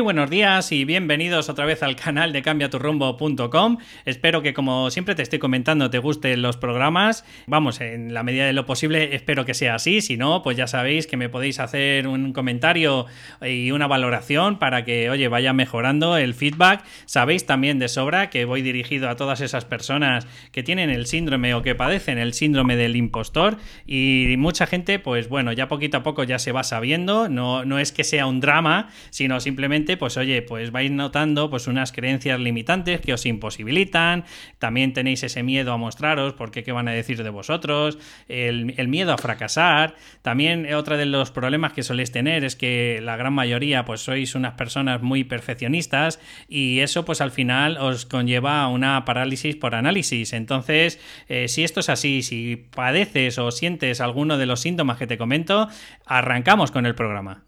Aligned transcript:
buenos 0.00 0.30
días 0.30 0.72
y 0.72 0.84
bienvenidos 0.84 1.48
otra 1.50 1.66
vez 1.66 1.82
al 1.82 1.94
canal 1.94 2.32
de 2.32 2.40
cambiaturrumbo.com. 2.42 3.78
Espero 4.06 4.40
que 4.40 4.54
como 4.54 4.90
siempre 4.90 5.14
te 5.14 5.22
estoy 5.22 5.38
comentando 5.38 5.90
te 5.90 5.98
gusten 5.98 6.40
los 6.40 6.56
programas. 6.56 7.24
Vamos, 7.46 7.80
en 7.80 8.14
la 8.14 8.22
medida 8.22 8.46
de 8.46 8.52
lo 8.54 8.64
posible 8.64 9.14
espero 9.14 9.44
que 9.44 9.52
sea 9.52 9.74
así. 9.74 10.00
Si 10.00 10.16
no, 10.16 10.42
pues 10.42 10.56
ya 10.56 10.66
sabéis 10.66 11.06
que 11.06 11.16
me 11.16 11.28
podéis 11.28 11.60
hacer 11.60 12.08
un 12.08 12.32
comentario 12.32 13.06
y 13.42 13.72
una 13.72 13.86
valoración 13.86 14.58
para 14.58 14.84
que, 14.84 15.10
oye, 15.10 15.28
vaya 15.28 15.52
mejorando 15.52 16.16
el 16.16 16.34
feedback. 16.34 16.82
Sabéis 17.04 17.44
también 17.44 17.78
de 17.78 17.88
sobra 17.88 18.30
que 18.30 18.46
voy 18.46 18.62
dirigido 18.62 19.10
a 19.10 19.16
todas 19.16 19.40
esas 19.42 19.66
personas 19.66 20.26
que 20.50 20.62
tienen 20.62 20.88
el 20.88 21.06
síndrome 21.06 21.54
o 21.54 21.62
que 21.62 21.74
padecen 21.74 22.18
el 22.18 22.32
síndrome 22.32 22.76
del 22.76 22.96
impostor 22.96 23.58
y 23.86 24.34
mucha 24.38 24.66
gente, 24.66 24.98
pues 24.98 25.28
bueno, 25.28 25.52
ya 25.52 25.68
poquito 25.68 25.98
a 25.98 26.02
poco 26.02 26.24
ya 26.24 26.38
se 26.38 26.52
va 26.52 26.64
sabiendo. 26.64 27.28
No, 27.28 27.64
no 27.66 27.78
es 27.78 27.92
que 27.92 28.04
sea 28.04 28.26
un 28.26 28.40
drama, 28.40 28.88
sino 29.10 29.40
simplemente 29.40 29.89
pues 29.96 30.16
oye, 30.16 30.42
pues 30.42 30.70
vais 30.72 30.90
notando 30.90 31.50
pues 31.50 31.66
unas 31.66 31.92
creencias 31.92 32.38
limitantes 32.40 33.00
que 33.00 33.12
os 33.12 33.26
imposibilitan, 33.26 34.24
también 34.58 34.92
tenéis 34.92 35.22
ese 35.22 35.42
miedo 35.42 35.72
a 35.72 35.76
mostraros 35.76 36.34
porque 36.34 36.62
qué 36.62 36.72
van 36.72 36.88
a 36.88 36.92
decir 36.92 37.22
de 37.22 37.30
vosotros, 37.30 37.98
el, 38.28 38.88
miedo 38.88 39.12
a 39.12 39.18
fracasar, 39.18 39.94
también 40.22 40.72
otro 40.74 40.96
de 40.96 41.06
los 41.06 41.30
problemas 41.30 41.72
que 41.72 41.82
soléis 41.82 42.10
tener 42.10 42.44
es 42.44 42.56
que 42.56 43.00
la 43.02 43.16
gran 43.16 43.32
mayoría 43.32 43.84
pues 43.84 44.00
sois 44.00 44.34
unas 44.34 44.54
personas 44.54 45.02
muy 45.02 45.24
perfeccionistas 45.24 46.20
y 46.48 46.80
eso 46.80 47.04
pues 47.04 47.20
al 47.20 47.30
final 47.30 47.76
os 47.78 48.06
conlleva 48.06 48.62
a 48.62 48.68
una 48.68 49.04
parálisis 49.04 49.56
por 49.56 49.74
análisis, 49.74 50.32
entonces 50.32 50.98
eh, 51.28 51.48
si 51.48 51.64
esto 51.64 51.80
es 51.80 51.88
así, 51.88 52.22
si 52.22 52.56
padeces 52.56 53.38
o 53.38 53.50
sientes 53.50 54.00
alguno 54.00 54.38
de 54.38 54.46
los 54.46 54.60
síntomas 54.60 54.98
que 54.98 55.06
te 55.06 55.18
comento, 55.18 55.68
arrancamos 56.06 56.70
con 56.70 56.86
el 56.86 56.94
programa. 56.94 57.44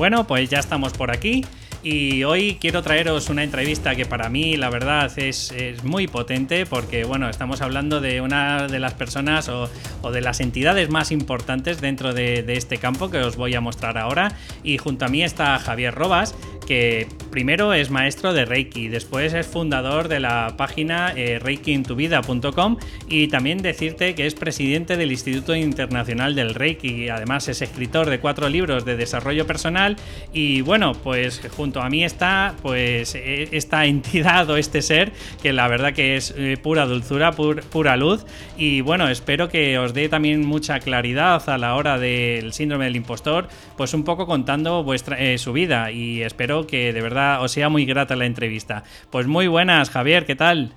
Bueno, 0.00 0.26
pues 0.26 0.48
ya 0.48 0.60
estamos 0.60 0.94
por 0.94 1.10
aquí. 1.10 1.44
Y 1.82 2.24
hoy 2.24 2.56
quiero 2.58 2.82
traeros 2.82 3.28
una 3.28 3.44
entrevista 3.44 3.94
que 3.94 4.06
para 4.06 4.30
mí 4.30 4.56
la 4.56 4.70
verdad 4.70 5.12
es, 5.18 5.52
muy 5.84 6.06
potente 6.06 6.64
porque 6.64 7.04
bueno, 7.04 7.28
estamos 7.28 7.60
hablando 7.60 8.00
de 8.00 8.22
una 8.22 8.66
de 8.66 8.78
las 8.78 8.94
personas 8.94 9.50
o, 9.50 9.68
de 10.10 10.20
las 10.22 10.40
entidades 10.40 10.88
más 10.88 11.10
importantes 11.12 11.82
dentro 11.82 12.14
de, 12.14 12.42
de, 12.42 12.56
este 12.56 12.78
campo 12.78 13.10
que 13.10 13.18
os 13.18 13.36
voy 13.36 13.54
a 13.54 13.60
mostrar 13.60 13.98
ahora. 13.98 14.32
Y 14.64 14.78
junto 14.78 15.04
a 15.04 15.08
mí 15.08 15.22
está 15.22 15.58
Javier 15.58 15.94
Robas, 15.94 16.34
que 16.70 17.08
primero 17.32 17.72
es 17.74 17.90
maestro 17.90 18.32
de 18.32 18.44
Reiki, 18.44 18.86
después 18.86 19.34
es 19.34 19.44
fundador 19.44 20.06
de 20.06 20.20
la 20.20 20.54
página 20.56 21.12
eh, 21.16 21.40
reikiintuvida.com 21.40 22.76
y 23.08 23.26
también 23.26 23.58
decirte 23.58 24.14
que 24.14 24.24
es 24.24 24.36
presidente 24.36 24.96
del 24.96 25.10
Instituto 25.10 25.56
Internacional 25.56 26.36
del 26.36 26.54
Reiki, 26.54 27.08
además 27.08 27.48
es 27.48 27.60
escritor 27.60 28.08
de 28.08 28.20
cuatro 28.20 28.48
libros 28.48 28.84
de 28.84 28.96
desarrollo 28.96 29.48
personal 29.48 29.96
y 30.32 30.60
bueno, 30.60 30.92
pues 30.92 31.40
junto 31.56 31.82
a 31.82 31.90
mí 31.90 32.04
está 32.04 32.54
pues 32.62 33.16
e, 33.16 33.48
esta 33.50 33.84
entidad 33.86 34.48
o 34.48 34.56
este 34.56 34.80
ser 34.80 35.10
que 35.42 35.52
la 35.52 35.66
verdad 35.66 35.92
que 35.92 36.14
es 36.14 36.32
eh, 36.36 36.56
pura 36.62 36.86
dulzura, 36.86 37.32
pura 37.32 37.96
luz. 37.96 38.24
Y 38.56 38.80
bueno, 38.82 39.08
espero 39.08 39.48
que 39.48 39.76
os 39.78 39.92
dé 39.92 40.08
también 40.08 40.46
mucha 40.46 40.78
claridad 40.78 41.48
a 41.48 41.58
la 41.58 41.74
hora 41.74 41.98
del 41.98 42.52
síndrome 42.52 42.84
del 42.84 42.94
impostor, 42.94 43.48
pues 43.76 43.92
un 43.92 44.04
poco 44.04 44.26
contando 44.26 44.84
vuestra 44.84 45.18
eh, 45.18 45.36
su 45.38 45.52
vida. 45.52 45.90
Y 45.90 46.22
espero 46.22 46.59
que 46.66 46.92
de 46.92 47.02
verdad 47.02 47.42
os 47.42 47.52
sea 47.52 47.68
muy 47.68 47.84
grata 47.84 48.16
la 48.16 48.26
entrevista. 48.26 48.82
Pues 49.10 49.26
muy 49.26 49.46
buenas, 49.48 49.90
Javier, 49.90 50.26
¿qué 50.26 50.36
tal? 50.36 50.74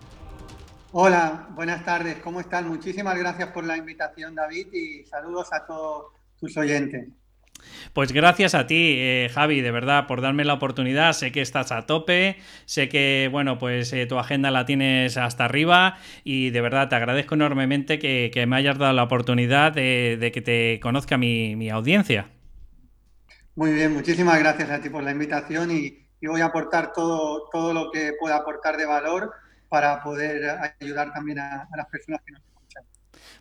Hola, 0.91 1.47
buenas 1.55 1.83
tardes, 1.83 2.17
¿cómo 2.23 2.39
están? 2.39 2.67
Muchísimas 2.67 3.17
gracias 3.17 3.49
por 3.49 3.63
la 3.63 3.75
invitación, 3.75 4.35
David, 4.35 4.67
y 4.73 5.03
saludos 5.05 5.51
a 5.51 5.65
todos 5.65 6.13
tus 6.39 6.55
oyentes. 6.55 7.07
Pues 7.93 8.11
gracias 8.11 8.55
a 8.55 8.67
ti, 8.67 8.95
eh, 8.97 9.29
Javi, 9.33 9.61
de 9.61 9.71
verdad, 9.71 10.05
por 10.05 10.21
darme 10.21 10.45
la 10.45 10.53
oportunidad. 10.53 11.13
Sé 11.13 11.31
que 11.31 11.41
estás 11.41 11.71
a 11.71 11.85
tope, 11.85 12.37
sé 12.65 12.89
que, 12.89 13.29
bueno, 13.31 13.57
pues 13.57 13.91
eh, 13.93 14.05
tu 14.05 14.19
agenda 14.19 14.51
la 14.51 14.65
tienes 14.65 15.17
hasta 15.17 15.45
arriba 15.45 15.97
y 16.23 16.49
de 16.49 16.61
verdad 16.61 16.89
te 16.89 16.95
agradezco 16.95 17.35
enormemente 17.35 17.99
que, 17.99 18.45
me 18.47 18.55
hayas 18.55 18.77
dado 18.77 18.93
la 18.93 19.03
oportunidad 19.03 19.71
de, 19.71 20.31
que 20.33 20.41
te 20.41 20.79
conozca 20.81 21.17
mi 21.17 21.69
audiencia. 21.69 22.27
Muy 23.55 23.71
bien, 23.71 23.93
muchísimas 23.93 24.39
gracias 24.39 24.69
a 24.71 24.81
ti 24.81 24.89
por 24.89 25.03
la 25.03 25.11
invitación 25.11 25.69
y, 25.71 25.99
voy 26.25 26.41
a 26.41 26.45
aportar 26.45 26.93
todo, 26.93 27.49
todo 27.51 27.73
lo 27.73 27.91
que 27.91 28.13
pueda 28.17 28.37
aportar 28.37 28.77
de 28.77 28.85
valor 28.85 29.31
para 29.67 30.01
poder 30.01 30.73
ayudar 30.79 31.11
también 31.13 31.39
a, 31.39 31.67
las 31.75 31.87
personas 31.87 32.21
que 32.25 32.31
nos 32.31 32.41
escuchan. 32.41 32.83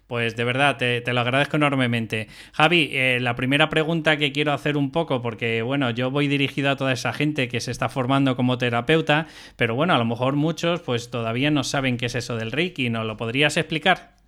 Pues 0.09 0.35
de 0.35 0.45
verdad, 0.45 0.77
te, 0.77 1.13
lo 1.13 1.21
agradezco 1.21 1.57
enormemente. 1.57 2.27
Javi, 2.53 2.91
eh, 2.93 3.21
la 3.21 3.37
primera 3.37 3.69
pregunta 3.69 4.17
que 4.17 4.33
quiero 4.33 4.53
hacer 4.53 4.77
un 4.77 4.91
poco, 4.91 5.23
porque 5.23 5.63
bueno, 5.63 5.91
yo 5.91 6.11
voy 6.11 6.27
dirigido 6.27 6.71
a 6.71 6.77
toda 6.77 6.93
esa 6.93 7.13
gente 7.13 7.49
que 7.49 7.61
se 7.61 7.71
está 7.71 7.89
formando 7.89 8.37
como 8.37 8.59
terapeuta, 8.59 9.29
pero 9.57 9.77
bueno, 9.77 9.95
a 9.95 9.99
lo 9.99 10.05
mejor 10.05 10.35
muchos 10.35 10.81
pues 10.83 11.11
todavía 11.11 11.51
no 11.51 11.63
saben 11.65 11.97
qué 11.97 12.07
es 12.07 12.17
eso 12.17 12.37
del 12.37 12.53
Reiki, 12.53 12.91
¿no 12.91 13.05
lo 13.05 13.17
podrías 13.17 13.57
explicar? 13.57 14.22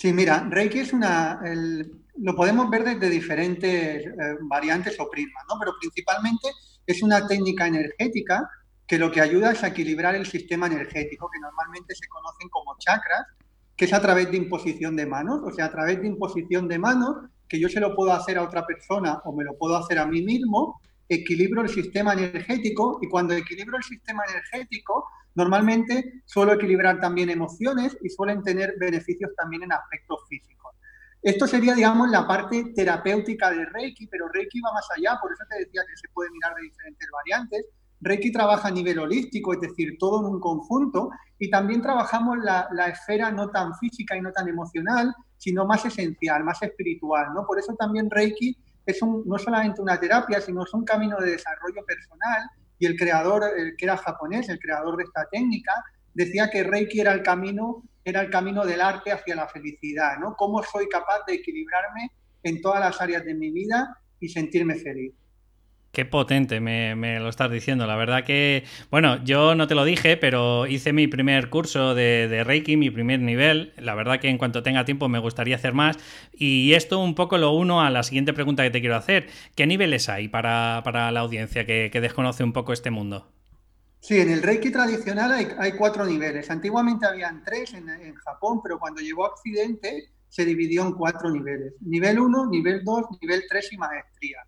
Sí, 0.00 0.14
mira, 0.14 0.48
Reiki 0.48 0.78
es 0.78 0.94
una, 0.94 1.38
lo 2.16 2.34
podemos 2.34 2.70
ver 2.70 2.84
desde 2.84 3.10
diferentes 3.10 4.06
eh, 4.06 4.12
variantes 4.40 4.98
o 4.98 5.10
prismas, 5.10 5.44
¿no? 5.46 5.58
Pero 5.60 5.72
principalmente 5.78 6.48
es 6.86 7.02
una 7.02 7.26
técnica 7.26 7.66
energética 7.66 8.48
que 8.86 8.98
lo 8.98 9.10
que 9.10 9.20
ayuda 9.20 9.52
es 9.52 9.62
a 9.62 9.66
equilibrar 9.66 10.14
el 10.14 10.24
sistema 10.24 10.68
energético, 10.68 11.28
que 11.30 11.38
normalmente 11.38 11.94
se 11.94 12.08
conocen 12.08 12.48
como 12.48 12.78
chakras, 12.78 13.26
que 13.76 13.84
es 13.84 13.92
a 13.92 14.00
través 14.00 14.30
de 14.30 14.38
imposición 14.38 14.96
de 14.96 15.04
manos, 15.04 15.42
o 15.44 15.50
sea, 15.50 15.66
a 15.66 15.70
través 15.70 16.00
de 16.00 16.06
imposición 16.06 16.66
de 16.66 16.78
manos, 16.78 17.16
que 17.46 17.60
yo 17.60 17.68
se 17.68 17.78
lo 17.78 17.94
puedo 17.94 18.14
hacer 18.14 18.38
a 18.38 18.44
otra 18.44 18.64
persona 18.64 19.20
o 19.26 19.36
me 19.36 19.44
lo 19.44 19.58
puedo 19.58 19.76
hacer 19.76 19.98
a 19.98 20.06
mí 20.06 20.22
mismo, 20.22 20.80
equilibro 21.10 21.60
el 21.60 21.68
sistema 21.68 22.14
energético 22.14 23.00
y 23.02 23.08
cuando 23.10 23.34
equilibro 23.34 23.76
el 23.76 23.82
sistema 23.82 24.22
energético, 24.30 25.04
normalmente 25.34 26.22
suelo 26.24 26.52
equilibrar 26.52 27.00
también 27.00 27.30
emociones 27.30 27.96
y 28.02 28.08
suelen 28.08 28.42
tener 28.42 28.74
beneficios 28.78 29.30
también 29.36 29.62
en 29.62 29.72
aspectos 29.72 30.20
físicos. 30.28 30.74
Esto 31.22 31.46
sería, 31.46 31.74
digamos, 31.74 32.10
la 32.10 32.26
parte 32.26 32.72
terapéutica 32.74 33.50
de 33.50 33.66
Reiki, 33.66 34.06
pero 34.06 34.28
Reiki 34.28 34.60
va 34.60 34.72
más 34.72 34.86
allá, 34.96 35.18
por 35.20 35.32
eso 35.32 35.44
te 35.50 35.58
decía 35.58 35.82
que 35.86 35.96
se 35.96 36.08
puede 36.14 36.30
mirar 36.30 36.54
de 36.54 36.62
diferentes 36.62 37.08
variantes. 37.12 37.66
Reiki 38.00 38.32
trabaja 38.32 38.68
a 38.68 38.70
nivel 38.70 38.98
holístico, 38.98 39.52
es 39.52 39.60
decir, 39.60 39.98
todo 39.98 40.20
en 40.20 40.34
un 40.34 40.40
conjunto, 40.40 41.10
y 41.38 41.50
también 41.50 41.82
trabajamos 41.82 42.38
la, 42.38 42.68
esfera 42.88 43.30
no 43.30 43.50
tan 43.50 43.74
física 43.76 44.16
y 44.16 44.22
no 44.22 44.32
tan 44.32 44.48
emocional, 44.48 45.14
sino 45.36 45.66
más 45.66 45.84
esencial, 45.84 46.42
más 46.42 46.62
espiritual, 46.62 47.34
¿no? 47.34 47.46
Por 47.46 47.58
eso 47.58 47.74
también 47.74 48.10
Reiki 48.10 48.56
es 48.86 49.02
un, 49.02 49.22
no 49.26 49.38
solamente 49.38 49.82
una 49.82 50.00
terapia, 50.00 50.40
sino 50.40 50.64
es 50.64 50.72
un 50.72 50.84
camino 50.84 51.18
de 51.18 51.32
desarrollo 51.32 51.84
personal 51.84 52.48
y 52.80 52.86
el 52.86 52.96
creador, 52.96 53.44
el 53.56 53.76
que 53.76 53.84
era 53.84 53.96
japonés, 53.96 54.48
el 54.48 54.58
creador 54.58 54.96
de 54.96 55.04
esta 55.04 55.28
técnica, 55.30 55.72
decía 56.14 56.50
que 56.50 56.64
Reiki 56.64 57.00
era 57.00 57.12
el 57.12 57.22
camino, 57.22 57.84
era 58.04 58.22
el 58.22 58.30
camino 58.30 58.64
del 58.64 58.80
arte 58.80 59.12
hacia 59.12 59.36
la 59.36 59.46
felicidad, 59.46 60.18
¿no? 60.18 60.34
Cómo 60.34 60.62
soy 60.62 60.88
capaz 60.88 61.20
de 61.26 61.34
equilibrarme 61.34 62.10
en 62.42 62.60
todas 62.62 62.80
las 62.80 63.00
áreas 63.00 63.24
de 63.24 63.34
mi 63.34 63.50
vida 63.50 63.96
y 64.18 64.30
sentirme 64.30 64.76
feliz. 64.76 65.12
Qué 65.92 66.04
potente 66.04 66.60
me, 66.60 67.18
lo 67.18 67.28
estás 67.28 67.50
diciendo. 67.50 67.84
La 67.84 67.96
verdad 67.96 68.24
que, 68.24 68.64
bueno, 68.92 69.22
yo 69.24 69.56
no 69.56 69.66
te 69.66 69.74
lo 69.74 69.84
dije, 69.84 70.16
pero 70.16 70.68
hice 70.68 70.92
mi 70.92 71.08
primer 71.08 71.50
curso 71.50 71.96
de, 71.96 72.44
Reiki, 72.44 72.76
mi 72.76 72.90
primer 72.90 73.18
nivel. 73.18 73.72
La 73.76 73.96
verdad 73.96 74.20
que 74.20 74.28
en 74.28 74.38
cuanto 74.38 74.62
tenga 74.62 74.84
tiempo 74.84 75.08
me 75.08 75.18
gustaría 75.18 75.56
hacer 75.56 75.74
más. 75.74 75.98
Y 76.32 76.74
esto 76.74 77.00
un 77.00 77.16
poco 77.16 77.38
lo 77.38 77.52
uno 77.52 77.82
a 77.82 77.90
la 77.90 78.04
siguiente 78.04 78.32
pregunta 78.32 78.62
que 78.62 78.70
te 78.70 78.80
quiero 78.80 78.94
hacer. 78.94 79.26
¿Qué 79.56 79.66
niveles 79.66 80.08
hay 80.08 80.28
para, 80.28 80.80
la 81.10 81.20
audiencia 81.20 81.66
que, 81.66 81.90
desconoce 82.00 82.44
un 82.44 82.52
poco 82.52 82.72
este 82.72 82.90
mundo? 82.90 83.32
Sí, 83.98 84.18
en 84.18 84.30
el 84.30 84.42
Reiki 84.42 84.70
tradicional 84.70 85.32
hay, 85.58 85.72
cuatro 85.72 86.06
niveles. 86.06 86.50
Antiguamente 86.50 87.04
habían 87.04 87.42
tres 87.42 87.74
en, 87.74 87.88
en 87.88 88.14
Japón, 88.14 88.60
pero 88.62 88.78
cuando 88.78 89.00
llegó 89.00 89.26
a 89.26 89.30
Occidente 89.30 90.08
se 90.28 90.44
dividió 90.44 90.82
en 90.86 90.92
cuatro 90.92 91.30
niveles. 91.30 91.74
Nivel 91.80 92.20
1, 92.20 92.46
nivel 92.46 92.84
2, 92.84 93.06
nivel 93.20 93.42
3 93.48 93.72
y 93.72 93.76
maestría. 93.76 94.38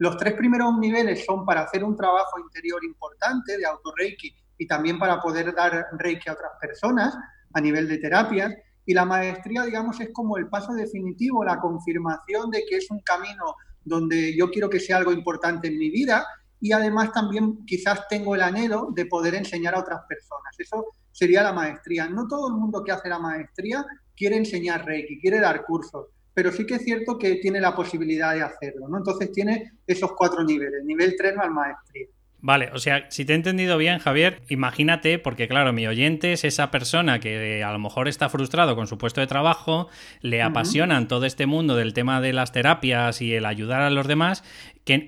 Los 0.00 0.16
tres 0.16 0.32
primeros 0.32 0.78
niveles 0.78 1.26
son 1.26 1.44
para 1.44 1.60
hacer 1.60 1.84
un 1.84 1.94
trabajo 1.94 2.38
interior 2.38 2.82
importante 2.82 3.58
de 3.58 3.66
auto-reiki 3.66 4.34
y 4.56 4.66
también 4.66 4.98
para 4.98 5.20
poder 5.20 5.54
dar 5.54 5.88
reiki 5.98 6.30
a 6.30 6.32
otras 6.32 6.52
personas 6.58 7.14
a 7.52 7.60
nivel 7.60 7.86
de 7.86 7.98
terapias. 7.98 8.50
Y 8.86 8.94
la 8.94 9.04
maestría, 9.04 9.62
digamos, 9.64 10.00
es 10.00 10.08
como 10.14 10.38
el 10.38 10.48
paso 10.48 10.72
definitivo, 10.72 11.44
la 11.44 11.60
confirmación 11.60 12.50
de 12.50 12.64
que 12.66 12.76
es 12.76 12.90
un 12.90 13.00
camino 13.00 13.56
donde 13.84 14.34
yo 14.34 14.50
quiero 14.50 14.70
que 14.70 14.80
sea 14.80 14.96
algo 14.96 15.12
importante 15.12 15.68
en 15.68 15.76
mi 15.76 15.90
vida 15.90 16.26
y 16.62 16.72
además 16.72 17.12
también 17.12 17.66
quizás 17.66 18.08
tengo 18.08 18.34
el 18.34 18.40
anhelo 18.40 18.88
de 18.94 19.04
poder 19.04 19.34
enseñar 19.34 19.74
a 19.74 19.80
otras 19.80 20.00
personas. 20.08 20.58
Eso 20.58 20.94
sería 21.12 21.42
la 21.42 21.52
maestría. 21.52 22.08
No 22.08 22.26
todo 22.26 22.48
el 22.48 22.54
mundo 22.54 22.82
que 22.82 22.92
hace 22.92 23.10
la 23.10 23.18
maestría 23.18 23.84
quiere 24.16 24.38
enseñar 24.38 24.86
Reiki, 24.86 25.20
quiere 25.20 25.40
dar 25.40 25.66
cursos 25.66 26.06
pero 26.32 26.52
sí 26.52 26.66
que 26.66 26.76
es 26.76 26.84
cierto 26.84 27.18
que 27.18 27.36
tiene 27.36 27.60
la 27.60 27.74
posibilidad 27.74 28.34
de 28.34 28.42
hacerlo, 28.42 28.88
¿no? 28.88 28.98
Entonces 28.98 29.32
tiene 29.32 29.72
esos 29.86 30.12
cuatro 30.12 30.44
niveles, 30.44 30.84
nivel 30.84 31.14
3 31.16 31.34
no 31.34 31.42
al 31.42 31.50
maestría. 31.50 32.06
Vale, 32.42 32.70
o 32.72 32.78
sea, 32.78 33.04
si 33.10 33.26
te 33.26 33.34
he 33.34 33.36
entendido 33.36 33.76
bien, 33.76 33.98
Javier, 33.98 34.40
imagínate, 34.48 35.18
porque 35.18 35.46
claro, 35.46 35.74
mi 35.74 35.86
oyente 35.86 36.32
es 36.32 36.44
esa 36.44 36.70
persona 36.70 37.20
que 37.20 37.62
a 37.62 37.70
lo 37.70 37.78
mejor 37.78 38.08
está 38.08 38.30
frustrado 38.30 38.74
con 38.76 38.86
su 38.86 38.96
puesto 38.96 39.20
de 39.20 39.26
trabajo, 39.26 39.88
le 40.22 40.42
apasionan 40.42 41.06
todo 41.06 41.26
este 41.26 41.44
mundo 41.44 41.76
del 41.76 41.92
tema 41.92 42.22
de 42.22 42.32
las 42.32 42.52
terapias 42.52 43.20
y 43.20 43.34
el 43.34 43.44
ayudar 43.44 43.82
a 43.82 43.90
los 43.90 44.06
demás. 44.06 44.42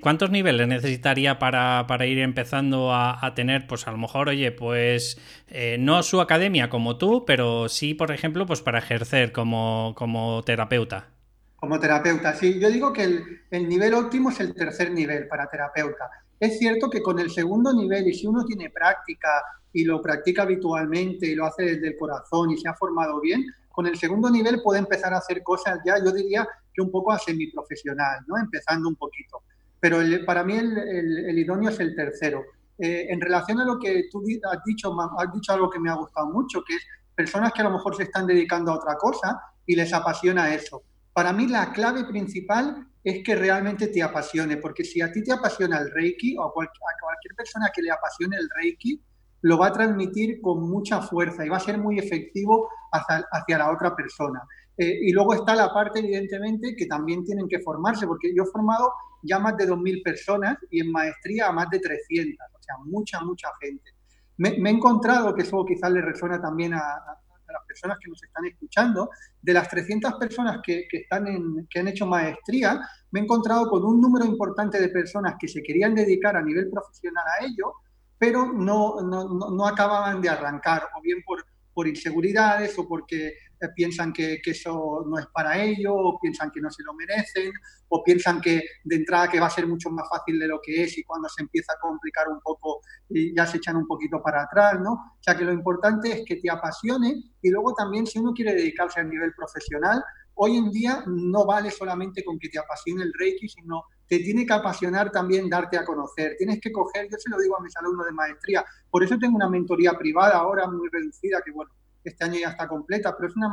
¿Cuántos 0.01 0.31
niveles 0.31 0.69
necesitaría 0.69 1.39
para, 1.39 2.07
ir 2.07 2.19
empezando 2.19 2.95
a, 2.95 3.33
tener, 3.35 3.67
pues 3.67 3.89
a 3.89 3.93
lo 3.93 3.97
mejor, 3.97 4.29
oye, 4.29 4.53
pues 4.53 5.19
eh, 5.49 5.79
no 5.81 6.03
su 6.03 6.21
academia 6.21 6.69
como 6.69 6.99
tú, 6.99 7.25
pero 7.27 7.71
sí, 7.71 7.95
por 7.95 8.13
ejemplo, 8.13 8.45
pues 8.45 8.61
para 8.61 8.79
ejercer 8.79 9.33
como, 9.33 9.95
como 9.97 10.43
terapeuta? 10.45 11.09
Como 11.57 11.81
terapeuta, 11.81 12.35
sí. 12.35 12.61
Yo 12.61 12.71
digo 12.71 12.93
que 12.93 13.05
el, 13.05 13.25
el 13.51 13.69
nivel 13.69 13.95
óptimo 13.95 14.31
es 14.31 14.39
el 14.41 14.55
tercer 14.55 14.91
nivel 14.91 15.27
para 15.29 15.49
terapeuta 15.49 16.11
es 16.43 16.59
cierto 16.59 16.91
que 16.91 17.01
con 17.01 17.21
el 17.21 17.31
segundo 17.31 17.73
nivel, 17.73 18.09
y 18.09 18.15
si 18.15 18.27
uno 18.27 18.45
tiene 18.45 18.69
práctica 18.69 19.29
y 19.73 19.85
lo 19.85 20.03
practica 20.03 20.43
habitualmente 20.43 21.25
y 21.29 21.37
lo 21.37 21.47
hace 21.47 21.63
desde 21.63 21.91
el 21.91 21.97
corazón 21.97 22.51
y 22.51 22.59
se 22.59 22.69
ha 22.69 22.75
formado 22.75 23.21
bien, 23.21 23.45
con 23.71 23.87
el 23.87 23.97
segundo 23.97 24.29
nivel 24.29 24.61
puede 24.61 24.81
empezar 24.81 25.15
a 25.15 25.19
hacer 25.19 25.45
cosas 25.45 25.79
ya, 25.87 26.03
yo 26.05 26.11
diría 26.11 26.49
que 26.75 26.83
un 26.83 26.91
poco 26.91 27.13
a 27.13 27.19
semiprofesional, 27.21 28.25
¿no? 28.27 28.37
Empezando 28.39 28.89
un 28.89 28.97
poquito. 28.97 29.45
Pero 29.79 29.99
para 30.27 30.43
mí 30.43 30.57
el, 30.57 31.39
idóneo 31.39 31.71
es 31.71 31.79
el 31.79 31.95
tercero. 31.95 32.43
Eh, 32.77 33.07
en 33.09 33.21
relación 33.21 33.61
a 33.61 33.65
lo 33.65 33.79
que 33.79 34.09
tú 34.11 34.25
has 34.51 34.65
dicho, 34.65 34.93
has 35.17 35.33
dicho 35.33 35.53
algo 35.53 35.71
que 35.71 35.79
me 35.79 35.91
ha 35.91 35.95
gustado 35.95 36.27
mucho, 36.27 36.65
que 36.67 36.75
es 36.75 36.83
personas 37.15 37.53
que 37.53 37.61
a 37.61 37.65
lo 37.65 37.71
mejor 37.71 37.95
se 37.95 38.03
están 38.03 38.27
dedicando 38.27 38.73
a 38.73 38.79
otra 38.79 38.97
cosa 38.97 39.41
y 39.65 39.77
les 39.77 39.93
apasiona 39.93 40.53
eso. 40.53 40.83
Para 41.13 41.33
mí 41.33 41.47
la 41.47 41.73
clave 41.73 42.05
principal 42.05 42.87
es 43.05 43.23
que 43.25 43.35
realmente 43.35 43.89
te 43.89 44.03
apasione, 44.03 44.57
porque 44.57 44.85
si 44.85 45.01
a 45.01 45.11
ti 45.11 45.23
te 45.23 45.33
apasiona 45.33 45.79
el 45.79 45.91
Reiki 45.91 46.37
o 46.37 46.45
a, 46.45 46.53
cualquier 46.53 47.35
persona 47.37 47.71
que 47.75 47.83
le 47.83 47.91
apasione 47.91 48.37
el 48.37 48.49
Reiki, 48.57 49.01
lo 49.43 49.59
va 49.59 49.69
a 49.69 49.73
transmitir 49.73 50.41
con 50.41 50.69
mucha 50.69 51.03
fuerza 51.03 51.45
y 51.45 51.49
va 51.49 51.57
a 51.57 51.61
ser 51.61 51.79
muy 51.79 51.99
efectivo 51.99 52.69
hacia, 52.93 53.59
la 53.59 53.73
otra 53.73 53.95
persona. 53.95 54.41
Eh, 54.77 55.01
y 55.03 55.13
luego 55.13 55.35
está 55.35 55.55
la 55.55 55.73
parte, 55.73 55.99
evidentemente, 55.99 56.75
que 56.77 56.87
también 56.87 57.25
tienen 57.25 57.49
que 57.49 57.61
formarse, 57.61 58.07
porque 58.07 58.33
yo 58.35 58.45
he 58.45 58.47
formado 58.47 58.93
ya 59.23 59.39
más 59.39 59.57
de 59.57 59.69
2.000 59.69 60.03
personas 60.03 60.57
y 60.71 60.81
en 60.81 60.93
maestría 60.93 61.49
a 61.49 61.53
más 61.53 61.69
de 61.71 61.81
300, 61.81 62.37
o 62.55 62.63
sea, 62.63 62.77
mucha, 62.85 63.21
mucha 63.23 63.49
gente. 63.61 63.91
Me, 64.39 64.51
he 64.51 64.71
encontrado, 64.71 65.35
que 65.35 65.43
eso 65.43 65.65
quizás 65.65 65.91
le 65.91 66.01
resuena 66.01 66.41
también 66.41 66.75
a, 66.75 67.19
las 67.53 67.65
personas 67.67 67.99
que 68.01 68.11
nos 68.11 68.23
están 68.23 68.45
escuchando, 68.47 69.11
de 69.41 69.53
las 69.53 69.69
300 69.69 70.15
personas 70.15 70.61
que, 70.63 70.87
están 70.91 71.27
en, 71.29 71.67
que 71.69 71.81
han 71.81 71.89
hecho 71.89 72.07
maestría, 72.07 72.81
me 73.11 73.21
he 73.21 73.23
encontrado 73.23 73.69
con 73.69 73.85
un 73.85 74.01
número 74.01 74.25
importante 74.25 74.81
de 74.81 74.89
personas 74.89 75.35
que 75.39 75.49
se 75.49 75.63
querían 75.63 75.95
dedicar 75.95 76.37
a 76.37 76.43
nivel 76.43 76.71
profesional 76.71 77.25
a 77.39 77.45
ello, 77.45 77.75
pero 78.19 78.53
no, 78.53 79.01
no, 79.03 79.51
no 79.51 79.67
acababan 79.67 80.21
de 80.21 80.29
arrancar, 80.29 80.89
o 80.97 81.03
bien 81.03 81.23
por, 81.25 81.45
por 81.75 81.89
inseguridades 81.89 82.79
o 82.79 82.87
porque 82.87 83.35
piensan 83.71 84.13
que, 84.13 84.41
que, 84.43 84.53
eso 84.53 85.05
no 85.07 85.19
es 85.19 85.27
para 85.33 85.63
ellos, 85.63 85.93
o 85.95 86.19
piensan 86.21 86.51
que 86.51 86.61
no 86.61 86.71
se 86.71 86.83
lo 86.83 86.95
merecen, 86.95 87.53
o 87.89 88.03
piensan 88.03 88.41
que 88.41 88.63
de 88.85 88.97
entrada 88.97 89.29
que 89.29 89.41
va 89.41 89.47
a 89.47 89.51
ser 89.51 89.67
mucho 89.67 89.91
más 89.91 90.09
fácil 90.09 90.39
de 90.39 90.49
lo 90.49 90.61
que 90.63 90.85
es 90.85 90.97
y 90.99 91.05
cuando 91.05 91.29
se 91.29 91.43
empieza 91.43 91.73
a 91.75 91.81
complicar 91.81 92.29
un 92.29 92.41
poco 92.41 92.81
ya 93.09 93.47
se 93.47 93.59
echan 93.59 93.77
un 93.77 93.87
poquito 93.87 94.23
para 94.23 94.43
atrás, 94.43 94.81
¿no? 94.81 94.93
O 94.93 95.23
sea 95.23 95.37
que 95.37 95.45
lo 95.45 95.53
importante 95.53 96.11
es 96.13 96.25
que 96.27 96.37
te 96.37 96.51
apasione 96.51 97.23
y 97.43 97.51
luego 97.51 97.75
también 97.75 98.07
si 98.07 98.19
uno 98.19 98.33
quiere 98.33 98.55
dedicarse 98.55 99.01
a 99.01 99.05
nivel 99.05 99.35
profesional, 99.35 100.03
hoy 100.35 100.57
en 100.57 100.71
día 100.71 101.05
no 101.07 101.45
vale 101.45 101.71
solamente 101.71 102.25
con 102.25 102.39
que 102.39 102.49
te 102.49 102.59
apasione 102.59 103.03
el 103.03 103.13
Reiki, 103.19 103.49
sino 103.49 103.85
te 104.09 104.19
tiene 104.19 104.47
que 104.47 104.53
apasionar 104.53 105.11
también 105.11 105.49
darte 105.49 105.79
a 105.79 105.85
conocer. 105.85 106.37
Tienes 106.39 106.61
que 106.61 106.73
coger, 106.73 107.09
yo 107.11 107.17
se 107.19 107.31
lo 107.31 107.39
digo 107.39 107.59
a 107.59 107.63
mis 107.63 107.77
alumnos 107.77 108.07
de 108.07 108.13
maestría, 108.13 108.65
por 108.91 109.03
eso 109.03 109.19
tengo 109.19 109.37
una 109.37 109.49
mentoría 109.49 109.93
privada 109.93 110.37
ahora 110.37 110.67
muy 110.67 110.89
reducida, 110.91 111.41
que 111.45 111.51
bueno, 111.51 111.71
este 112.05 112.25
año 112.25 112.39
ya 112.41 112.51
está 112.51 112.69
completa, 112.69 113.15
pero 113.17 113.29
es 113.29 113.37
una, 113.37 113.51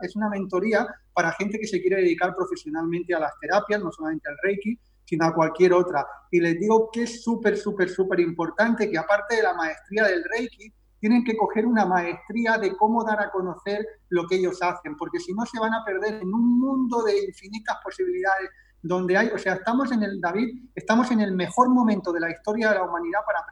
es 0.00 0.16
una 0.16 0.28
mentoría 0.28 0.86
para 1.12 1.32
gente 1.32 1.58
que 1.58 1.66
se 1.66 1.80
quiere 1.80 1.96
dedicar 1.96 2.34
profesionalmente 2.34 3.14
a 3.14 3.20
las 3.20 3.32
terapias, 3.40 3.82
no 3.82 3.92
solamente 3.92 4.28
al 4.28 4.36
Reiki, 4.42 4.78
sino 5.04 5.26
a 5.26 5.34
cualquier 5.34 5.72
otra. 5.72 6.06
Y 6.30 6.40
les 6.40 6.58
digo 6.58 6.90
que 6.92 7.02
es 7.02 7.22
súper, 7.22 7.56
súper, 7.56 7.88
súper 7.88 8.20
importante 8.20 8.90
que 8.90 8.98
aparte 8.98 9.36
de 9.36 9.42
la 9.42 9.54
maestría 9.54 10.04
del 10.04 10.24
Reiki, 10.24 10.72
tienen 11.02 11.24
que 11.24 11.36
coger 11.36 11.66
una 11.66 11.84
maestría 11.84 12.58
de 12.58 12.76
cómo 12.76 13.02
dar 13.02 13.20
a 13.20 13.30
conocer 13.32 13.84
lo 14.10 14.24
que 14.28 14.36
ellos 14.36 14.62
hacen, 14.62 14.96
porque 14.96 15.18
si 15.18 15.32
no 15.34 15.44
se 15.44 15.58
van 15.58 15.74
a 15.74 15.84
perder 15.84 16.22
en 16.22 16.32
un 16.32 16.60
mundo 16.60 17.02
de 17.02 17.24
infinitas 17.24 17.76
posibilidades 17.82 18.50
donde 18.82 19.16
hay, 19.16 19.26
o 19.28 19.38
sea, 19.38 19.54
estamos 19.54 19.90
en 19.90 20.04
el, 20.04 20.20
David, 20.20 20.70
estamos 20.76 21.10
en 21.10 21.20
el 21.20 21.32
mejor 21.32 21.70
momento 21.70 22.12
de 22.12 22.20
la 22.20 22.30
historia 22.30 22.68
de 22.68 22.76
la 22.76 22.84
humanidad 22.84 23.18
para 23.26 23.44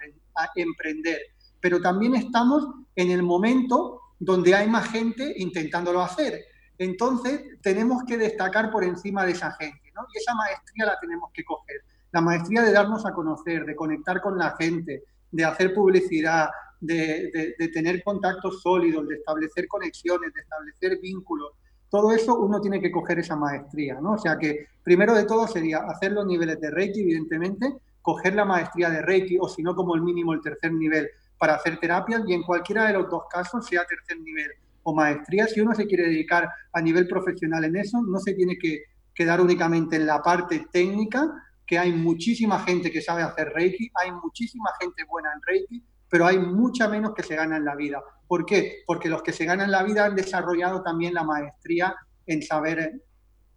emprender, 0.54 1.18
pero 1.60 1.80
también 1.80 2.14
estamos 2.14 2.68
en 2.94 3.10
el 3.10 3.24
momento 3.24 4.00
donde 4.20 4.54
hay 4.54 4.68
más 4.68 4.88
gente 4.90 5.34
intentándolo 5.38 6.02
hacer. 6.02 6.44
Entonces, 6.78 7.42
tenemos 7.62 8.04
que 8.04 8.16
destacar 8.16 8.70
por 8.70 8.84
encima 8.84 9.24
de 9.24 9.32
esa 9.32 9.50
gente, 9.52 9.90
¿no? 9.94 10.02
Y 10.14 10.18
esa 10.18 10.34
maestría 10.34 10.86
la 10.86 10.98
tenemos 11.00 11.30
que 11.32 11.42
coger. 11.42 11.82
La 12.12 12.20
maestría 12.20 12.62
de 12.62 12.72
darnos 12.72 13.04
a 13.06 13.12
conocer, 13.12 13.64
de 13.64 13.74
conectar 13.74 14.20
con 14.20 14.38
la 14.38 14.54
gente, 14.56 15.04
de 15.30 15.44
hacer 15.44 15.74
publicidad, 15.74 16.50
de, 16.80 17.54
tener 17.72 18.02
contactos 18.02 18.62
sólidos, 18.62 19.08
de 19.08 19.16
establecer 19.16 19.68
conexiones, 19.68 20.32
de 20.32 20.40
establecer 20.40 20.98
vínculos. 21.00 21.52
Todo 21.88 22.12
eso 22.12 22.38
uno 22.38 22.60
tiene 22.60 22.80
que 22.80 22.90
coger 22.90 23.18
esa 23.18 23.36
maestría, 23.36 24.00
¿no? 24.00 24.12
O 24.12 24.18
sea 24.18 24.38
que 24.38 24.66
primero 24.82 25.14
de 25.14 25.24
todo 25.24 25.46
sería 25.46 25.78
hacer 25.78 26.12
los 26.12 26.26
niveles 26.26 26.60
de 26.60 26.70
Reiki, 26.70 27.00
evidentemente, 27.00 27.74
coger 28.02 28.34
la 28.34 28.44
maestría 28.44 28.90
de 28.90 29.02
Reiki 29.02 29.38
o 29.40 29.48
si 29.48 29.62
no 29.62 29.74
como 29.74 29.94
el 29.94 30.02
mínimo 30.02 30.32
el 30.32 30.40
tercer 30.40 30.72
nivel 30.72 31.10
para 31.40 31.54
hacer 31.54 31.80
terapias 31.80 32.20
y 32.26 32.34
en 32.34 32.42
cualquiera 32.42 32.86
de 32.86 32.92
los 32.92 33.08
dos 33.08 33.22
casos, 33.30 33.66
sea 33.66 33.86
tercer 33.86 34.20
nivel 34.20 34.50
o 34.82 34.94
maestría, 34.94 35.46
si 35.46 35.62
uno 35.62 35.74
se 35.74 35.86
quiere 35.86 36.04
dedicar 36.04 36.46
a 36.70 36.80
nivel 36.82 37.08
profesional 37.08 37.64
en 37.64 37.76
eso, 37.76 38.02
no 38.02 38.18
se 38.18 38.34
tiene 38.34 38.58
que 38.58 38.82
quedar 39.14 39.40
únicamente 39.40 39.96
en 39.96 40.06
la 40.06 40.22
parte 40.22 40.66
técnica, 40.70 41.32
que 41.66 41.78
hay 41.78 41.92
muchísima 41.92 42.60
gente 42.60 42.90
que 42.90 43.00
sabe 43.00 43.22
hacer 43.22 43.48
Reiki, 43.54 43.90
hay 43.94 44.12
muchísima 44.12 44.68
gente 44.78 45.04
buena 45.08 45.32
en 45.32 45.40
Reiki, 45.40 45.82
pero 46.10 46.26
hay 46.26 46.38
mucha 46.38 46.88
menos 46.88 47.14
que 47.14 47.22
se 47.22 47.36
gana 47.36 47.56
en 47.56 47.64
la 47.64 47.74
vida. 47.74 48.02
¿Por 48.28 48.44
qué? 48.44 48.82
Porque 48.86 49.08
los 49.08 49.22
que 49.22 49.32
se 49.32 49.46
ganan 49.46 49.70
la 49.70 49.82
vida 49.82 50.04
han 50.04 50.16
desarrollado 50.16 50.82
también 50.82 51.14
la 51.14 51.24
maestría 51.24 51.94
en 52.26 52.42
saber, 52.42 53.00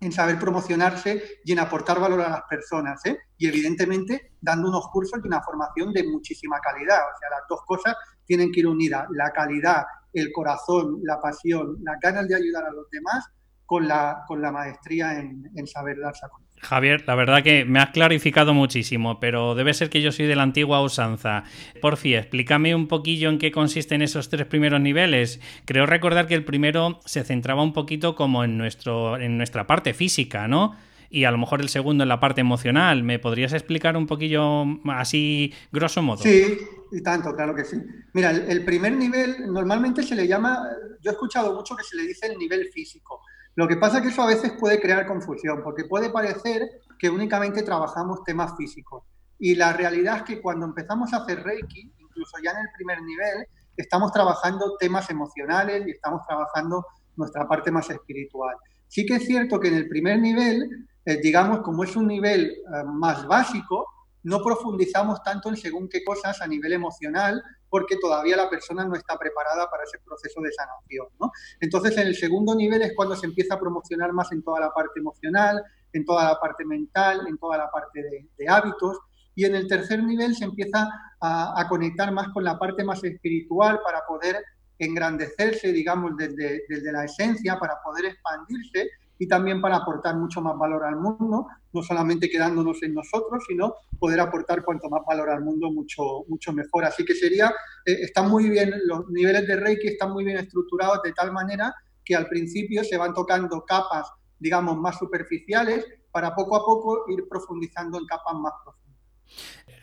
en 0.03 0.11
saber 0.11 0.37
promocionarse 0.39 1.39
y 1.43 1.51
en 1.51 1.59
aportar 1.59 1.99
valor 1.99 2.21
a 2.21 2.29
las 2.29 2.41
personas. 2.49 3.03
¿eh? 3.05 3.17
Y 3.37 3.47
evidentemente 3.47 4.33
dando 4.41 4.69
unos 4.69 4.87
cursos 4.89 5.19
y 5.23 5.27
una 5.27 5.41
formación 5.41 5.93
de 5.93 6.03
muchísima 6.03 6.59
calidad. 6.59 6.99
O 6.99 7.17
sea, 7.19 7.29
las 7.29 7.47
dos 7.49 7.61
cosas 7.65 7.95
tienen 8.25 8.51
que 8.51 8.61
ir 8.61 8.67
unidas. 8.67 9.07
La 9.11 9.31
calidad, 9.31 9.83
el 10.13 10.31
corazón, 10.31 10.99
la 11.03 11.19
pasión, 11.19 11.77
las 11.83 11.99
ganas 11.99 12.27
de 12.27 12.35
ayudar 12.35 12.65
a 12.65 12.71
los 12.71 12.89
demás 12.89 13.25
con 13.73 13.87
la, 13.87 14.23
con 14.27 14.39
la 14.39 14.51
maestría 14.51 15.19
en, 15.19 15.49
en 15.55 15.65
saber 15.65 15.97
darse 15.99 16.27
a 16.27 16.29
conocer. 16.29 16.61
Javier, 16.61 17.03
la 17.07 17.15
verdad 17.15 17.41
que 17.41 17.65
me 17.65 17.79
has 17.79 17.89
clarificado 17.89 18.53
muchísimo, 18.53 19.19
pero 19.19 19.55
debe 19.55 19.73
ser 19.73 19.89
que 19.89 19.99
yo 19.99 20.11
soy 20.11 20.27
de 20.27 20.35
la 20.35 20.43
antigua 20.43 20.79
usanza. 20.83 21.43
Por 21.81 21.97
fin, 21.97 22.17
explícame 22.17 22.75
un 22.75 22.87
poquillo 22.87 23.29
en 23.29 23.39
qué 23.39 23.51
consisten 23.51 24.03
esos 24.03 24.29
tres 24.29 24.45
primeros 24.45 24.79
niveles. 24.79 25.41
Creo 25.65 25.87
recordar 25.87 26.27
que 26.27 26.35
el 26.35 26.45
primero 26.45 26.99
se 27.03 27.23
centraba 27.23 27.63
un 27.63 27.73
poquito 27.73 28.13
como 28.13 28.43
en, 28.43 28.59
nuestro, 28.59 29.17
en 29.17 29.37
nuestra 29.37 29.65
parte 29.65 29.95
física, 29.95 30.47
¿no? 30.47 30.75
Y 31.09 31.23
a 31.23 31.31
lo 31.31 31.39
mejor 31.39 31.59
el 31.59 31.69
segundo 31.69 32.03
en 32.03 32.09
la 32.09 32.19
parte 32.19 32.41
emocional. 32.41 33.01
¿Me 33.01 33.17
podrías 33.17 33.53
explicar 33.53 33.97
un 33.97 34.05
poquillo 34.05 34.65
así, 34.91 35.51
grosso 35.71 36.03
modo? 36.03 36.21
Sí, 36.21 36.59
y 36.91 37.01
tanto, 37.01 37.35
claro 37.35 37.55
que 37.55 37.65
sí. 37.65 37.77
Mira, 38.13 38.29
el, 38.29 38.51
el 38.51 38.63
primer 38.63 38.93
nivel 38.93 39.51
normalmente 39.51 40.03
se 40.03 40.15
le 40.15 40.27
llama, 40.27 40.59
yo 41.01 41.09
he 41.09 41.13
escuchado 41.13 41.55
mucho 41.55 41.75
que 41.75 41.83
se 41.83 41.97
le 41.97 42.03
dice 42.03 42.27
el 42.27 42.37
nivel 42.37 42.69
físico 42.71 43.19
lo 43.55 43.67
que 43.67 43.77
pasa 43.77 43.97
es 43.97 44.03
que 44.03 44.09
eso 44.09 44.23
a 44.23 44.27
veces 44.27 44.53
puede 44.53 44.79
crear 44.79 45.05
confusión, 45.05 45.61
porque 45.63 45.85
puede 45.85 46.09
parecer 46.09 46.81
que 46.97 47.09
únicamente 47.09 47.63
trabajamos 47.63 48.23
temas 48.23 48.55
físicos. 48.57 49.03
Y 49.37 49.55
la 49.55 49.73
realidad 49.73 50.17
es 50.17 50.23
que 50.23 50.41
cuando 50.41 50.65
empezamos 50.65 51.13
a 51.13 51.17
hacer 51.17 51.43
Reiki, 51.43 51.91
incluso 51.99 52.37
ya 52.43 52.51
en 52.51 52.57
el 52.57 52.69
primer 52.75 53.01
nivel, 53.01 53.47
estamos 53.77 54.11
trabajando 54.11 54.75
temas 54.79 55.09
emocionales 55.09 55.85
y 55.87 55.91
estamos 55.91 56.21
trabajando 56.27 56.85
nuestra 57.15 57.47
parte 57.47 57.71
más 57.71 57.89
espiritual. 57.89 58.55
Sí 58.87 59.05
que 59.05 59.15
es 59.15 59.25
cierto 59.25 59.59
que 59.59 59.67
en 59.67 59.75
el 59.75 59.87
primer 59.87 60.19
nivel, 60.19 60.87
eh, 61.05 61.17
digamos, 61.21 61.59
como 61.61 61.83
es 61.83 61.95
un 61.95 62.07
nivel 62.07 62.51
eh, 62.51 62.83
más 62.85 63.27
básico, 63.27 63.87
no 64.23 64.41
profundizamos 64.41 65.21
tanto 65.21 65.49
en 65.49 65.57
según 65.57 65.89
qué 65.89 66.03
cosas 66.03 66.41
a 66.41 66.47
nivel 66.47 66.73
emocional, 66.73 67.43
porque 67.73 67.97
todavía 67.97 68.37
la 68.37 68.51
persona 68.51 68.85
no 68.85 68.93
está 68.93 69.17
preparada 69.17 69.67
para 69.67 69.83
ese 69.83 69.97
proceso 70.05 70.39
de 70.41 70.51
sanación. 70.51 71.07
¿no? 71.19 71.31
Entonces, 71.59 71.97
en 71.97 72.05
el 72.05 72.15
segundo 72.15 72.53
nivel 72.53 72.83
es 72.83 72.93
cuando 72.95 73.15
se 73.15 73.25
empieza 73.25 73.55
a 73.55 73.59
promocionar 73.59 74.13
más 74.13 74.31
en 74.31 74.43
toda 74.43 74.59
la 74.59 74.69
parte 74.69 74.99
emocional, 74.99 75.59
en 75.91 76.05
toda 76.05 76.25
la 76.25 76.39
parte 76.39 76.65
mental, 76.65 77.25
en 77.27 77.35
toda 77.39 77.57
la 77.57 77.71
parte 77.71 78.03
de, 78.03 78.47
hábitos. 78.47 78.99
Y 79.33 79.45
en 79.45 79.55
el 79.55 79.67
tercer 79.67 80.03
nivel 80.03 80.35
se 80.35 80.45
empieza 80.45 80.87
a, 81.19 81.65
conectar 81.67 82.11
más 82.11 82.27
con 82.27 82.43
la 82.43 82.59
parte 82.59 82.83
más 82.83 83.03
espiritual 83.03 83.79
para 83.83 84.05
poder 84.07 84.37
engrandecerse, 84.77 85.73
digamos, 85.73 86.15
desde, 86.15 86.65
desde 86.69 86.91
la 86.91 87.05
esencia, 87.05 87.57
para 87.57 87.81
poder 87.83 88.05
expandirse 88.05 88.87
y 89.19 89.27
también 89.27 89.61
para 89.61 89.77
aportar 89.77 90.15
mucho 90.15 90.41
más 90.41 90.57
valor 90.57 90.83
al 90.83 90.97
mundo, 90.97 91.47
no 91.71 91.83
solamente 91.83 92.29
quedándonos 92.29 92.81
en 92.83 92.93
nosotros, 92.93 93.43
sino 93.47 93.75
poder 93.99 94.19
aportar 94.19 94.63
cuanto 94.63 94.89
más 94.89 95.01
valor 95.07 95.29
al 95.29 95.41
mundo, 95.41 95.71
mucho, 95.71 96.25
mucho 96.27 96.51
mejor. 96.53 96.85
Así 96.85 97.05
que 97.05 97.13
sería, 97.13 97.49
eh, 97.85 97.99
están 98.01 98.29
muy 98.29 98.49
bien, 98.49 98.73
los 98.85 99.07
niveles 99.09 99.47
de 99.47 99.55
Reiki 99.55 99.87
están 99.87 100.11
muy 100.11 100.23
bien 100.23 100.37
estructurados 100.37 101.01
de 101.03 101.13
tal 101.13 101.31
manera 101.31 101.73
que 102.03 102.15
al 102.15 102.27
principio 102.27 102.83
se 102.83 102.97
van 102.97 103.13
tocando 103.13 103.63
capas, 103.65 104.11
digamos, 104.39 104.77
más 104.77 104.97
superficiales 104.97 105.85
para 106.11 106.35
poco 106.35 106.55
a 106.55 106.65
poco 106.65 107.05
ir 107.09 107.27
profundizando 107.29 107.97
en 107.97 108.05
capas 108.05 108.35
más 108.35 108.53
profundas. 108.63 108.82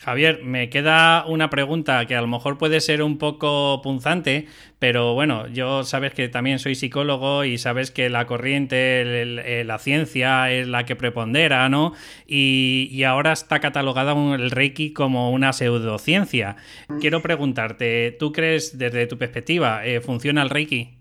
Javier, 0.01 0.43
me 0.43 0.71
queda 0.71 1.27
una 1.27 1.51
pregunta 1.51 2.07
que 2.07 2.17
a 2.17 2.23
lo 2.23 2.27
mejor 2.27 2.57
puede 2.57 2.81
ser 2.81 3.03
un 3.03 3.19
poco 3.19 3.83
punzante, 3.83 4.49
pero 4.79 5.13
bueno, 5.13 5.47
yo 5.49 5.85
sabes 5.85 6.15
que 6.15 6.31
también 6.31 6.59
soy 6.59 6.75
psicólogo 6.75 7.45
y 7.45 7.59
sabes 7.59 7.91
que 7.91 8.09
la 8.09 8.27
corriente, 8.27 9.03
eh, 9.03 9.63
la 9.63 9.79
ciencia 9.79 10.51
es 10.51 10.69
la 10.69 10.87
que 10.87 10.97
prepondera, 10.97 11.69
¿no? 11.69 11.93
Y, 12.27 13.03
ahora 13.05 13.33
está 13.33 13.61
catalogada 13.61 14.13
el 14.35 14.51
Reiki 14.51 14.95
como 14.95 15.33
una 15.33 15.53
pseudociencia. 15.53 16.57
Quiero 17.01 17.21
preguntarte, 17.21 18.17
¿tú 18.19 18.33
crees 18.33 18.79
desde 18.79 19.07
tu 19.07 19.19
perspectiva, 19.19 19.85
eh, 19.85 20.01
funciona 20.01 20.43
el 20.43 20.49
Reiki? 20.49 20.97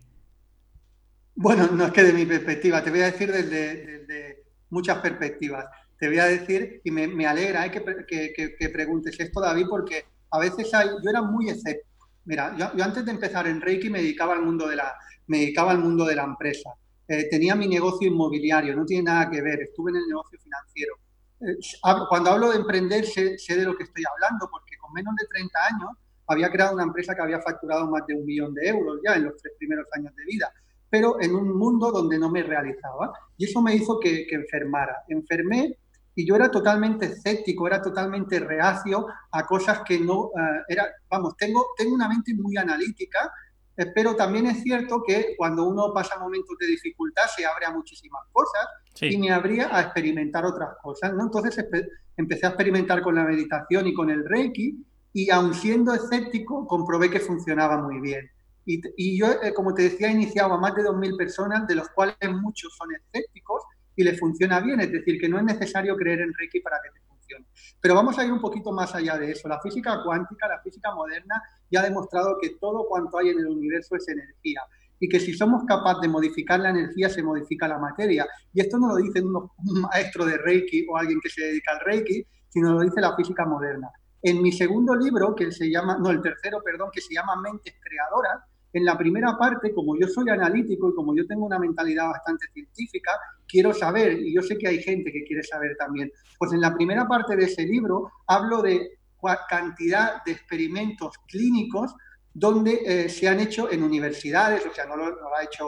Bueno, 1.35 1.69
no 1.71 1.85
es 1.85 1.91
que 1.93 2.03
de 2.03 2.11
mi 2.11 2.25
perspectiva, 2.25 2.83
te 2.83 2.89
voy 2.89 2.99
a 2.99 3.11
decir 3.11 3.31
desde 3.31 4.43
muchas 4.69 4.97
perspectivas 4.97 5.65
te 5.99 6.07
voy 6.07 6.19
a 6.19 6.25
decir, 6.25 6.81
y 6.83 6.91
me, 6.91 7.27
alegra 7.27 7.65
eh, 7.65 8.33
que, 8.57 8.69
preguntes 8.69 9.19
esto, 9.19 9.41
David, 9.41 9.65
porque 9.69 10.05
a 10.31 10.39
veces 10.39 10.73
hay, 10.73 10.87
yo 10.87 11.09
era 11.09 11.21
muy 11.21 11.49
escéptico. 11.49 12.07
Mira, 12.23 12.55
yo, 12.57 12.83
antes 12.83 13.03
de 13.03 13.11
empezar 13.11 13.47
en 13.47 13.59
Reiki 13.59 13.89
me 13.89 13.99
dedicaba 13.99 14.33
al 14.33 14.41
mundo 14.41 14.67
de 14.67 14.77
la, 14.77 14.95
me 15.27 15.39
dedicaba 15.39 15.71
al 15.71 15.79
mundo 15.79 16.05
de 16.05 16.15
la 16.15 16.23
empresa. 16.23 16.69
Eh, 17.05 17.27
tenía 17.29 17.55
mi 17.55 17.67
negocio 17.67 18.07
inmobiliario, 18.07 18.75
no 18.75 18.85
tiene 18.85 19.03
nada 19.03 19.29
que 19.29 19.41
ver, 19.41 19.61
estuve 19.61 19.91
en 19.91 19.97
el 19.97 20.07
negocio 20.07 20.39
financiero. 20.39 20.95
Eh, 21.41 22.07
cuando 22.07 22.29
hablo 22.31 22.51
de 22.51 22.57
emprender 22.57 23.05
sé, 23.05 23.37
sé, 23.37 23.57
de 23.57 23.65
lo 23.65 23.75
que 23.75 23.83
estoy 23.83 24.03
hablando, 24.09 24.47
porque 24.49 24.77
con 24.77 24.93
menos 24.93 25.13
de 25.19 25.27
30 25.27 25.59
años 25.65 25.89
había 26.27 26.49
creado 26.49 26.75
una 26.75 26.83
empresa 26.83 27.13
que 27.13 27.23
había 27.23 27.41
facturado 27.41 27.89
más 27.89 28.05
de 28.07 28.15
un 28.15 28.25
millón 28.25 28.53
de 28.53 28.69
euros 28.69 29.01
ya 29.03 29.15
en 29.15 29.25
los 29.25 29.35
tres 29.41 29.53
primeros 29.57 29.87
años 29.93 30.15
de 30.15 30.23
vida, 30.25 30.53
pero 30.89 31.19
en 31.19 31.35
un 31.35 31.57
mundo 31.57 31.91
donde 31.91 32.17
no 32.17 32.29
me 32.29 32.43
realizaba. 32.43 33.11
Y 33.37 33.45
eso 33.45 33.61
me 33.61 33.75
hizo 33.75 33.99
que, 33.99 34.25
que 34.27 34.35
enfermara. 34.35 35.03
Enfermé 35.07 35.77
y 36.15 36.25
yo 36.25 36.35
era 36.35 36.51
totalmente 36.51 37.05
escéptico, 37.05 37.67
era 37.67 37.81
totalmente 37.81 38.39
reacio 38.39 39.07
a 39.31 39.45
cosas 39.45 39.81
que 39.85 39.99
no 39.99 40.31
eh, 40.37 40.63
era, 40.67 40.87
vamos, 41.09 41.35
tengo, 41.37 41.67
tengo 41.77 41.95
una 41.95 42.09
mente 42.09 42.33
muy 42.33 42.57
analítica, 42.57 43.31
eh, 43.77 43.85
pero 43.95 44.15
también 44.15 44.47
es 44.47 44.61
cierto 44.61 45.01
que 45.05 45.35
cuando 45.37 45.63
uno 45.63 45.93
pasa 45.93 46.19
momentos 46.19 46.57
de 46.59 46.67
dificultad 46.67 47.23
se 47.35 47.45
abre 47.45 47.65
a 47.65 47.71
muchísimas 47.71 48.23
cosas 48.31 48.67
y 49.01 49.17
me 49.17 49.31
abría 49.31 49.73
a 49.73 49.81
experimentar 49.81 50.45
otras 50.45 50.71
cosas, 50.81 51.13
¿no? 51.13 51.23
Entonces 51.23 51.65
empecé 52.17 52.45
a 52.45 52.49
experimentar 52.49 53.01
con 53.01 53.15
la 53.15 53.23
meditación 53.23 53.87
y 53.87 53.93
con 53.93 54.09
el 54.09 54.27
Reiki 54.27 54.85
y 55.13 55.29
aun 55.29 55.53
siendo 55.53 55.93
escéptico 55.93 56.67
comprobé 56.67 57.09
que 57.09 57.19
funcionaba 57.19 57.77
muy 57.81 58.01
bien. 58.01 58.29
Y, 58.65 58.81
y 58.97 59.17
yo, 59.17 59.27
eh, 59.41 59.53
como 59.53 59.73
te 59.73 59.83
decía, 59.83 60.09
he 60.09 60.11
iniciado 60.11 60.53
a 60.53 60.59
más 60.59 60.75
de 60.75 60.83
2.000 60.83 61.17
personas, 61.17 61.65
de 61.65 61.75
los 61.75 61.89
cuales 61.89 62.17
muchos 62.29 62.75
son 62.75 62.89
escépticos, 62.93 63.63
y 63.95 64.03
le 64.03 64.17
funciona 64.17 64.59
bien, 64.59 64.79
es 64.79 64.91
decir, 64.91 65.19
que 65.19 65.27
no 65.27 65.37
es 65.37 65.43
necesario 65.43 65.95
creer 65.95 66.21
en 66.21 66.33
Reiki 66.33 66.59
para 66.61 66.77
que 66.83 66.89
te 66.91 67.05
funcione. 67.05 67.45
Pero 67.81 67.95
vamos 67.95 68.17
a 68.17 68.25
ir 68.25 68.31
un 68.31 68.41
poquito 68.41 68.71
más 68.71 68.93
allá 68.95 69.17
de 69.17 69.31
eso. 69.31 69.47
La 69.47 69.59
física 69.59 70.01
cuántica, 70.03 70.47
la 70.47 70.61
física 70.61 70.93
moderna, 70.93 71.41
ya 71.69 71.81
ha 71.81 71.83
demostrado 71.83 72.37
que 72.41 72.51
todo 72.59 72.85
cuanto 72.87 73.17
hay 73.17 73.29
en 73.29 73.39
el 73.39 73.47
universo 73.47 73.95
es 73.95 74.07
energía 74.07 74.61
y 74.99 75.07
que 75.07 75.19
si 75.19 75.33
somos 75.33 75.63
capaces 75.65 76.01
de 76.01 76.07
modificar 76.09 76.59
la 76.59 76.69
energía, 76.69 77.09
se 77.09 77.23
modifica 77.23 77.67
la 77.67 77.79
materia. 77.79 78.27
Y 78.53 78.61
esto 78.61 78.77
no 78.77 78.89
lo 78.89 78.95
dice 78.97 79.21
un 79.21 79.49
maestro 79.81 80.25
de 80.25 80.37
Reiki 80.37 80.85
o 80.89 80.97
alguien 80.97 81.19
que 81.21 81.29
se 81.29 81.43
dedica 81.43 81.71
al 81.73 81.79
Reiki, 81.79 82.25
sino 82.49 82.73
lo 82.73 82.81
dice 82.81 82.99
la 82.99 83.15
física 83.15 83.45
moderna. 83.45 83.89
En 84.21 84.41
mi 84.41 84.51
segundo 84.51 84.95
libro, 84.95 85.33
que 85.33 85.51
se 85.51 85.69
llama, 85.69 85.97
no, 85.97 86.09
el 86.09 86.21
tercero, 86.21 86.61
perdón, 86.63 86.89
que 86.91 86.99
se 86.99 87.13
llama 87.13 87.41
Mentes 87.41 87.75
Creadoras, 87.81 88.43
en 88.73 88.85
la 88.85 88.97
primera 88.97 89.37
parte, 89.37 89.73
como 89.73 89.97
yo 89.97 90.07
soy 90.07 90.29
analítico 90.29 90.89
y 90.89 90.95
como 90.95 91.15
yo 91.15 91.25
tengo 91.25 91.45
una 91.45 91.59
mentalidad 91.59 92.07
bastante 92.07 92.45
científica, 92.53 93.11
quiero 93.47 93.73
saber, 93.73 94.19
y 94.19 94.33
yo 94.33 94.41
sé 94.41 94.57
que 94.57 94.67
hay 94.67 94.81
gente 94.81 95.11
que 95.11 95.23
quiere 95.23 95.43
saber 95.43 95.75
también, 95.77 96.11
pues 96.37 96.53
en 96.53 96.61
la 96.61 96.73
primera 96.73 97.07
parte 97.07 97.35
de 97.35 97.45
ese 97.45 97.63
libro 97.63 98.11
hablo 98.27 98.61
de 98.61 98.99
cantidad 99.49 100.23
de 100.23 100.31
experimentos 100.31 101.17
clínicos 101.27 101.93
donde 102.33 102.81
eh, 102.85 103.09
se 103.09 103.27
han 103.27 103.39
hecho 103.39 103.71
en 103.71 103.83
universidades, 103.83 104.65
o 104.65 104.73
sea, 104.73 104.85
no 104.85 104.95
lo, 104.95 105.35
ha 105.35 105.43
hecho, 105.43 105.65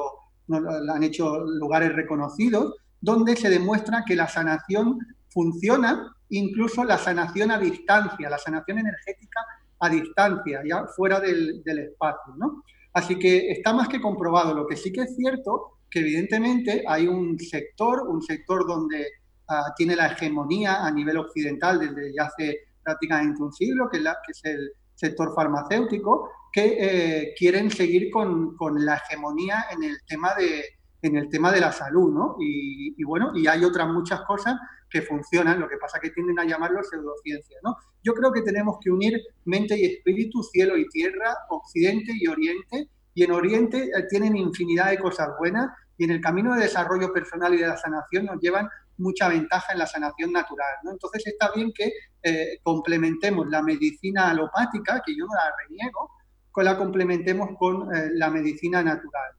no 0.48 0.60
lo 0.60 0.93
han 0.93 1.03
hecho 1.03 1.39
lugares 1.39 1.93
reconocidos, 1.93 2.75
donde 3.01 3.36
se 3.36 3.50
demuestra 3.50 4.03
que 4.05 4.15
la 4.15 4.27
sanación 4.27 5.00
funciona, 5.29 6.15
incluso 6.29 6.84
la 6.84 6.98
sanación 6.98 7.51
a 7.51 7.58
distancia, 7.58 8.29
la 8.29 8.38
sanación 8.38 8.79
energética 8.79 9.41
a 9.79 9.89
distancia, 9.89 10.62
ya 10.63 10.86
fuera 10.96 11.20
del 11.20 11.63
espacio, 11.65 12.36
¿no? 12.38 12.63
Así 12.93 13.17
que 13.17 13.51
está 13.51 13.74
más 13.74 13.88
que 13.88 14.01
comprobado. 14.01 14.53
Lo 14.53 14.67
que 14.67 14.75
sí 14.75 14.91
que 14.91 15.01
es 15.01 15.15
cierto, 15.15 15.79
que 15.89 16.00
evidentemente 16.00 16.83
hay 16.88 17.07
un 17.07 17.39
sector, 17.39 18.07
un 18.07 18.21
sector 18.21 18.67
donde 18.67 19.05
ah, 19.48 19.74
tiene 19.75 19.95
la 19.95 20.07
hegemonía 20.07 20.86
a 20.86 20.91
nivel 20.91 21.17
occidental 21.17 21.79
desde 21.79 22.13
ya 22.13 22.24
hace 22.24 22.60
prácticamente 22.83 23.41
un 23.41 23.53
siglo, 23.53 23.89
que, 23.89 23.98
es 23.98 24.41
el 24.43 24.71
sector 24.95 25.33
farmacéutico, 25.36 26.29
que 26.51 26.77
eh, 26.79 27.33
quieren 27.38 27.71
seguir 27.71 28.10
con, 28.12 28.55
la 28.83 28.95
hegemonía 28.95 29.65
en 29.71 29.83
el 29.83 29.98
tema 30.05 30.33
de, 30.36 30.63
en 31.01 31.15
el 31.15 31.29
tema 31.29 31.51
de 31.51 31.60
la 31.60 31.72
salud, 31.72 32.13
¿no? 32.13 32.36
Y, 32.39 33.03
bueno, 33.03 33.31
y 33.36 33.48
hay 33.48 33.63
otras 33.63 33.88
muchas 33.88 34.22
cosas 34.22 34.55
que 34.89 35.01
funcionan, 35.01 35.60
lo 35.60 35.67
que 35.67 35.77
pasa 35.77 36.00
que 36.00 36.12
tienden 36.12 36.39
a 36.39 36.46
llamarlo 36.46 36.84
pseudociencia, 36.84 37.58
¿no? 37.63 37.75
Yo 38.03 38.13
creo 38.13 38.31
que 38.31 38.41
tenemos 38.41 38.77
que 38.81 38.91
unir 38.91 39.20
mente 39.46 39.79
y 39.79 39.86
espíritu, 39.86 40.43
cielo 40.43 40.77
y 40.77 40.88
tierra, 40.89 41.36
occidente 41.50 42.12
y 42.15 42.27
oriente, 42.27 42.89
y 43.13 43.24
en 43.24 43.31
oriente 43.31 43.84
eh, 43.84 44.05
tienen 44.10 44.36
infinidad 44.36 44.89
de 44.89 45.00
cosas 45.00 45.29
buenas, 45.39 45.70
y 45.98 46.03
en 46.03 46.12
el 46.12 46.22
camino 46.22 46.55
de 46.55 46.62
desarrollo 46.62 47.13
personal 47.13 47.53
y 47.53 47.58
de 47.58 47.67
la 47.67 47.77
sanación 47.77 48.25
nos 48.25 48.39
llevan 48.39 48.67
mucha 48.98 49.27
ventaja 49.27 49.74
en 49.74 49.79
la 49.79 49.88
sanación 49.88 50.31
natural, 50.31 50.75
¿no? 50.84 50.91
Entonces 50.91 51.25
está 51.25 51.51
bien 51.55 51.72
que 51.74 51.91
eh, 52.24 52.60
complementemos 52.63 53.48
la 53.50 53.62
medicina 53.63 54.29
alopática, 54.29 55.01
que 55.05 55.15
yo 55.15 55.25
no 55.25 55.34
la 55.34 55.51
reniego, 55.67 56.12
con 56.51 56.65
la 56.65 56.77
complementemos 56.77 57.50
con 57.58 57.96
eh, 57.96 58.10
la 58.13 58.29
medicina 58.29 58.84
natural. 58.84 59.31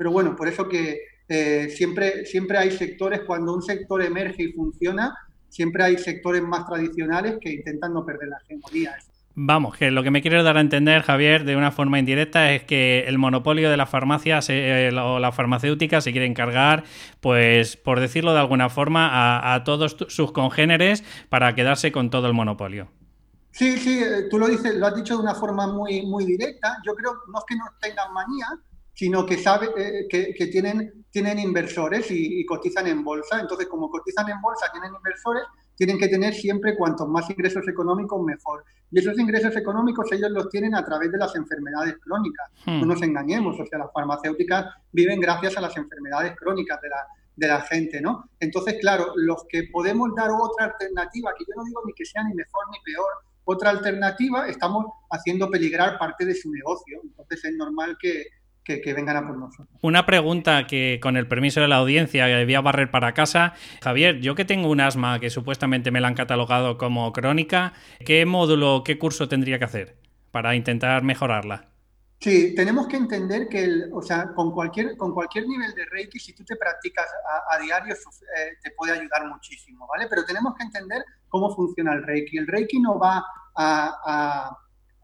Pero 0.00 0.12
bueno, 0.12 0.34
por 0.34 0.48
eso 0.48 0.66
que 0.66 0.98
eh, 1.28 1.68
siempre, 1.68 2.24
siempre 2.24 2.56
hay 2.56 2.70
sectores, 2.70 3.20
cuando 3.26 3.52
un 3.52 3.60
sector 3.60 4.00
emerge 4.00 4.44
y 4.44 4.52
funciona, 4.52 5.14
siempre 5.46 5.84
hay 5.84 5.98
sectores 5.98 6.40
más 6.40 6.64
tradicionales 6.64 7.36
que 7.38 7.52
intentan 7.52 7.92
no 7.92 8.06
perder 8.06 8.30
la 8.30 8.38
hegemonía. 8.42 8.96
Vamos, 9.34 9.76
que 9.76 9.90
lo 9.90 10.02
que 10.02 10.10
me 10.10 10.22
quieres 10.22 10.42
dar 10.42 10.56
a 10.56 10.62
entender, 10.62 11.02
Javier, 11.02 11.44
de 11.44 11.54
una 11.54 11.70
forma 11.70 11.98
indirecta, 11.98 12.50
es 12.54 12.62
que 12.64 13.04
el 13.08 13.18
monopolio 13.18 13.70
de 13.70 13.76
las 13.76 13.90
farmacias 13.90 14.48
eh, 14.48 14.88
o 14.98 15.18
la 15.18 15.32
farmacéutica 15.32 16.00
se 16.00 16.12
quiere 16.12 16.26
encargar, 16.26 16.84
pues, 17.20 17.76
por 17.76 18.00
decirlo 18.00 18.32
de 18.32 18.40
alguna 18.40 18.70
forma, 18.70 19.52
a, 19.52 19.64
todos 19.64 19.98
sus 20.08 20.32
congéneres 20.32 21.04
para 21.28 21.54
quedarse 21.54 21.92
con 21.92 22.08
todo 22.08 22.26
el 22.26 22.32
monopolio. 22.32 22.88
Sí, 23.50 23.76
sí, 23.76 24.02
eh, 24.02 24.28
tú 24.30 24.38
lo 24.38 24.48
dices, 24.48 24.76
lo 24.76 24.86
has 24.86 24.96
dicho 24.96 25.18
de 25.18 25.24
una 25.24 25.34
forma 25.34 25.66
muy, 25.66 26.06
muy 26.06 26.24
directa. 26.24 26.78
Yo 26.86 26.94
creo 26.94 27.18
no 27.30 27.38
es 27.38 27.44
que 27.46 27.56
no 27.56 27.64
tengan 27.82 28.14
manía, 28.14 28.46
sino 28.94 29.24
que 29.24 29.38
sabe 29.38 29.68
eh, 29.76 30.06
que, 30.08 30.46
tienen, 30.46 31.04
tienen 31.10 31.38
inversores 31.38 32.10
y, 32.10 32.44
cotizan 32.44 32.86
en 32.86 33.02
bolsa. 33.04 33.40
Entonces, 33.40 33.66
como 33.68 33.88
cotizan 33.88 34.28
en 34.28 34.40
bolsa, 34.40 34.66
tienen 34.72 34.92
inversores, 34.94 35.44
tienen 35.76 35.98
que 35.98 36.08
tener 36.08 36.34
siempre 36.34 36.76
cuantos 36.76 37.08
más 37.08 37.28
ingresos 37.30 37.66
económicos, 37.68 38.22
mejor. 38.22 38.64
Y 38.90 38.98
esos 38.98 39.18
ingresos 39.18 39.56
económicos 39.56 40.10
ellos 40.12 40.30
los 40.30 40.48
tienen 40.50 40.74
a 40.74 40.84
través 40.84 41.10
de 41.10 41.18
las 41.18 41.34
enfermedades 41.34 41.96
crónicas. 42.04 42.50
Hmm. 42.66 42.80
No 42.80 42.86
nos 42.86 43.02
engañemos, 43.02 43.58
o 43.58 43.66
sea, 43.66 43.78
las 43.78 43.92
farmacéuticas 43.92 44.66
viven 44.92 45.20
gracias 45.20 45.56
a 45.56 45.60
las 45.60 45.76
enfermedades 45.76 46.36
crónicas 46.36 46.80
de 46.82 46.88
la, 46.88 47.06
de 47.36 47.48
la 47.48 47.60
gente, 47.62 48.00
¿no? 48.00 48.28
Entonces, 48.38 48.76
claro, 48.80 49.12
los 49.16 49.46
que 49.48 49.64
podemos 49.72 50.14
dar 50.14 50.30
otra 50.30 50.66
alternativa, 50.66 51.32
que 51.38 51.44
yo 51.48 51.54
no 51.56 51.64
digo 51.64 51.80
ni 51.86 51.94
que 51.94 52.04
sea 52.04 52.22
ni 52.24 52.34
mejor 52.34 52.64
ni 52.70 52.78
peor, 52.84 53.06
otra 53.44 53.70
alternativa, 53.70 54.46
estamos 54.46 54.86
haciendo 55.10 55.50
peligrar 55.50 55.98
parte 55.98 56.24
de 56.24 56.34
su 56.34 56.50
negocio. 56.52 57.00
Entonces 57.02 57.44
es 57.44 57.54
normal 57.56 57.96
que, 58.00 58.26
que, 58.64 58.94
vengan 58.94 59.16
a 59.16 59.26
por 59.26 59.36
nosotros. 59.36 59.68
Una 59.82 60.06
pregunta 60.06 60.66
que 60.66 61.00
con 61.02 61.16
el 61.16 61.26
permiso 61.26 61.60
de 61.60 61.68
la 61.68 61.76
audiencia 61.76 62.26
debía 62.26 62.60
barrer 62.60 62.90
para 62.90 63.14
casa. 63.14 63.54
Javier, 63.82 64.20
yo 64.20 64.34
que 64.34 64.44
tengo 64.44 64.68
un 64.68 64.80
asma 64.80 65.18
que 65.18 65.30
supuestamente 65.30 65.90
me 65.90 66.00
la 66.00 66.08
han 66.08 66.14
catalogado 66.14 66.78
como 66.78 67.12
crónica, 67.12 67.72
¿qué 68.04 68.24
módulo, 68.26 68.82
qué 68.84 68.98
curso 68.98 69.28
tendría 69.28 69.58
que 69.58 69.64
hacer 69.64 69.96
para 70.30 70.54
intentar 70.54 71.02
mejorarla? 71.02 71.66
Sí, 72.20 72.54
tenemos 72.54 72.86
que 72.86 72.98
entender 72.98 73.48
que, 73.48 73.66
o 73.92 74.02
sea, 74.02 74.28
con 74.34 74.52
cualquier, 74.52 74.94
con 74.98 75.14
cualquier 75.14 75.46
nivel 75.48 75.74
de 75.74 75.86
Reiki, 75.86 76.18
si 76.18 76.34
tú 76.34 76.44
te 76.44 76.54
practicas 76.54 77.06
a, 77.50 77.58
diario, 77.58 77.94
eh, 77.94 78.58
te 78.62 78.72
puede 78.72 78.92
ayudar 78.92 79.26
muchísimo, 79.26 79.86
¿vale? 79.86 80.06
Pero 80.06 80.26
tenemos 80.26 80.54
que 80.54 80.64
entender 80.64 81.02
cómo 81.28 81.54
funciona 81.56 81.94
el 81.94 82.02
Reiki. 82.02 82.36
El 82.36 82.46
Reiki 82.46 82.78
no 82.78 82.98
va 82.98 83.24
a 83.56 84.54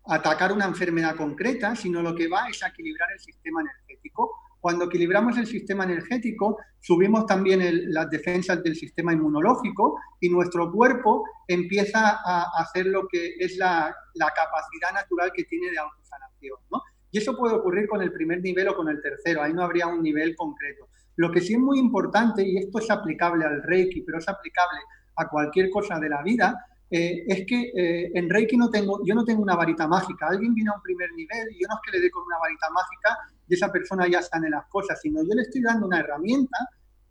atacar 0.08 0.52
una 0.52 0.66
enfermedad 0.66 1.16
concreta, 1.16 1.74
sino 1.74 2.02
lo 2.02 2.14
que 2.14 2.28
va 2.28 2.48
es 2.48 2.62
a 2.62 2.68
equilibrar 2.68 3.10
el 3.12 3.20
sistema 3.20 3.60
energético. 3.60 4.30
Cuando 4.60 4.86
equilibramos 4.86 5.36
el 5.38 5.46
sistema 5.46 5.84
energético, 5.84 6.58
subimos 6.80 7.26
también 7.26 7.60
las 7.92 8.10
defensas 8.10 8.62
del 8.62 8.74
sistema 8.74 9.12
inmunológico 9.12 10.00
y 10.20 10.28
nuestro 10.28 10.72
cuerpo 10.72 11.24
empieza 11.46 12.18
a 12.24 12.46
hacer 12.58 12.86
lo 12.86 13.06
que 13.06 13.34
es 13.38 13.56
la, 13.58 13.94
capacidad 14.18 14.92
natural 14.92 15.30
que 15.34 15.44
tiene 15.44 15.70
de 15.70 15.78
autosanación. 15.78 16.58
¿no? 16.70 16.82
Y 17.10 17.18
eso 17.18 17.36
puede 17.36 17.54
ocurrir 17.54 17.88
con 17.88 18.02
el 18.02 18.12
primer 18.12 18.40
nivel 18.40 18.68
o 18.68 18.76
con 18.76 18.88
el 18.88 19.00
tercero, 19.00 19.42
ahí 19.42 19.52
no 19.52 19.62
habría 19.62 19.86
un 19.86 20.02
nivel 20.02 20.34
concreto. 20.34 20.88
Lo 21.16 21.30
que 21.30 21.40
sí 21.40 21.54
es 21.54 21.58
muy 21.58 21.78
importante, 21.78 22.46
y 22.46 22.58
esto 22.58 22.78
es 22.78 22.90
aplicable 22.90 23.44
al 23.44 23.62
Reiki, 23.62 24.02
pero 24.02 24.18
es 24.18 24.28
aplicable 24.28 24.80
a 25.16 25.28
cualquier 25.28 25.70
cosa 25.70 25.98
de 25.98 26.10
la 26.10 26.22
vida, 26.22 26.54
eh, 26.90 27.24
es 27.26 27.46
que 27.46 27.72
eh, 27.74 28.10
en 28.14 28.30
Reiki 28.30 28.56
no 28.56 28.70
tengo, 28.70 29.00
yo 29.04 29.14
no 29.14 29.24
tengo 29.24 29.42
una 29.42 29.56
varita 29.56 29.88
mágica. 29.88 30.28
Alguien 30.28 30.54
viene 30.54 30.70
a 30.70 30.76
un 30.76 30.82
primer 30.82 31.10
nivel 31.12 31.48
y 31.50 31.62
yo 31.62 31.68
no 31.68 31.74
es 31.74 31.80
que 31.84 31.96
le 31.96 32.02
dé 32.02 32.10
con 32.10 32.24
una 32.24 32.38
varita 32.38 32.68
mágica 32.70 33.18
y 33.48 33.54
esa 33.54 33.72
persona 33.72 34.06
ya 34.08 34.22
sane 34.22 34.50
las 34.50 34.66
cosas, 34.66 35.00
sino 35.00 35.22
yo 35.22 35.34
le 35.34 35.42
estoy 35.42 35.62
dando 35.62 35.86
una 35.86 36.00
herramienta 36.00 36.56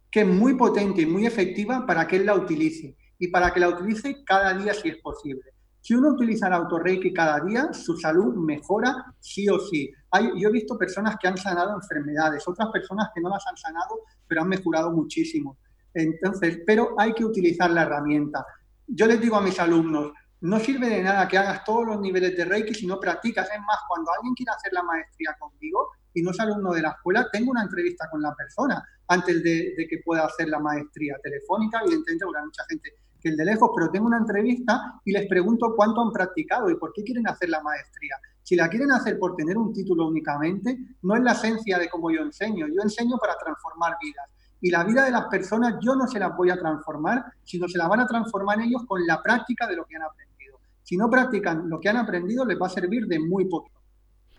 que 0.10 0.22
es 0.22 0.27
muy 0.27 0.55
potente 0.55 1.01
y 1.01 1.05
muy 1.05 1.25
efectiva 1.25 1.86
para 1.86 2.08
que 2.08 2.17
él 2.17 2.25
la 2.25 2.36
utilice 2.36 2.96
y 3.20 3.27
para 3.27 3.53
que 3.53 3.60
la 3.60 3.70
utilice 3.70 4.24
cada 4.25 4.53
día 4.53 4.74
si 4.74 4.89
es 4.89 4.98
posible. 4.98 5.51
Si 5.82 5.94
uno 5.94 6.10
utiliza 6.10 6.48
el 6.48 6.53
auto-reiki 6.53 7.13
cada 7.13 7.39
día, 7.41 7.72
su 7.72 7.96
salud 7.98 8.34
mejora 8.36 9.05
sí 9.20 9.48
o 9.50 9.60
sí. 9.60 9.91
Hay, 10.10 10.32
yo 10.41 10.50
he 10.50 10.51
visto 10.51 10.77
personas 10.77 11.15
que 11.22 11.27
han 11.27 11.38
sanado 11.38 11.75
enfermedades, 11.75 12.48
otras 12.48 12.70
personas 12.70 13.10
que 13.13 13.22
no 13.22 13.29
las 13.29 13.46
han 13.46 13.55
sanado, 13.55 14.00
pero 14.27 14.41
han 14.41 14.48
mejorado 14.48 14.91
muchísimo. 14.91 15.58
Entonces, 15.94 16.60
pero 16.65 16.96
hay 16.98 17.13
que 17.13 17.24
utilizar 17.24 17.70
la 17.70 17.84
herramienta 17.84 18.44
yo 18.87 19.07
les 19.07 19.19
digo 19.19 19.35
a 19.35 19.41
mis 19.41 19.59
alumnos, 19.59 20.11
no 20.41 20.59
sirve 20.59 20.89
de 20.89 21.01
nada 21.01 21.27
que 21.27 21.37
hagas 21.37 21.63
todos 21.63 21.85
los 21.87 21.99
niveles 21.99 22.35
de 22.37 22.45
Reiki 22.45 22.73
si 22.73 22.85
no 22.85 22.99
practicas. 22.99 23.49
Es 23.51 23.59
más, 23.59 23.79
cuando 23.87 24.11
alguien 24.15 24.33
quiere 24.35 24.51
hacer 24.51 24.73
la 24.73 24.83
maestría 24.83 25.35
conmigo 25.39 25.89
y 26.13 26.21
no 26.21 26.31
es 26.31 26.39
alumno 26.39 26.71
de 26.73 26.81
la 26.81 26.89
escuela, 26.89 27.27
tengo 27.31 27.51
una 27.51 27.63
entrevista 27.63 28.07
con 28.11 28.21
la 28.21 28.33
persona 28.35 28.83
antes 29.07 29.43
de, 29.43 29.73
que 29.89 29.99
pueda 30.03 30.25
hacer 30.25 30.49
la 30.49 30.59
maestría 30.59 31.15
telefónica. 31.23 31.79
Evidentemente, 31.81 32.25
porque 32.25 32.39
hay 32.39 32.45
mucha 32.45 32.63
gente 32.69 32.89
que 33.19 33.29
es 33.29 33.37
de 33.37 33.45
lejos, 33.45 33.71
pero 33.75 33.89
tengo 33.89 34.05
una 34.05 34.17
entrevista 34.17 35.01
y 35.03 35.13
les 35.13 35.27
pregunto 35.27 35.73
cuánto 35.75 36.01
han 36.01 36.11
practicado 36.11 36.69
y 36.69 36.75
por 36.75 36.93
qué 36.93 37.03
quieren 37.03 37.27
hacer 37.27 37.49
la 37.49 37.61
maestría. 37.61 38.15
Si 38.43 38.55
la 38.55 38.69
quieren 38.69 38.91
hacer 38.91 39.17
por 39.17 39.35
tener 39.35 39.57
un 39.57 39.73
título 39.73 40.07
únicamente, 40.07 40.77
no 41.01 41.15
es 41.15 41.23
la 41.23 41.31
esencia 41.31 41.79
de 41.79 41.89
cómo 41.89 42.11
yo 42.11 42.21
enseño. 42.21 42.67
Yo 42.67 42.83
enseño 42.83 43.17
para 43.17 43.35
transformar 43.35 43.97
vidas. 43.99 44.29
Y 44.65 44.72
la 44.72 44.84
vida 44.84 45.05
de 45.05 45.12
las 45.12 45.25
personas 45.25 45.75
yo 45.79 45.93
no 45.93 46.07
se 46.07 46.17
las 46.17 46.36
voy 46.36 46.50
a 46.50 46.57
transformar, 46.57 47.24
sino 47.43 47.67
se 47.67 47.77
las 47.77 47.88
van 47.88 48.00
a 48.00 48.07
transformar 48.07 48.60
ellos 48.62 48.81
con 48.88 49.05
la 49.05 49.22
práctica 49.22 49.67
de 49.67 49.75
lo 49.75 49.86
que 49.86 49.95
han 49.95 50.01
aprendido. 50.01 50.57
Si 50.81 50.98
no 50.98 51.07
practican 51.07 51.69
lo 51.69 51.79
que 51.79 51.88
han 51.88 51.98
aprendido, 51.98 52.43
les 52.43 52.60
va 52.60 52.65
a 52.65 52.69
servir 52.72 53.05
de 53.05 53.19
muy 53.19 53.45
poco 53.45 53.69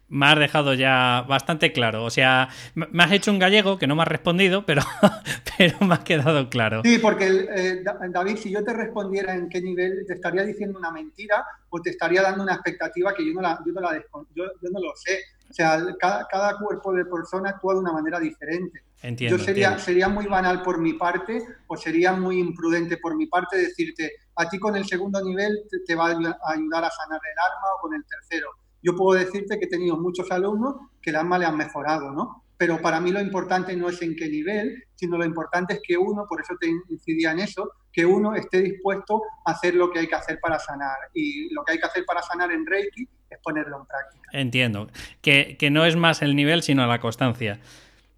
me 0.09 0.27
has 0.27 0.39
dejado 0.39 0.75
ya 0.75 1.25
bastante 1.29 1.73
claro. 1.73 2.05
O 2.05 2.11
sea, 2.11 2.49
me 2.75 3.03
has 3.03 3.11
hecho 3.11 3.33
un 3.33 3.41
gallego 3.41 3.77
que 3.77 3.89
no 3.89 3.97
me 3.97 4.03
has 4.03 4.09
respondido, 4.09 4.65
pero, 4.65 4.83
pero 5.59 5.79
me 5.81 5.95
ha 5.95 6.05
quedado 6.05 6.49
claro. 6.49 6.83
Sí, 6.85 6.99
porque 6.99 7.49
eh, 7.53 7.83
David, 8.11 8.37
si 8.37 8.53
yo 8.53 8.63
te 8.63 8.73
respondiera 8.73 9.35
en 9.35 9.49
qué 9.49 9.61
nivel, 9.61 10.05
te 10.07 10.15
estaría 10.15 10.45
diciendo 10.45 10.79
una 10.79 10.93
mentira 10.93 11.45
o 11.71 11.81
te 11.81 11.91
estaría 11.91 12.23
dando 12.23 12.45
una 12.45 12.55
expectativa 12.55 13.13
que 13.15 13.27
yo 13.27 13.33
no, 13.35 13.43
la, 13.43 13.59
yo 13.67 13.73
no, 13.73 13.81
la 13.81 13.97
yo, 14.33 14.45
yo 14.63 14.71
no 14.71 14.81
lo 14.81 14.93
sé. 14.95 15.19
O 15.49 15.53
sea, 15.53 15.83
cada, 15.99 16.27
cada, 16.29 16.59
cuerpo 16.59 16.93
de 16.93 17.05
persona 17.05 17.51
actúa 17.51 17.75
de 17.75 17.81
una 17.81 17.93
manera 17.93 18.19
diferente. 18.19 18.83
Entiendo, 19.03 19.37
yo 19.37 19.45
sería, 19.45 19.79
sería 19.79 20.09
muy 20.09 20.27
banal 20.27 20.63
por 20.63 20.79
mi 20.79 20.95
parte 20.95 21.47
o 21.67 21.77
sería 21.77 22.13
muy 22.13 22.39
imprudente 22.39 22.97
por 22.97 23.15
mi 23.15 23.27
parte 23.27 23.57
decirte, 23.59 24.13
a 24.35 24.49
ti 24.49 24.59
con 24.59 24.75
el 24.77 24.87
segundo 24.87 25.23
nivel 25.23 25.63
te, 25.71 25.81
te 25.81 25.95
va 25.95 26.07
a 26.07 26.11
ayudar 26.11 26.85
a 26.85 26.91
sanar 26.91 27.21
el 27.23 27.39
alma 27.39 27.69
o 27.77 27.81
con 27.83 27.95
el 27.95 28.05
tercero 28.05 28.49
yo 28.87 28.95
puedo 28.95 29.19
decirte 29.19 29.59
que 29.59 29.65
he 29.65 29.69
tenido 29.69 29.97
muchos 29.97 30.31
alumnos 30.31 30.77
que 31.03 31.11
el 31.11 31.17
alma 31.17 31.39
le 31.39 31.47
han 31.47 31.57
mejorado, 31.57 32.13
¿no? 32.13 32.45
Pero 32.57 32.81
para 32.81 33.01
mí 33.01 33.11
lo 33.11 33.21
importante 33.21 33.77
no 33.77 33.89
es 33.89 34.01
en 34.01 34.15
qué 34.15 34.29
nivel, 34.29 34.85
sino 34.95 35.19
lo 35.19 35.25
importante 35.25 35.75
es 35.75 35.81
que 35.83 35.99
uno, 35.99 36.25
por 36.29 36.41
eso 36.41 36.55
te 36.61 36.69
incidía 36.89 37.33
en 37.33 37.41
eso, 37.41 37.69
que 37.97 38.05
uno 38.05 38.35
esté 38.35 38.61
dispuesto 38.61 39.23
a 39.47 39.53
hacer 39.53 39.75
lo 39.75 39.91
que 39.91 40.01
hay 40.01 40.07
que 40.07 40.15
hacer 40.15 40.39
para 40.39 40.59
sanar. 40.59 40.99
Y 41.15 41.53
lo 41.55 41.65
que 41.65 41.73
hay 41.73 41.79
que 41.79 41.87
hacer 41.87 42.05
para 42.05 42.21
sanar 42.21 42.53
en 42.53 42.67
Reiki 42.67 43.09
es 43.31 43.39
ponerlo 43.43 43.79
en 43.79 43.87
práctica. 43.87 44.29
Entiendo. 44.33 44.89
Que, 45.23 45.57
que 45.59 45.71
no 45.71 45.87
es 45.87 45.97
más 45.97 46.21
el 46.21 46.37
nivel, 46.37 46.63
sino 46.63 46.87
la 46.87 47.01
constancia. 47.01 47.59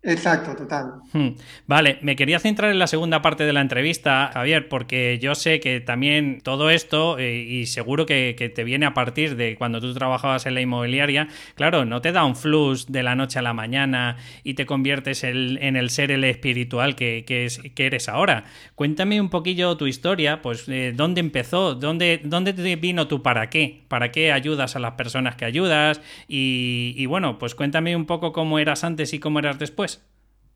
Exacto, 0.04 0.54
total. 0.54 1.00
Hmm. 1.12 1.30
Vale, 1.66 1.98
me 2.02 2.14
quería 2.14 2.38
centrar 2.38 2.70
en 2.70 2.78
la 2.78 2.86
segunda 2.86 3.20
parte 3.20 3.44
de 3.44 3.52
la 3.52 3.60
entrevista, 3.60 4.30
Javier, 4.32 4.68
porque 4.68 5.18
yo 5.20 5.34
sé 5.34 5.58
que 5.58 5.80
también 5.80 6.40
todo 6.40 6.70
esto, 6.70 7.18
eh, 7.18 7.36
y 7.36 7.66
seguro 7.66 8.06
que, 8.06 8.52
te 8.54 8.64
viene 8.64 8.86
a 8.86 8.94
partir 8.94 9.34
de 9.34 9.56
cuando 9.56 9.80
tú 9.80 9.92
trabajabas 9.94 10.46
en 10.46 10.54
la 10.54 10.60
inmobiliaria, 10.60 11.26
claro, 11.56 11.84
no 11.84 12.00
te 12.00 12.12
da 12.12 12.24
un 12.24 12.36
flux 12.36 12.86
de 12.86 13.02
la 13.02 13.16
noche 13.16 13.40
a 13.40 13.42
la 13.42 13.54
mañana 13.54 14.16
y 14.44 14.54
te 14.54 14.66
conviertes 14.66 15.24
en 15.24 15.76
el 15.76 15.90
ser 15.90 16.12
el 16.12 16.22
espiritual 16.22 16.94
que, 16.94 17.24
que 17.26 17.86
eres 17.86 18.08
ahora. 18.08 18.44
Cuéntame 18.76 19.20
un 19.20 19.30
poquillo 19.30 19.76
tu 19.76 19.88
historia, 19.88 20.42
pues 20.42 20.68
eh, 20.68 20.92
dónde 20.94 21.20
empezó, 21.20 21.74
dónde, 21.74 22.20
dónde 22.22 22.52
te 22.52 22.76
vino 22.76 23.08
tu 23.08 23.20
para 23.20 23.50
qué, 23.50 23.82
para 23.88 24.12
qué 24.12 24.30
ayudas 24.30 24.76
a 24.76 24.78
las 24.78 24.92
personas 24.92 25.34
que 25.34 25.44
ayudas, 25.44 26.00
y 26.28 27.04
bueno, 27.06 27.38
pues 27.38 27.56
cuéntame 27.56 27.96
un 27.96 28.06
poco 28.06 28.32
cómo 28.32 28.60
eras 28.60 28.84
antes 28.84 29.12
y 29.12 29.18
cómo 29.18 29.40
eras 29.40 29.58
después. 29.58 29.97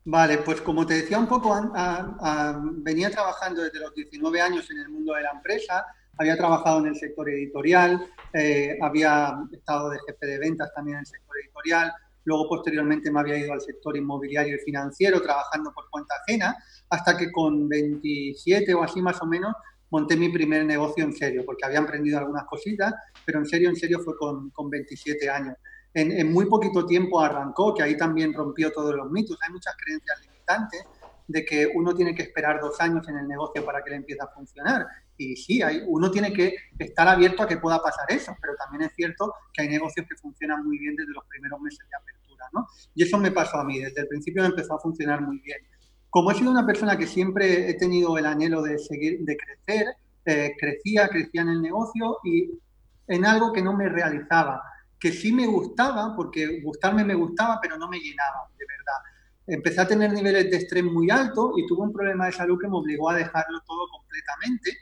Vale, 0.05 0.39
pues 0.39 0.59
como 0.59 0.85
te 0.85 0.95
decía 0.95 1.17
un 1.17 1.27
poco, 1.27 1.71
venía 2.75 3.09
trabajando 3.09 3.63
desde 3.63 3.79
los 3.79 3.95
19 3.95 4.41
años 4.41 4.69
en 4.69 4.79
el 4.79 4.89
mundo 4.89 5.13
de 5.13 5.21
la 5.21 5.31
empresa, 5.31 5.85
había 6.17 6.35
trabajado 6.35 6.79
en 6.79 6.87
el 6.87 6.95
sector 6.95 7.29
editorial, 7.29 8.05
eh, 8.33 8.77
había 8.81 9.33
estado 9.51 9.91
de 9.91 9.99
jefe 10.05 10.25
de 10.25 10.39
ventas 10.39 10.73
también 10.75 10.97
en 10.97 10.99
el 11.01 11.05
sector 11.05 11.37
editorial, 11.41 11.93
luego 12.25 12.49
posteriormente 12.49 13.09
me 13.11 13.21
había 13.21 13.37
ido 13.37 13.53
al 13.53 13.61
sector 13.61 13.95
inmobiliario 13.95 14.57
y 14.57 14.59
financiero 14.59 15.21
trabajando 15.21 15.71
por 15.73 15.89
cuenta 15.89 16.15
ajena, 16.21 16.57
hasta 16.89 17.15
que 17.17 17.31
con 17.31 17.69
27 17.69 18.73
o 18.73 18.83
así 18.83 19.01
más 19.01 19.21
o 19.21 19.25
menos 19.25 19.53
monté 19.89 20.17
mi 20.17 20.27
primer 20.29 20.65
negocio 20.65 21.05
en 21.05 21.13
serio, 21.13 21.43
porque 21.45 21.65
había 21.65 21.79
emprendido 21.79 22.19
algunas 22.19 22.43
cositas, 22.43 22.93
pero 23.25 23.39
en 23.39 23.45
serio, 23.45 23.69
en 23.69 23.77
serio 23.77 23.99
fue 23.99 24.17
con, 24.17 24.49
con 24.49 24.69
27 24.69 25.29
años 25.29 25.55
en, 25.93 26.31
muy 26.31 26.45
poquito 26.45 26.85
tiempo 26.85 27.19
arrancó, 27.19 27.73
que 27.73 27.83
ahí 27.83 27.95
también 27.97 28.33
rompió 28.33 28.71
todos 28.71 28.95
los 28.95 29.11
mitos. 29.11 29.37
Hay 29.45 29.51
muchas 29.51 29.75
creencias 29.77 30.21
limitantes 30.21 30.85
de 31.27 31.45
que 31.45 31.67
uno 31.73 31.93
tiene 31.93 32.13
que 32.13 32.23
esperar 32.23 32.59
dos 32.59 32.79
años 32.81 33.07
en 33.07 33.17
el 33.17 33.27
negocio 33.27 33.63
para 33.65 33.83
que 33.83 33.91
le 33.91 33.97
empiece 33.97 34.21
a 34.21 34.27
funcionar. 34.27 34.85
Y 35.17 35.35
sí, 35.35 35.61
hay, 35.61 35.81
uno 35.87 36.11
tiene 36.11 36.33
que 36.33 36.55
estar 36.79 37.07
abierto 37.07 37.43
a 37.43 37.47
que 37.47 37.57
pueda 37.57 37.81
pasar 37.81 38.05
eso, 38.09 38.35
pero 38.41 38.55
también 38.55 38.83
es 38.83 38.95
cierto 38.95 39.33
que 39.53 39.61
hay 39.61 39.69
negocios 39.69 40.05
que 40.07 40.15
funcionan 40.15 40.65
muy 40.65 40.79
bien 40.79 40.95
desde 40.95 41.13
los 41.13 41.23
primeros 41.25 41.61
meses 41.61 41.87
de 41.89 41.95
apertura, 41.95 42.45
¿no? 42.53 42.67
Y 42.95 43.03
eso 43.03 43.17
me 43.17 43.31
pasó 43.31 43.57
a 43.57 43.63
mí, 43.63 43.79
desde 43.79 44.01
el 44.01 44.07
principio 44.07 44.41
me 44.41 44.49
empezó 44.49 44.75
a 44.75 44.79
funcionar 44.79 45.21
muy 45.21 45.39
bien. 45.39 45.59
Como 46.09 46.31
he 46.31 46.35
sido 46.35 46.51
una 46.51 46.65
persona 46.65 46.97
que 46.97 47.07
siempre 47.07 47.69
he 47.69 47.73
tenido 47.75 48.17
el 48.17 48.25
anhelo 48.25 48.61
de 48.61 48.77
seguir, 48.77 49.19
de 49.21 49.37
crecer, 49.37 49.87
eh, 50.25 50.53
crecía, 50.59 51.07
crecía 51.07 51.41
en 51.41 51.49
el 51.49 51.61
negocio 51.61 52.17
y 52.23 52.51
en 53.07 53.25
algo 53.25 53.51
que 53.51 53.61
no 53.61 53.73
me 53.75 53.89
realizaba 53.89 54.61
que 55.03 55.11
sí 55.11 55.33
me 55.33 55.45
gustaba, 55.45 56.15
porque 56.15 56.61
gustarme 56.61 57.03
me 57.03 57.13
gustaba, 57.13 57.59
pero 57.61 57.77
no 57.77 57.89
me 57.89 57.99
llenaba, 57.99 58.47
de 58.57 58.65
verdad. 58.65 58.99
Empecé 59.45 59.81
a 59.81 59.87
tener 59.89 60.13
niveles 60.13 60.49
de 60.49 60.55
estrés 60.55 60.81
muy 60.81 61.09
altos 61.09 61.51
y 61.57 61.67
tuve 61.67 61.81
un 61.81 61.91
problema 61.91 62.27
de 62.27 62.31
salud 62.31 62.57
que 62.57 62.69
me 62.69 62.77
obligó 62.77 63.09
a 63.09 63.15
dejarlo 63.15 63.59
todo 63.67 63.85
completamente 63.91 64.77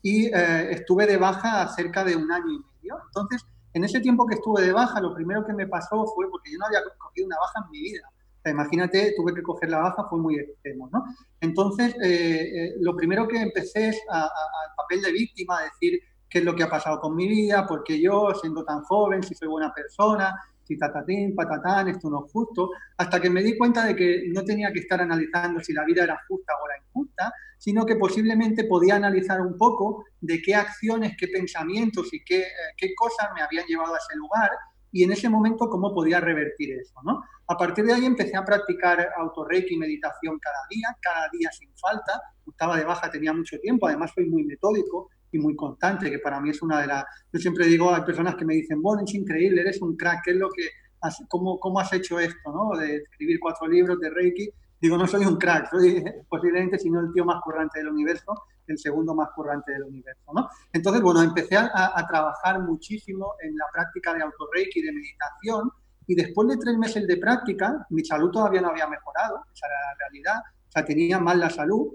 y 0.00 0.26
eh, 0.26 0.70
estuve 0.70 1.08
de 1.08 1.16
baja 1.16 1.66
cerca 1.74 2.04
de 2.04 2.14
un 2.14 2.30
año 2.30 2.52
y 2.52 2.58
medio. 2.58 3.02
Entonces, 3.04 3.44
en 3.72 3.82
ese 3.82 3.98
tiempo 3.98 4.28
que 4.28 4.36
estuve 4.36 4.62
de 4.62 4.70
baja, 4.70 5.00
lo 5.00 5.12
primero 5.12 5.44
que 5.44 5.52
me 5.52 5.66
pasó 5.66 6.06
fue, 6.14 6.30
porque 6.30 6.52
yo 6.52 6.58
no 6.58 6.66
había 6.66 6.78
cogido 6.96 7.26
una 7.26 7.38
baja 7.40 7.64
en 7.64 7.70
mi 7.72 7.80
vida, 7.80 8.08
imagínate, 8.46 9.14
tuve 9.16 9.34
que 9.34 9.42
coger 9.42 9.70
la 9.70 9.78
baja, 9.78 10.06
fue 10.08 10.20
muy 10.20 10.38
extremo, 10.38 10.88
¿no? 10.92 11.02
Entonces, 11.40 11.96
eh, 12.00 12.42
eh, 12.44 12.74
lo 12.78 12.94
primero 12.94 13.26
que 13.26 13.40
empecé 13.40 13.88
es 13.88 14.00
al 14.08 14.28
papel 14.76 15.02
de 15.02 15.10
víctima, 15.10 15.58
a 15.58 15.64
decir, 15.64 16.00
qué 16.34 16.40
es 16.40 16.44
lo 16.44 16.56
que 16.56 16.64
ha 16.64 16.68
pasado 16.68 16.98
con 16.98 17.14
mi 17.14 17.28
vida, 17.28 17.64
porque 17.64 18.02
yo, 18.02 18.34
siendo 18.34 18.64
tan 18.64 18.82
joven, 18.82 19.22
si 19.22 19.36
soy 19.36 19.46
buena 19.46 19.72
persona, 19.72 20.34
si 20.64 20.76
tatatín, 20.76 21.32
patatán, 21.32 21.86
esto 21.86 22.10
no 22.10 22.26
es 22.26 22.32
justo, 22.32 22.70
hasta 22.96 23.20
que 23.20 23.30
me 23.30 23.40
di 23.40 23.56
cuenta 23.56 23.84
de 23.84 23.94
que 23.94 24.24
no 24.32 24.42
tenía 24.42 24.72
que 24.72 24.80
estar 24.80 25.00
analizando 25.00 25.60
si 25.60 25.72
la 25.72 25.84
vida 25.84 26.02
era 26.02 26.18
justa 26.26 26.52
o 26.60 26.68
era 26.68 26.84
injusta, 26.84 27.32
sino 27.56 27.86
que 27.86 27.94
posiblemente 27.94 28.64
podía 28.64 28.96
analizar 28.96 29.40
un 29.40 29.56
poco 29.56 30.06
de 30.20 30.42
qué 30.42 30.56
acciones, 30.56 31.12
qué 31.16 31.28
pensamientos 31.28 32.12
y 32.12 32.24
qué, 32.24 32.40
eh, 32.40 32.74
qué 32.76 32.92
cosas 32.96 33.28
me 33.36 33.40
habían 33.40 33.66
llevado 33.66 33.94
a 33.94 33.98
ese 33.98 34.16
lugar 34.16 34.50
y 34.90 35.04
en 35.04 35.12
ese 35.12 35.28
momento 35.28 35.68
cómo 35.68 35.94
podía 35.94 36.18
revertir 36.18 36.72
eso, 36.80 37.00
¿no? 37.04 37.22
A 37.46 37.56
partir 37.56 37.84
de 37.84 37.92
ahí 37.92 38.06
empecé 38.06 38.36
a 38.36 38.44
practicar 38.44 39.08
autorreiki 39.18 39.74
y 39.74 39.78
meditación 39.78 40.36
cada 40.40 40.66
día, 40.68 40.96
cada 41.00 41.28
día 41.30 41.52
sin 41.52 41.70
falta. 41.76 42.20
Estaba 42.44 42.76
de 42.76 42.84
baja, 42.84 43.08
tenía 43.08 43.32
mucho 43.32 43.56
tiempo, 43.60 43.86
además 43.86 44.10
soy 44.12 44.26
muy 44.26 44.42
metódico, 44.42 45.10
y 45.34 45.38
muy 45.38 45.56
constante, 45.56 46.10
que 46.10 46.20
para 46.20 46.40
mí 46.40 46.50
es 46.50 46.62
una 46.62 46.80
de 46.80 46.86
las... 46.86 47.04
Yo 47.32 47.40
siempre 47.40 47.66
digo, 47.66 47.92
hay 47.92 48.02
personas 48.02 48.36
que 48.36 48.44
me 48.44 48.54
dicen, 48.54 48.80
bueno, 48.80 49.02
es 49.04 49.12
increíble, 49.14 49.62
eres 49.62 49.82
un 49.82 49.96
crack, 49.96 50.22
¿qué 50.24 50.30
es 50.30 50.36
lo 50.36 50.48
que... 50.48 50.68
Has, 51.00 51.22
cómo, 51.28 51.58
¿Cómo 51.58 51.80
has 51.80 51.92
hecho 51.92 52.18
esto, 52.18 52.52
no? 52.52 52.78
De 52.78 52.96
escribir 52.96 53.38
cuatro 53.38 53.66
libros 53.66 54.00
de 54.00 54.08
Reiki. 54.10 54.48
Digo, 54.80 54.96
no 54.96 55.06
soy 55.06 55.26
un 55.26 55.36
crack, 55.36 55.70
soy 55.70 56.02
posiblemente, 56.28 56.78
si 56.78 56.88
no 56.88 57.00
el 57.00 57.12
tío 57.12 57.24
más 57.24 57.42
currante 57.42 57.80
del 57.80 57.88
universo, 57.88 58.32
el 58.66 58.78
segundo 58.78 59.14
más 59.14 59.28
currante 59.34 59.72
del 59.72 59.82
universo, 59.82 60.32
¿no? 60.32 60.48
Entonces, 60.72 61.02
bueno, 61.02 61.22
empecé 61.22 61.56
a, 61.56 61.68
a 61.74 62.06
trabajar 62.06 62.60
muchísimo 62.60 63.34
en 63.42 63.56
la 63.56 63.66
práctica 63.72 64.14
de 64.14 64.22
auto-reiki, 64.22 64.80
de 64.80 64.92
meditación, 64.92 65.70
Y 66.06 66.14
después 66.14 66.48
de 66.48 66.56
tres 66.58 66.76
meses 66.78 67.06
de 67.06 67.16
práctica, 67.16 67.86
mi 67.90 68.04
salud 68.04 68.30
todavía 68.30 68.60
no 68.60 68.68
había 68.68 68.86
mejorado, 68.86 69.44
esa 69.52 69.66
era 69.66 69.76
la 69.88 69.94
realidad, 69.98 70.38
o 70.68 70.70
sea, 70.70 70.84
tenía 70.84 71.18
mal 71.18 71.40
la 71.40 71.50
salud, 71.50 71.88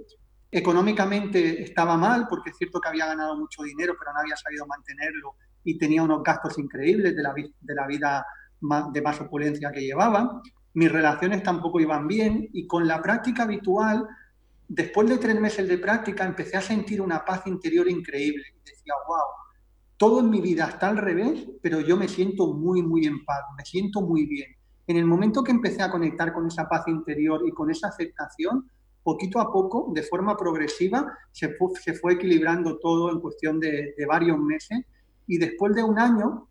económicamente 0.52 1.62
estaba 1.62 1.96
mal, 1.98 2.28
porque 2.28 2.50
es 2.50 2.58
cierto 2.58 2.80
que 2.80 2.90
había 2.90 3.06
ganado 3.06 3.38
mucho 3.38 3.64
dinero, 3.64 3.96
pero 4.00 4.14
no 4.14 4.20
había 4.20 4.36
sabido 4.36 4.66
mantenerlo 4.66 5.36
y 5.64 5.78
tenía 5.78 6.04
unos 6.04 6.24
gastos 6.24 6.58
increíbles 6.58 7.16
de 7.16 7.22
la, 7.22 7.34
de 7.34 7.76
la 7.76 7.88
vida 7.88 8.26
de 8.92 9.02
más 9.02 9.22
opulencia 9.22 9.72
que 9.72 9.82
llevaba. 9.82 10.42
Mis 10.74 10.92
relaciones 10.92 11.44
tampoco 11.44 11.80
iban 11.80 12.08
bien 12.08 12.50
y 12.54 12.66
con 12.68 12.88
la 12.88 13.02
práctica 13.02 13.44
habitual, 13.44 14.08
después 14.68 15.10
de 15.10 15.18
tres 15.18 15.40
meses 15.40 15.68
de 15.68 15.78
práctica, 15.78 16.26
empecé 16.26 16.58
a 16.58 16.62
sentir 16.62 17.02
una 17.02 17.24
paz 17.24 17.46
interior 17.46 17.90
increíble. 17.90 18.44
decía, 18.66 18.94
wow, 19.08 19.26
todo 19.98 20.22
en 20.22 20.30
mi 20.30 20.42
vida 20.42 20.66
está 20.66 20.90
al 20.90 20.98
revés, 20.98 21.46
pero 21.62 21.82
yo 21.82 21.98
me 21.98 22.08
siento 22.08 22.54
muy, 22.54 22.82
muy 22.82 23.06
en 23.06 23.24
paz, 23.26 23.42
me 23.58 23.66
siento 23.66 24.02
muy 24.02 24.26
bien. 24.26 24.56
En 24.88 24.98
el 24.98 25.06
momento 25.06 25.44
que 25.44 25.52
empecé 25.52 25.84
a 25.84 25.92
conectar 25.92 26.34
con 26.34 26.48
esa 26.48 26.68
paz 26.68 26.88
interior 26.88 27.42
y 27.46 27.52
con 27.52 27.70
esa 27.70 27.90
aceptación, 27.90 28.70
poquito 29.04 29.40
a 29.40 29.52
poco, 29.52 29.92
de 29.94 30.04
forma 30.04 30.38
progresiva, 30.38 31.18
se 31.32 31.56
fue, 31.56 32.14
equilibrando 32.14 32.78
todo 32.80 33.12
en 33.12 33.20
cuestión 33.20 33.60
de, 33.60 33.94
de, 33.98 34.06
varios 34.06 34.38
meses. 34.40 34.80
Y 35.28 35.38
después 35.38 35.74
de 35.76 35.84
un 35.84 36.00
año, 36.00 36.48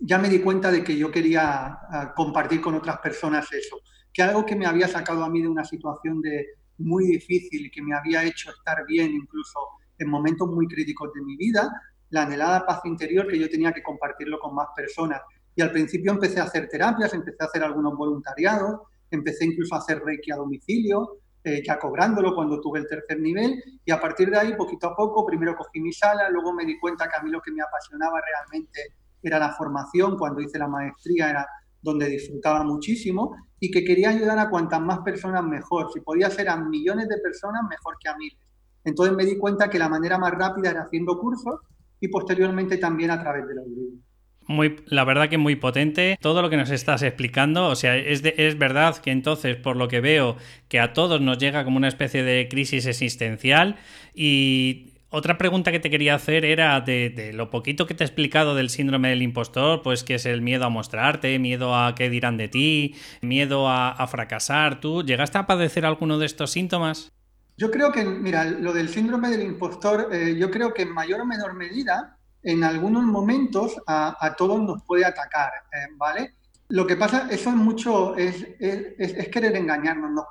ya 0.00 0.18
me 0.18 0.28
di 0.28 0.40
cuenta 0.40 0.70
de 0.70 0.82
que 0.82 0.96
yo 0.96 1.10
quería 1.10 1.78
ah, 1.90 2.12
compartir 2.14 2.60
con 2.60 2.74
otras 2.74 2.98
personas 2.98 3.50
eso, 3.52 3.80
que 4.12 4.22
algo 4.22 4.44
que 4.44 4.56
me 4.56 4.66
había 4.66 4.88
sacado 4.88 5.24
a 5.24 5.30
mí 5.30 5.42
de 5.42 5.48
una 5.48 5.64
situación 5.64 6.20
de 6.20 6.46
muy 6.78 7.06
difícil 7.06 7.70
que 7.70 7.82
me 7.82 7.94
había 7.94 8.24
hecho 8.24 8.50
estar 8.50 8.84
bien 8.86 9.12
incluso 9.12 9.58
en 9.98 10.10
momentos 10.10 10.48
muy 10.48 10.66
críticos 10.66 11.10
de 11.14 11.22
mi 11.22 11.36
vida, 11.36 11.70
la 12.10 12.22
anhelada 12.22 12.66
paz 12.66 12.80
interior 12.84 13.26
que 13.26 13.38
yo 13.38 13.48
tenía 13.48 13.72
que 13.72 13.82
compartirlo 13.82 14.38
con 14.38 14.54
más 14.54 14.68
personas. 14.76 15.22
Y 15.54 15.62
al 15.62 15.72
principio 15.72 16.12
empecé 16.12 16.38
a 16.38 16.44
hacer 16.44 16.68
terapias, 16.68 17.14
empecé 17.14 17.38
a 17.40 17.46
hacer 17.46 17.62
algunos 17.62 17.96
voluntariados, 17.96 18.80
empecé 19.10 19.46
incluso 19.46 19.74
a 19.74 19.78
hacer 19.78 20.02
reiki 20.04 20.30
a 20.30 20.36
domicilio, 20.36 21.18
eh, 21.46 21.62
ya 21.64 21.78
cobrándolo 21.78 22.34
cuando 22.34 22.60
tuve 22.60 22.80
el 22.80 22.88
tercer 22.88 23.20
nivel. 23.20 23.62
Y 23.84 23.92
a 23.92 24.00
partir 24.00 24.28
de 24.30 24.36
ahí, 24.36 24.56
poquito 24.56 24.88
a 24.88 24.96
poco, 24.96 25.24
primero 25.24 25.54
cogí 25.54 25.80
mi 25.80 25.92
sala, 25.92 26.28
luego 26.28 26.52
me 26.52 26.64
di 26.64 26.76
cuenta 26.76 27.08
que 27.08 27.14
a 27.14 27.22
mí 27.22 27.30
lo 27.30 27.40
que 27.40 27.52
me 27.52 27.62
apasionaba 27.62 28.20
realmente 28.20 28.96
era 29.22 29.38
la 29.38 29.52
formación, 29.52 30.18
cuando 30.18 30.40
hice 30.40 30.58
la 30.58 30.66
maestría 30.66 31.30
era 31.30 31.46
donde 31.80 32.08
disfrutaba 32.08 32.64
muchísimo 32.64 33.36
y 33.60 33.70
que 33.70 33.84
quería 33.84 34.10
ayudar 34.10 34.40
a 34.40 34.50
cuantas 34.50 34.80
más 34.80 34.98
personas 35.04 35.44
mejor. 35.44 35.92
Si 35.92 36.00
podía 36.00 36.30
ser 36.30 36.48
a 36.48 36.56
millones 36.56 37.08
de 37.08 37.18
personas, 37.18 37.62
mejor 37.70 37.96
que 38.00 38.08
a 38.08 38.16
miles. 38.16 38.40
Entonces 38.82 39.14
me 39.14 39.24
di 39.24 39.38
cuenta 39.38 39.70
que 39.70 39.78
la 39.78 39.88
manera 39.88 40.18
más 40.18 40.32
rápida 40.32 40.70
era 40.70 40.82
haciendo 40.82 41.16
cursos 41.16 41.60
y 42.00 42.08
posteriormente 42.08 42.76
también 42.78 43.12
a 43.12 43.20
través 43.20 43.46
de 43.46 43.54
los 43.54 43.66
libros. 43.68 44.00
Muy, 44.48 44.76
la 44.86 45.04
verdad 45.04 45.28
que 45.28 45.38
muy 45.38 45.56
potente 45.56 46.18
todo 46.20 46.40
lo 46.40 46.50
que 46.50 46.56
nos 46.56 46.70
estás 46.70 47.02
explicando. 47.02 47.68
O 47.68 47.76
sea, 47.76 47.96
es, 47.96 48.22
es 48.24 48.58
verdad 48.58 48.96
que 48.98 49.10
entonces, 49.10 49.56
por 49.56 49.76
lo 49.76 49.88
que 49.88 50.00
veo, 50.00 50.36
que 50.68 50.78
a 50.80 50.92
todos 50.92 51.20
nos 51.20 51.38
llega 51.38 51.64
como 51.64 51.76
una 51.76 51.88
especie 51.88 52.22
de 52.22 52.48
crisis 52.48 52.86
existencial. 52.86 53.76
Y 54.14 54.92
otra 55.10 55.38
pregunta 55.38 55.72
que 55.72 55.80
te 55.80 55.90
quería 55.90 56.14
hacer 56.14 56.44
era 56.44 56.80
de, 56.80 57.32
lo 57.34 57.50
poquito 57.50 57.86
que 57.86 57.94
te 57.94 58.04
he 58.04 58.06
explicado 58.06 58.54
del 58.54 58.70
síndrome 58.70 59.08
del 59.08 59.22
impostor, 59.22 59.82
pues 59.82 60.04
que 60.04 60.16
es 60.16 60.26
el 60.26 60.42
miedo 60.42 60.64
a 60.64 60.68
mostrarte, 60.68 61.38
miedo 61.38 61.74
a 61.74 61.94
qué 61.94 62.10
dirán 62.10 62.36
de 62.36 62.48
ti, 62.48 62.94
miedo 63.22 63.68
a, 63.68 63.90
a 63.90 64.06
fracasar. 64.06 64.80
¿Tú 64.80 65.02
llegaste 65.02 65.38
a 65.38 65.46
padecer 65.46 65.86
alguno 65.86 66.18
de 66.18 66.26
estos 66.26 66.50
síntomas? 66.50 67.12
Yo 67.58 67.70
creo 67.70 67.90
que, 67.90 68.04
mira, 68.04 68.44
lo 68.44 68.74
del 68.74 68.90
síndrome 68.90 69.30
del 69.30 69.42
impostor, 69.42 70.10
eh, 70.12 70.36
yo 70.38 70.50
creo 70.50 70.74
que 70.74 70.82
en 70.82 70.92
mayor 70.92 71.22
o 71.22 71.24
menor 71.24 71.54
medida, 71.54 72.15
en 72.46 72.62
algunos 72.62 73.04
momentos 73.04 73.76
a, 73.88 74.34
todos 74.38 74.62
nos 74.62 74.84
puede 74.84 75.04
atacar, 75.04 75.50
eh, 75.72 75.88
¿vale? 75.96 76.36
Lo 76.68 76.86
que 76.86 76.96
pasa, 76.96 77.26
eso 77.28 77.50
es 77.50 77.56
mucho, 77.56 78.16
es, 78.16 78.46
es, 78.60 79.28
querer 79.30 79.56
engañarnos. 79.56 80.24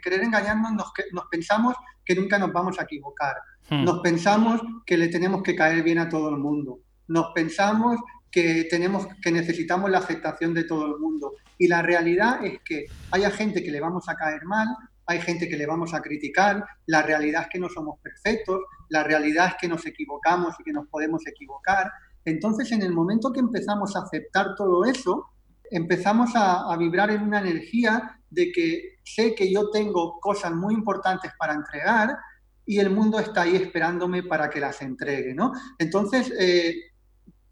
querer 0.00 0.22
engañarnos 0.22 0.72
nos, 0.72 0.92
nos, 1.10 1.24
pensamos 1.28 1.74
que 2.04 2.14
nunca 2.14 2.38
nos 2.38 2.52
vamos 2.52 2.78
a 2.78 2.84
equivocar. 2.84 3.34
Hmm. 3.68 3.82
Nos 3.82 3.98
pensamos 3.98 4.60
que 4.86 4.96
le 4.96 5.08
tenemos 5.08 5.42
que 5.42 5.56
caer 5.56 5.82
bien 5.82 5.98
a 5.98 6.08
todo 6.08 6.28
el 6.28 6.36
mundo. 6.36 6.78
Nos 7.08 7.32
pensamos 7.34 7.96
que, 8.30 8.68
tenemos, 8.70 9.08
que 9.20 9.32
necesitamos 9.32 9.90
la 9.90 9.98
aceptación 9.98 10.54
de 10.54 10.64
todo 10.64 10.86
el 10.86 11.00
mundo. 11.00 11.32
Y 11.58 11.66
la 11.66 11.82
realidad 11.82 12.46
es 12.46 12.60
que 12.64 12.86
haya 13.10 13.30
gente 13.32 13.64
que 13.64 13.72
le 13.72 13.80
vamos 13.80 14.08
a 14.08 14.14
caer 14.14 14.44
mal, 14.44 14.68
hay 15.04 15.20
gente 15.20 15.48
que 15.48 15.56
le 15.56 15.66
vamos 15.66 15.94
a 15.94 16.00
criticar, 16.00 16.64
la 16.86 17.02
realidad 17.02 17.42
es 17.42 17.48
que 17.48 17.58
no 17.58 17.68
somos 17.68 17.98
perfectos, 18.00 18.60
la 18.88 19.02
realidad 19.02 19.48
es 19.48 19.54
que 19.60 19.68
nos 19.68 19.84
equivocamos 19.86 20.54
y 20.58 20.64
que 20.64 20.72
nos 20.72 20.86
podemos 20.88 21.26
equivocar. 21.26 21.90
Entonces, 22.24 22.72
en 22.72 22.82
el 22.82 22.92
momento 22.92 23.32
que 23.32 23.40
empezamos 23.40 23.96
a 23.96 24.00
aceptar 24.00 24.54
todo 24.56 24.84
eso, 24.84 25.26
empezamos 25.70 26.30
a, 26.34 26.76
vibrar 26.76 27.10
en 27.10 27.22
una 27.22 27.40
energía 27.40 28.20
de 28.30 28.52
que 28.52 28.96
sé 29.04 29.34
que 29.34 29.52
yo 29.52 29.70
tengo 29.70 30.18
cosas 30.20 30.52
muy 30.52 30.74
importantes 30.74 31.32
para 31.38 31.54
entregar 31.54 32.16
y 32.64 32.78
el 32.78 32.90
mundo 32.90 33.18
está 33.18 33.42
ahí 33.42 33.56
esperándome 33.56 34.22
para 34.22 34.50
que 34.50 34.60
las 34.60 34.82
entregue, 34.82 35.34
¿no? 35.34 35.52
Entonces, 35.78 36.32
eh, 36.38 36.74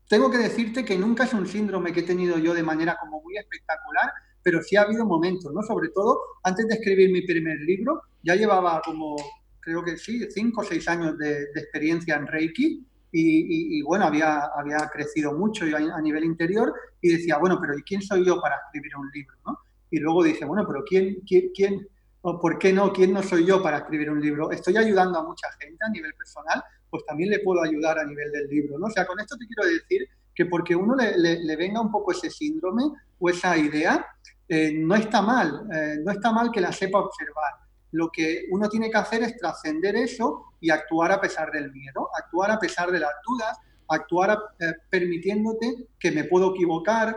tengo 0.08 0.30
que 0.30 0.38
decirte 0.38 0.84
que 0.84 0.98
nunca 0.98 1.24
es 1.24 1.32
un 1.32 1.46
síndrome 1.46 1.92
que 1.92 2.00
he 2.00 2.04
tenido 2.04 2.38
yo 2.38 2.52
de 2.52 2.62
manera 2.62 2.96
como 3.00 3.22
muy 3.22 3.36
espectacular, 3.36 4.12
pero 4.42 4.60
sí 4.60 4.76
ha 4.76 4.82
habido 4.82 5.06
momentos, 5.06 5.52
¿no? 5.52 5.62
Sobre 5.62 5.88
todo, 5.88 6.20
antes 6.42 6.66
de 6.68 6.74
escribir 6.74 7.10
mi 7.10 7.22
primer 7.22 7.58
libro, 7.60 8.02
ya 8.22 8.34
llevaba 8.34 8.82
como, 8.84 9.16
creo 9.64 9.83
que 9.83 9.96
sí, 9.96 10.27
cinco 10.31 10.61
o 10.61 10.64
seis 10.64 10.87
años 10.88 11.16
de, 11.18 11.44
experiencia 11.55 12.16
en 12.16 12.27
Reiki 12.27 12.87
y, 13.16 13.81
bueno, 13.83 14.07
había, 14.07 14.46
había 14.57 14.79
crecido 14.92 15.33
mucho 15.33 15.64
a, 15.64 16.00
nivel 16.00 16.24
interior 16.24 16.74
y 17.00 17.11
decía, 17.11 17.38
bueno, 17.38 17.59
pero 17.61 17.79
¿y 17.79 17.83
quién 17.83 18.03
soy 18.03 18.24
yo 18.24 18.40
para 18.40 18.57
escribir 18.57 18.96
un 18.96 19.09
libro, 19.12 19.37
no? 19.46 19.59
Y 19.88 20.00
luego 20.00 20.24
dice, 20.24 20.44
bueno, 20.44 20.64
pero 20.66 20.83
¿quién, 20.85 21.20
quién, 21.24 21.87
o 22.22 22.40
por 22.40 22.59
qué 22.59 22.72
no, 22.72 22.92
quién 22.92 23.12
no 23.12 23.22
soy 23.22 23.46
yo 23.46 23.62
para 23.62 23.79
escribir 23.79 24.11
un 24.11 24.20
libro? 24.20 24.50
Estoy 24.50 24.77
ayudando 24.77 25.20
a 25.20 25.24
mucha 25.24 25.46
gente 25.61 25.79
a 25.87 25.90
nivel 25.90 26.12
personal, 26.14 26.64
pues 26.90 27.05
también 27.07 27.31
le 27.31 27.38
puedo 27.38 27.62
ayudar 27.62 28.00
a 28.00 28.05
nivel 28.05 28.33
del 28.33 28.48
libro, 28.48 28.79
¿no? 28.79 28.87
O 28.87 28.90
sea, 28.90 29.07
con 29.07 29.20
esto 29.20 29.37
te 29.37 29.46
quiero 29.46 29.72
decir 29.72 30.09
que 30.35 30.46
porque 30.46 30.74
uno 30.74 30.96
le, 30.96 31.16
le 31.16 31.57
venga 31.57 31.81
un 31.81 31.92
poco 31.92 32.11
ese 32.11 32.29
síndrome 32.29 32.83
o 33.20 33.31
esa 33.31 33.57
idea, 33.57 34.05
eh, 34.48 34.72
no 34.77 34.94
está 34.94 35.22
mal, 35.22 35.66
eh, 35.72 35.96
no 36.05 36.12
está 36.12 36.31
mal 36.31 36.50
que 36.50 36.61
la 36.61 36.72
sepa 36.72 36.98
observar. 36.98 37.53
Lo 37.94 38.11
que 38.11 38.46
uno 38.50 38.68
tiene 38.68 38.90
que 38.90 38.98
hacer 38.98 39.22
es 39.22 39.37
trascender 39.37 39.94
eso 39.94 40.46
y 40.61 40.68
actuar 40.70 41.12
a 41.12 41.20
pesar 41.20 41.52
del 41.52 41.70
miedo, 41.70 42.09
actuar 42.18 42.50
a 42.50 42.59
pesar 42.59 42.90
de 42.90 42.98
las 42.98 43.12
dudas, 43.24 43.57
actuar 43.88 44.37
eh, 44.59 44.72
permitiéndote 44.90 45.87
que 46.00 46.11
me 46.11 46.24
puedo 46.24 46.52
equivocar. 46.52 47.16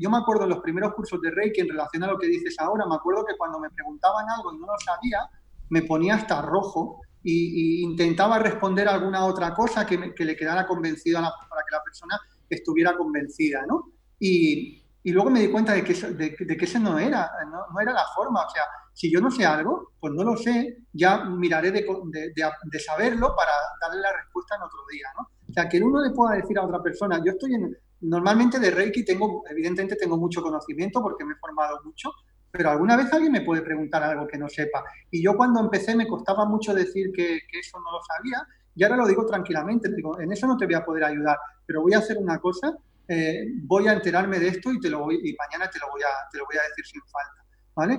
yo 0.00 0.10
me 0.10 0.18
acuerdo 0.18 0.44
en 0.44 0.50
los 0.50 0.58
primeros 0.58 0.94
cursos 0.94 1.20
de 1.20 1.30
Reiki 1.30 1.60
en 1.60 1.68
relación 1.68 2.02
a 2.02 2.08
lo 2.08 2.18
que 2.18 2.26
dices 2.26 2.56
ahora, 2.58 2.86
me 2.86 2.96
acuerdo 2.96 3.24
que 3.24 3.36
cuando 3.36 3.60
me 3.60 3.70
preguntaban 3.70 4.26
algo 4.28 4.52
y 4.52 4.58
no 4.58 4.66
lo 4.66 4.72
sabía, 4.84 5.20
me 5.68 5.82
ponía 5.82 6.16
hasta 6.16 6.42
rojo 6.42 7.00
y, 7.22 7.84
intentaba 7.84 8.40
responder 8.40 8.88
alguna 8.88 9.24
otra 9.24 9.54
cosa 9.54 9.86
que, 9.86 9.96
le 9.96 10.36
quedara 10.36 10.66
convencido 10.66 11.20
para 11.20 11.62
que 11.64 11.70
la 11.70 11.84
persona 11.84 12.20
estuviera 12.50 12.96
convencida, 12.96 13.64
¿no? 13.64 13.92
Y, 14.18 14.83
y 15.06 15.12
luego 15.12 15.30
me 15.30 15.40
di 15.40 15.50
cuenta 15.50 15.74
de 15.74 15.84
que, 15.84 15.92
de, 15.92 16.56
que 16.56 16.64
ese 16.64 16.80
no 16.80 16.98
era, 16.98 17.30
no, 17.50 17.78
era 17.78 17.92
la 17.92 18.04
forma. 18.16 18.40
O 18.40 18.50
sea, 18.50 18.62
si 18.94 19.12
yo 19.12 19.20
no 19.20 19.30
sé 19.30 19.44
algo, 19.44 19.92
pues 20.00 20.14
no 20.14 20.24
lo 20.24 20.34
sé, 20.34 20.78
ya 20.94 21.24
miraré 21.24 21.70
de, 21.70 21.84
de, 21.84 22.80
saberlo 22.80 23.36
para 23.36 23.52
darle 23.82 24.00
la 24.00 24.16
respuesta 24.16 24.56
en 24.56 24.62
otro 24.62 24.78
día, 24.90 25.06
¿no? 25.18 25.28
O 25.50 25.52
sea, 25.52 25.68
que 25.68 25.80
uno 25.82 26.02
le 26.02 26.10
pueda 26.10 26.36
decir 26.36 26.58
a 26.58 26.64
otra 26.64 26.82
persona, 26.82 27.20
yo 27.22 27.32
estoy 27.32 27.54
en, 27.54 27.76
normalmente 28.00 28.58
de 28.58 28.70
Reiki 28.70 29.04
tengo, 29.04 29.44
evidentemente 29.50 29.96
tengo 29.96 30.16
mucho 30.16 30.40
conocimiento 30.40 31.02
porque 31.02 31.24
me 31.24 31.34
he 31.34 31.36
formado 31.36 31.80
mucho, 31.84 32.10
pero 32.50 32.70
alguna 32.70 32.96
vez 32.96 33.12
alguien 33.12 33.32
me 33.32 33.42
puede 33.42 33.60
preguntar 33.60 34.02
algo 34.02 34.26
que 34.26 34.38
no 34.38 34.48
sepa. 34.48 34.82
Y 35.10 35.22
yo 35.22 35.36
cuando 35.36 35.60
empecé 35.60 35.94
me 35.94 36.06
costaba 36.06 36.46
mucho 36.46 36.72
decir 36.72 37.12
que, 37.14 37.40
que 37.46 37.58
eso 37.58 37.78
no 37.78 37.92
lo 37.92 38.00
sabía, 38.02 38.42
y 38.74 38.82
ahora 38.82 38.96
lo 38.96 39.06
digo 39.06 39.26
tranquilamente, 39.26 39.90
digo, 39.94 40.18
en 40.18 40.32
eso 40.32 40.46
no 40.46 40.56
te 40.56 40.64
voy 40.64 40.76
a 40.76 40.84
poder 40.84 41.04
ayudar, 41.04 41.36
pero 41.66 41.82
voy 41.82 41.92
a 41.92 41.98
hacer 41.98 42.16
una 42.16 42.38
cosa 42.38 42.74
eh, 43.08 43.44
voy 43.62 43.88
a 43.88 43.92
enterarme 43.92 44.38
de 44.38 44.48
esto 44.48 44.72
y, 44.72 44.80
te 44.80 44.88
lo 44.88 45.00
voy, 45.00 45.16
y 45.16 45.34
mañana 45.34 45.70
te 45.70 45.78
lo, 45.78 45.90
voy 45.90 46.02
a, 46.02 46.28
te 46.30 46.38
lo 46.38 46.46
voy 46.46 46.56
a 46.56 46.68
decir 46.68 46.86
sin 46.86 47.02
falta. 47.02 47.44
¿Vale? 47.74 47.94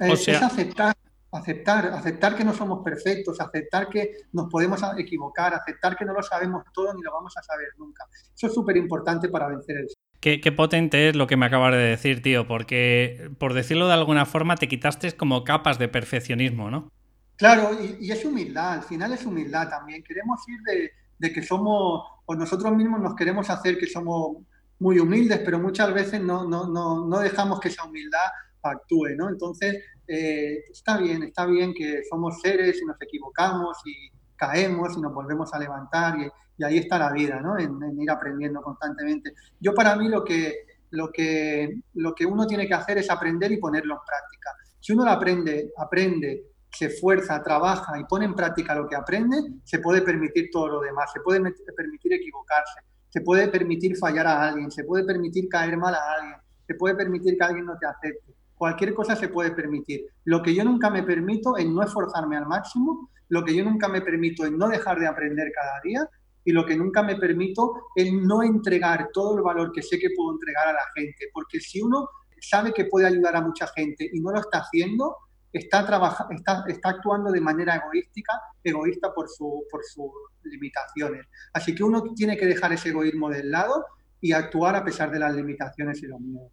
Eh, 0.00 0.12
es 0.12 0.42
aceptar, 0.42 0.94
aceptar, 1.30 1.86
aceptar 1.86 2.36
que 2.36 2.44
no 2.44 2.52
somos 2.52 2.82
perfectos, 2.82 3.40
aceptar 3.40 3.88
que 3.88 4.16
nos 4.32 4.50
podemos 4.50 4.80
equivocar, 4.98 5.54
aceptar 5.54 5.96
que 5.96 6.04
no 6.04 6.12
lo 6.12 6.22
sabemos 6.22 6.64
todo 6.72 6.92
ni 6.94 7.02
lo 7.02 7.12
vamos 7.12 7.36
a 7.36 7.42
saber 7.42 7.68
nunca. 7.78 8.04
Eso 8.34 8.46
es 8.46 8.54
súper 8.54 8.76
importante 8.76 9.28
para 9.28 9.48
vencer 9.48 9.76
el 9.78 9.88
Qué, 10.20 10.40
qué, 10.40 10.52
potente 10.52 11.10
es 11.10 11.16
lo 11.16 11.26
que 11.26 11.36
me 11.36 11.44
acabas 11.44 11.72
de 11.72 11.78
decir, 11.78 12.22
tío, 12.22 12.48
porque 12.48 13.30
por 13.38 13.52
decirlo 13.52 13.88
de 13.88 13.92
alguna 13.92 14.24
forma 14.24 14.56
te 14.56 14.68
quitaste 14.68 15.12
como 15.12 15.44
capas 15.44 15.78
de 15.78 15.88
perfeccionismo, 15.88 16.70
¿no? 16.70 16.90
Claro, 17.36 17.76
y, 17.78 18.06
y 18.06 18.10
es 18.10 18.24
humildad, 18.24 18.72
al 18.72 18.82
final 18.84 19.12
es 19.12 19.26
humildad 19.26 19.68
también. 19.68 20.02
Queremos 20.02 20.40
ir 20.48 20.60
de, 20.62 20.92
de 21.18 21.32
que 21.32 21.42
somos, 21.42 22.02
o 22.26 22.34
nosotros 22.34 22.72
mismos 22.74 23.00
nos 23.00 23.14
queremos 23.14 23.48
hacer 23.50 23.78
que 23.78 23.86
somos 23.86 24.38
muy 24.78 24.98
humildes, 24.98 25.40
pero 25.44 25.58
muchas 25.58 25.92
veces 25.92 26.20
no, 26.20 26.46
no, 26.48 26.66
no, 26.66 27.06
no 27.06 27.18
dejamos 27.20 27.60
que 27.60 27.68
esa 27.68 27.84
humildad 27.84 28.28
actúe, 28.70 29.10
¿no? 29.16 29.28
Entonces, 29.28 29.82
eh, 30.06 30.64
está 30.70 30.98
bien, 30.98 31.22
está 31.22 31.46
bien 31.46 31.72
que 31.74 32.02
somos 32.08 32.40
seres 32.40 32.80
y 32.80 32.84
nos 32.84 33.00
equivocamos 33.00 33.78
y 33.84 34.10
caemos 34.36 34.96
y 34.96 35.00
nos 35.00 35.14
volvemos 35.14 35.52
a 35.54 35.58
levantar 35.58 36.18
y, 36.18 36.30
ahí 36.62 36.78
está 36.78 36.98
la 36.98 37.12
vida, 37.12 37.40
¿no? 37.40 37.58
En, 37.58 38.00
ir 38.00 38.10
aprendiendo 38.10 38.62
constantemente. 38.62 39.32
Yo 39.58 39.74
para 39.74 39.96
mí 39.96 40.08
lo 40.08 40.22
que, 40.22 40.66
lo 40.90 41.10
que, 41.10 41.80
lo 41.94 42.14
que 42.14 42.24
uno 42.24 42.46
tiene 42.46 42.68
que 42.68 42.74
hacer 42.74 42.98
es 42.98 43.10
aprender 43.10 43.50
y 43.50 43.56
ponerlo 43.56 43.94
en 43.94 44.00
práctica. 44.06 44.50
Si 44.78 44.92
uno 44.92 45.04
lo 45.04 45.10
aprende, 45.10 45.72
aprende, 45.76 46.53
se 46.74 46.86
esfuerza, 46.86 47.42
trabaja 47.42 47.98
y 47.98 48.04
pone 48.04 48.24
en 48.24 48.34
práctica 48.34 48.74
lo 48.74 48.88
que 48.88 48.96
aprende, 48.96 49.36
se 49.64 49.78
puede 49.78 50.02
permitir 50.02 50.48
todo 50.50 50.68
lo 50.68 50.80
demás, 50.80 51.10
se 51.12 51.20
puede 51.20 51.40
permitir 51.76 52.12
equivocarse, 52.12 52.80
se 53.08 53.20
puede 53.20 53.48
permitir 53.48 53.96
fallar 53.96 54.26
a 54.26 54.48
alguien, 54.48 54.70
se 54.70 54.84
puede 54.84 55.04
permitir 55.04 55.48
caer 55.48 55.76
mal 55.76 55.94
a 55.94 56.12
alguien, 56.18 56.36
se 56.66 56.74
puede 56.74 56.94
permitir 56.94 57.36
que 57.36 57.44
alguien 57.44 57.66
no 57.66 57.78
te 57.78 57.86
acepte. 57.86 58.34
Cualquier 58.56 58.94
cosa 58.94 59.14
se 59.14 59.28
puede 59.28 59.50
permitir. 59.52 60.06
Lo 60.24 60.42
que 60.42 60.54
yo 60.54 60.64
nunca 60.64 60.90
me 60.90 61.02
permito 61.02 61.56
es 61.56 61.66
no 61.66 61.82
esforzarme 61.82 62.36
al 62.36 62.46
máximo, 62.46 63.10
lo 63.28 63.44
que 63.44 63.54
yo 63.54 63.64
nunca 63.64 63.88
me 63.88 64.00
permito 64.00 64.44
es 64.44 64.52
no 64.52 64.68
dejar 64.68 64.98
de 64.98 65.06
aprender 65.06 65.50
cada 65.52 65.80
día 65.82 66.08
y 66.44 66.52
lo 66.52 66.66
que 66.66 66.76
nunca 66.76 67.02
me 67.02 67.16
permito 67.16 67.88
es 67.94 68.12
no 68.12 68.42
entregar 68.42 69.08
todo 69.12 69.36
el 69.36 69.42
valor 69.42 69.72
que 69.72 69.82
sé 69.82 69.98
que 69.98 70.10
puedo 70.14 70.32
entregar 70.32 70.68
a 70.68 70.72
la 70.72 70.86
gente, 70.94 71.28
porque 71.32 71.58
si 71.60 71.80
uno 71.80 72.08
sabe 72.40 72.72
que 72.72 72.84
puede 72.84 73.06
ayudar 73.06 73.36
a 73.36 73.40
mucha 73.40 73.66
gente 73.68 74.08
y 74.12 74.20
no 74.20 74.30
lo 74.30 74.40
está 74.40 74.58
haciendo, 74.58 75.16
está, 75.54 75.86
está, 76.30 76.64
está 76.66 76.88
actuando 76.88 77.30
de 77.30 77.40
manera 77.40 77.76
egoística, 77.76 78.32
egoísta 78.62 79.14
por, 79.14 79.28
su, 79.28 79.64
por 79.70 79.82
sus 79.84 80.10
limitaciones. 80.42 81.26
Así 81.52 81.74
que 81.74 81.84
uno 81.84 82.02
tiene 82.14 82.36
que 82.36 82.46
dejar 82.46 82.72
ese 82.72 82.88
egoísmo 82.88 83.30
del 83.30 83.50
lado 83.50 83.84
y 84.20 84.32
actuar 84.32 84.74
a 84.74 84.84
pesar 84.84 85.10
de 85.10 85.20
las 85.20 85.34
limitaciones 85.34 86.02
y 86.02 86.06
los 86.06 86.20
miedos. 86.20 86.50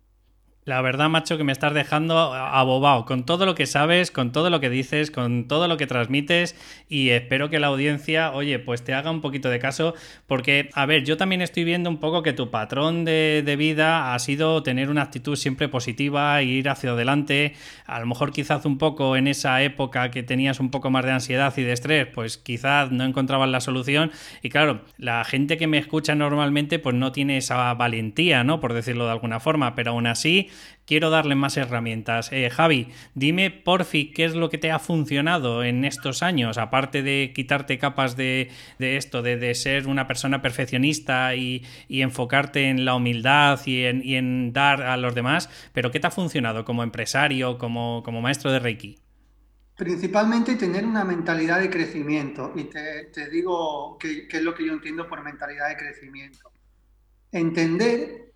La 0.64 0.80
verdad, 0.82 1.10
macho, 1.10 1.40
que 1.40 1.44
me 1.44 1.52
estás 1.52 1.74
dejando 1.74 2.20
abobado 2.20 3.06
con 3.06 3.26
todo 3.26 3.48
lo 3.48 3.56
que 3.56 3.66
sabes, 3.66 4.12
con 4.12 4.32
todo 4.32 4.52
lo 4.52 4.60
que 4.60 4.70
dices, 4.70 5.10
con 5.10 5.48
todo 5.48 5.68
lo 5.68 5.76
que 5.76 5.88
transmites 5.88 6.56
y 6.88 7.10
espero 7.10 7.50
que 7.50 7.58
la 7.60 7.66
audiencia, 7.66 8.32
oye, 8.32 8.60
pues 8.60 8.84
te 8.84 8.94
haga 8.94 9.10
un 9.10 9.22
poquito 9.22 9.50
de 9.50 9.58
caso 9.58 9.96
porque, 10.28 10.70
a 10.74 10.86
ver, 10.86 11.04
yo 11.04 11.18
también 11.18 11.42
estoy 11.42 11.64
viendo 11.64 11.90
un 11.90 11.98
poco 12.00 12.22
que 12.22 12.34
tu 12.34 12.52
patrón 12.52 13.06
de, 13.06 13.56
vida 13.58 14.14
ha 14.14 14.20
sido 14.20 14.62
tener 14.62 14.92
una 14.92 15.02
actitud 15.02 15.36
siempre 15.36 15.68
positiva, 15.68 16.40
ir 16.44 16.70
hacia 16.70 16.92
adelante, 16.92 17.56
a 17.88 18.00
lo 18.00 18.06
mejor 18.06 18.32
quizás 18.32 18.64
un 18.64 18.78
poco 18.78 19.16
en 19.16 19.28
esa 19.28 19.64
época 19.64 20.12
que 20.12 20.22
tenías 20.22 20.60
un 20.60 20.70
poco 20.70 20.92
más 20.92 21.06
de 21.06 21.12
ansiedad 21.12 21.52
y 21.58 21.64
de 21.64 21.72
estrés, 21.72 22.06
pues 22.06 22.38
quizás 22.38 22.92
no 22.92 23.04
encontrabas 23.04 23.50
la 23.50 23.62
solución. 23.62 24.12
Y 24.44 24.50
claro, 24.50 24.82
la 25.00 25.24
gente 25.24 25.58
que 25.58 25.66
me 25.66 25.80
escucha 25.80 26.14
normalmente 26.14 26.78
pues 26.78 26.96
no 26.96 27.12
tiene 27.12 27.38
esa 27.38 27.74
valentía, 27.74 28.44
¿no? 28.44 28.60
Por 28.60 28.74
decirlo 28.74 29.06
de 29.06 29.12
alguna 29.12 29.40
forma, 29.40 29.74
pero 29.74 29.92
aún 29.92 30.06
así 30.06 30.51
quiero 30.86 31.10
darle 31.10 31.36
más 31.36 31.56
herramientas. 31.58 32.32
Eh, 32.32 32.50
Javi, 32.50 32.90
dime 33.16 33.50
porfi 33.50 34.12
qué 34.12 34.26
es 34.26 34.36
lo 34.36 34.50
que 34.50 34.58
te 34.58 34.72
ha 34.72 34.80
funcionado 34.80 35.64
en 35.64 35.86
estos 35.86 36.22
años, 36.22 36.58
aparte 36.58 37.02
de 37.02 37.32
quitarte 37.34 37.78
capas 37.78 38.16
de, 38.18 38.52
esto, 38.80 39.22
de, 39.22 39.56
ser 39.56 39.88
una 39.88 40.08
persona 40.08 40.42
perfeccionista 40.42 41.36
y, 41.36 41.64
enfocarte 41.88 42.68
en 42.68 42.84
la 42.84 42.96
humildad 42.96 43.60
y 43.66 43.86
en, 43.86 44.54
dar 44.54 44.82
a 44.82 44.98
los 44.98 45.16
demás, 45.16 45.50
pero 45.72 45.92
¿qué 45.92 46.00
te 46.00 46.08
ha 46.08 46.12
funcionado 46.12 46.66
como 46.66 46.84
empresario, 46.84 47.58
como, 47.58 48.04
maestro 48.22 48.52
de 48.52 48.60
Reiki? 48.60 48.98
Principalmente 49.78 50.56
tener 50.56 50.86
una 50.86 51.06
mentalidad 51.06 51.62
de 51.62 51.70
crecimiento. 51.70 52.52
Y 52.56 52.66
te, 52.66 53.30
digo 53.32 53.98
qué 53.98 54.28
es 54.30 54.42
lo 54.44 54.54
que 54.54 54.66
yo 54.66 54.74
entiendo 54.74 55.08
por 55.08 55.24
mentalidad 55.24 55.70
de 55.70 55.78
crecimiento. 55.78 56.52
Entender 57.32 58.31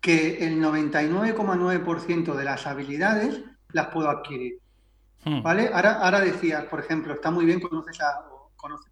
que 0.00 0.46
el 0.46 0.60
99,9% 0.60 2.34
de 2.34 2.44
las 2.44 2.66
habilidades 2.66 3.42
las 3.72 3.88
puedo 3.88 4.08
adquirir. 4.08 4.58
Hmm. 5.24 5.42
¿Vale? 5.42 5.70
Ahora, 5.72 6.00
ahora 6.00 6.20
decías, 6.20 6.64
por 6.64 6.80
ejemplo, 6.80 7.14
está 7.14 7.30
muy 7.30 7.44
bien, 7.44 7.60
conoces 7.60 8.00
a, 8.00 8.24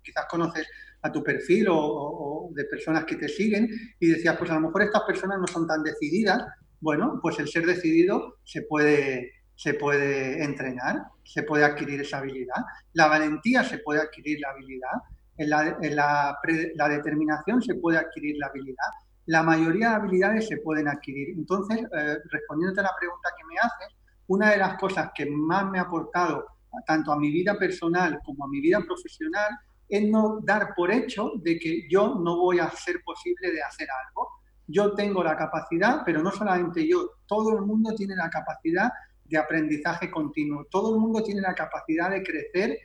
quizás 0.03 0.27
conoces 0.29 0.67
a 1.03 1.11
tu 1.11 1.23
perfil 1.23 1.69
o, 1.71 2.51
de 2.53 2.65
personas 2.65 3.05
que 3.05 3.17
te 3.17 3.29
siguen 3.29 3.69
y 3.99 4.09
decías, 4.09 4.37
pues 4.37 4.51
a 4.51 4.55
lo 4.55 4.61
mejor 4.61 4.83
estas 4.83 5.03
personas 5.03 5.39
no 5.39 5.47
son 5.47 5.67
tan 5.67 5.83
decididas. 5.83 6.45
Bueno, 6.81 7.19
pues 7.23 7.39
el 7.39 7.49
ser 7.49 7.65
decidido 7.67 8.37
se 8.45 8.63
puede, 8.63 9.33
se 9.55 9.75
puede 9.75 10.45
entrenar, 10.45 11.03
se 11.25 11.43
puede 11.43 11.65
adquirir 11.65 12.01
esa 12.01 12.19
habilidad. 12.19 12.63
La 12.93 13.07
valentía 13.07 13.65
se 13.65 13.79
puede 13.79 14.01
adquirir 14.01 14.39
la 14.41 14.51
habilidad. 14.51 14.99
En 15.39 15.51
la, 15.51 15.79
la, 15.81 16.39
la 16.75 16.89
determinación 16.89 17.63
se 17.63 17.77
puede 17.77 17.99
adquirir 17.99 18.37
la 18.39 18.49
habilidad 18.49 18.89
la 19.29 19.43
mayoría 19.43 19.91
de 19.91 19.95
habilidades 19.97 20.49
se 20.49 20.57
pueden 20.57 20.89
adquirir. 20.89 21.35
Entonces, 21.37 21.81
eh, 21.81 22.17
respondiéndote 22.31 22.81
a 22.81 22.85
la 22.85 22.97
pregunta 22.99 23.29
que 23.37 23.45
me 23.45 23.59
haces, 23.59 23.95
una 24.27 24.51
de 24.51 24.57
las 24.57 24.79
cosas 24.79 25.11
que 25.15 25.27
más 25.27 25.71
me 25.71 25.79
ha 25.79 25.83
aportado 25.83 26.47
tanto 26.87 27.13
a 27.13 27.19
mi 27.19 27.31
vida 27.31 27.59
personal 27.59 28.21
como 28.25 28.45
a 28.45 28.49
mi 28.49 28.61
vida 28.61 28.81
profesional 28.81 29.51
es 29.87 30.09
no 30.09 30.41
dar 30.43 30.75
por 30.75 30.91
hecho 30.91 31.33
de 31.43 31.59
que 31.59 31.87
yo 31.91 32.15
no 32.15 32.39
voy 32.39 32.59
a 32.59 32.71
ser 32.71 33.03
posible 33.05 33.53
de 33.53 33.63
hacer 33.63 33.87
algo. 34.07 34.29
Yo 34.67 34.95
tengo 34.95 35.23
la 35.23 35.37
capacidad, 35.37 36.03
pero 36.07 36.23
no 36.23 36.31
solamente 36.31 36.89
yo, 36.89 37.11
todo 37.27 37.55
el 37.55 37.67
mundo 37.67 37.95
tiene 37.95 38.17
la 38.17 38.31
capacidad 38.31 38.91
de 39.27 39.37
aprendizaje 39.37 40.11
continuo, 40.11 40.65
todo 40.71 40.95
el 40.95 41.01
mundo 41.03 41.23
tiene 41.23 41.43
la 41.43 41.55
capacidad 41.55 42.11
de 42.11 42.23
crecer 42.23 42.79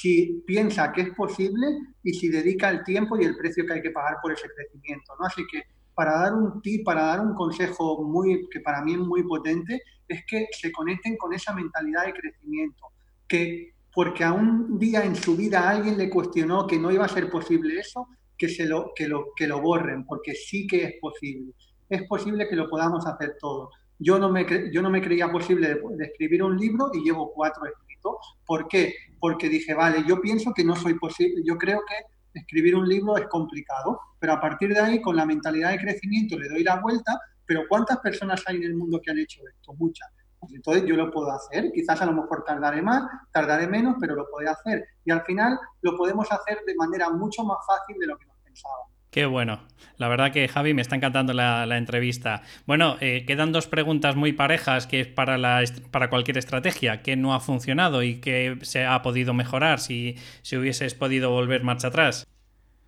si 0.00 0.42
piensa 0.46 0.92
que 0.92 1.02
es 1.02 1.10
posible 1.10 1.66
y 2.02 2.14
si 2.14 2.30
dedica 2.30 2.70
el 2.70 2.84
tiempo 2.84 3.18
y 3.18 3.24
el 3.24 3.36
precio 3.36 3.66
que 3.66 3.74
hay 3.74 3.82
que 3.82 3.90
pagar 3.90 4.16
por 4.22 4.32
ese 4.32 4.48
crecimiento. 4.48 5.12
¿no? 5.18 5.26
Así 5.26 5.42
que 5.50 5.79
para 6.00 6.18
dar 6.18 6.32
un 6.32 6.62
tip, 6.62 6.82
para 6.82 7.02
dar 7.02 7.20
un 7.20 7.34
consejo 7.34 8.02
muy, 8.02 8.48
que 8.48 8.60
para 8.60 8.80
mí 8.80 8.94
es 8.94 8.98
muy 9.00 9.22
potente, 9.22 9.82
es 10.08 10.24
que 10.26 10.46
se 10.50 10.72
conecten 10.72 11.18
con 11.18 11.34
esa 11.34 11.52
mentalidad 11.52 12.06
de 12.06 12.14
crecimiento, 12.14 12.86
que 13.28 13.74
porque 13.92 14.24
a 14.24 14.32
un 14.32 14.78
día 14.78 15.04
en 15.04 15.14
su 15.14 15.36
vida 15.36 15.68
alguien 15.68 15.98
le 15.98 16.08
cuestionó 16.08 16.66
que 16.66 16.78
no 16.78 16.90
iba 16.90 17.04
a 17.04 17.08
ser 17.08 17.28
posible 17.28 17.78
eso, 17.78 18.08
que, 18.38 18.48
se 18.48 18.64
lo, 18.64 18.92
que, 18.96 19.08
lo, 19.08 19.26
que 19.36 19.46
lo 19.46 19.60
borren, 19.60 20.06
porque 20.06 20.32
sí 20.32 20.66
que 20.66 20.84
es 20.84 20.94
posible. 21.02 21.52
Es 21.90 22.04
posible 22.04 22.48
que 22.48 22.56
lo 22.56 22.70
podamos 22.70 23.06
hacer 23.06 23.36
todos. 23.38 23.68
Yo 23.98 24.18
no 24.18 24.30
me, 24.30 24.46
yo 24.72 24.80
no 24.80 24.88
me 24.88 25.02
creía 25.02 25.30
posible 25.30 25.82
escribir 26.00 26.42
un 26.42 26.56
libro 26.56 26.90
y 26.94 27.04
llevo 27.04 27.30
cuatro 27.30 27.66
escritos. 27.66 28.38
¿Por 28.46 28.68
qué? 28.68 28.94
Porque 29.18 29.50
dije, 29.50 29.74
vale, 29.74 30.02
yo 30.08 30.18
pienso 30.18 30.54
que 30.54 30.64
no 30.64 30.76
soy 30.76 30.94
posible, 30.94 31.42
yo 31.44 31.58
creo 31.58 31.80
que 31.86 32.19
escribir 32.34 32.76
un 32.76 32.88
libro 32.88 33.16
es 33.16 33.26
complicado, 33.28 34.00
pero 34.18 34.34
a 34.34 34.40
partir 34.40 34.72
de 34.72 34.80
ahí, 34.80 35.00
con 35.00 35.16
la 35.16 35.26
mentalidad 35.26 35.70
de 35.70 35.78
crecimiento, 35.78 36.38
le 36.38 36.48
doy 36.48 36.62
la 36.62 36.80
vuelta, 36.80 37.18
pero 37.46 37.62
¿cuántas 37.68 37.98
personas 37.98 38.42
hay 38.46 38.56
en 38.56 38.64
el 38.64 38.74
mundo 38.74 39.00
que 39.02 39.10
han 39.10 39.18
hecho 39.18 39.40
esto? 39.48 39.72
Muchas. 39.74 40.08
Pues 40.38 40.54
entonces 40.54 40.84
yo 40.86 40.96
lo 40.96 41.10
puedo 41.10 41.30
hacer, 41.30 41.70
quizás 41.72 42.00
a 42.00 42.06
lo 42.06 42.12
mejor 42.12 42.44
tardaré 42.44 42.80
más, 42.80 43.02
tardaré 43.30 43.66
menos, 43.66 43.96
pero 44.00 44.14
lo 44.14 44.26
puedo 44.30 44.50
hacer. 44.50 44.86
Y 45.04 45.10
al 45.10 45.22
final 45.24 45.58
lo 45.82 45.96
podemos 45.96 46.30
hacer 46.32 46.60
de 46.66 46.74
manera 46.76 47.10
mucho 47.10 47.44
más 47.44 47.58
fácil 47.66 47.98
de 47.98 48.06
lo 48.06 48.16
que 48.16 48.26
nos 48.26 48.36
pensábamos. 48.38 48.99
Qué 49.10 49.26
bueno. 49.26 49.60
La 49.96 50.08
verdad 50.08 50.32
que 50.32 50.48
Javi 50.48 50.72
me 50.72 50.80
está 50.80 50.96
encantando 50.96 51.34
la, 51.34 51.76
entrevista. 51.76 52.42
Bueno, 52.66 52.96
eh, 53.00 53.24
quedan 53.26 53.52
dos 53.52 53.66
preguntas 53.66 54.16
muy 54.16 54.32
parejas 54.32 54.86
que 54.86 55.00
es 55.00 55.06
para, 55.08 55.36
la, 55.36 55.62
para 55.90 56.08
cualquier 56.08 56.38
estrategia. 56.38 57.02
¿Qué 57.02 57.16
no 57.16 57.34
ha 57.34 57.40
funcionado 57.40 58.02
y 58.02 58.20
qué 58.20 58.56
se 58.62 58.86
ha 58.86 59.02
podido 59.02 59.34
mejorar 59.34 59.78
si, 59.78 60.16
si 60.40 60.56
hubieses 60.56 60.94
podido 60.94 61.30
volver 61.30 61.64
marcha 61.64 61.88
atrás? 61.88 62.26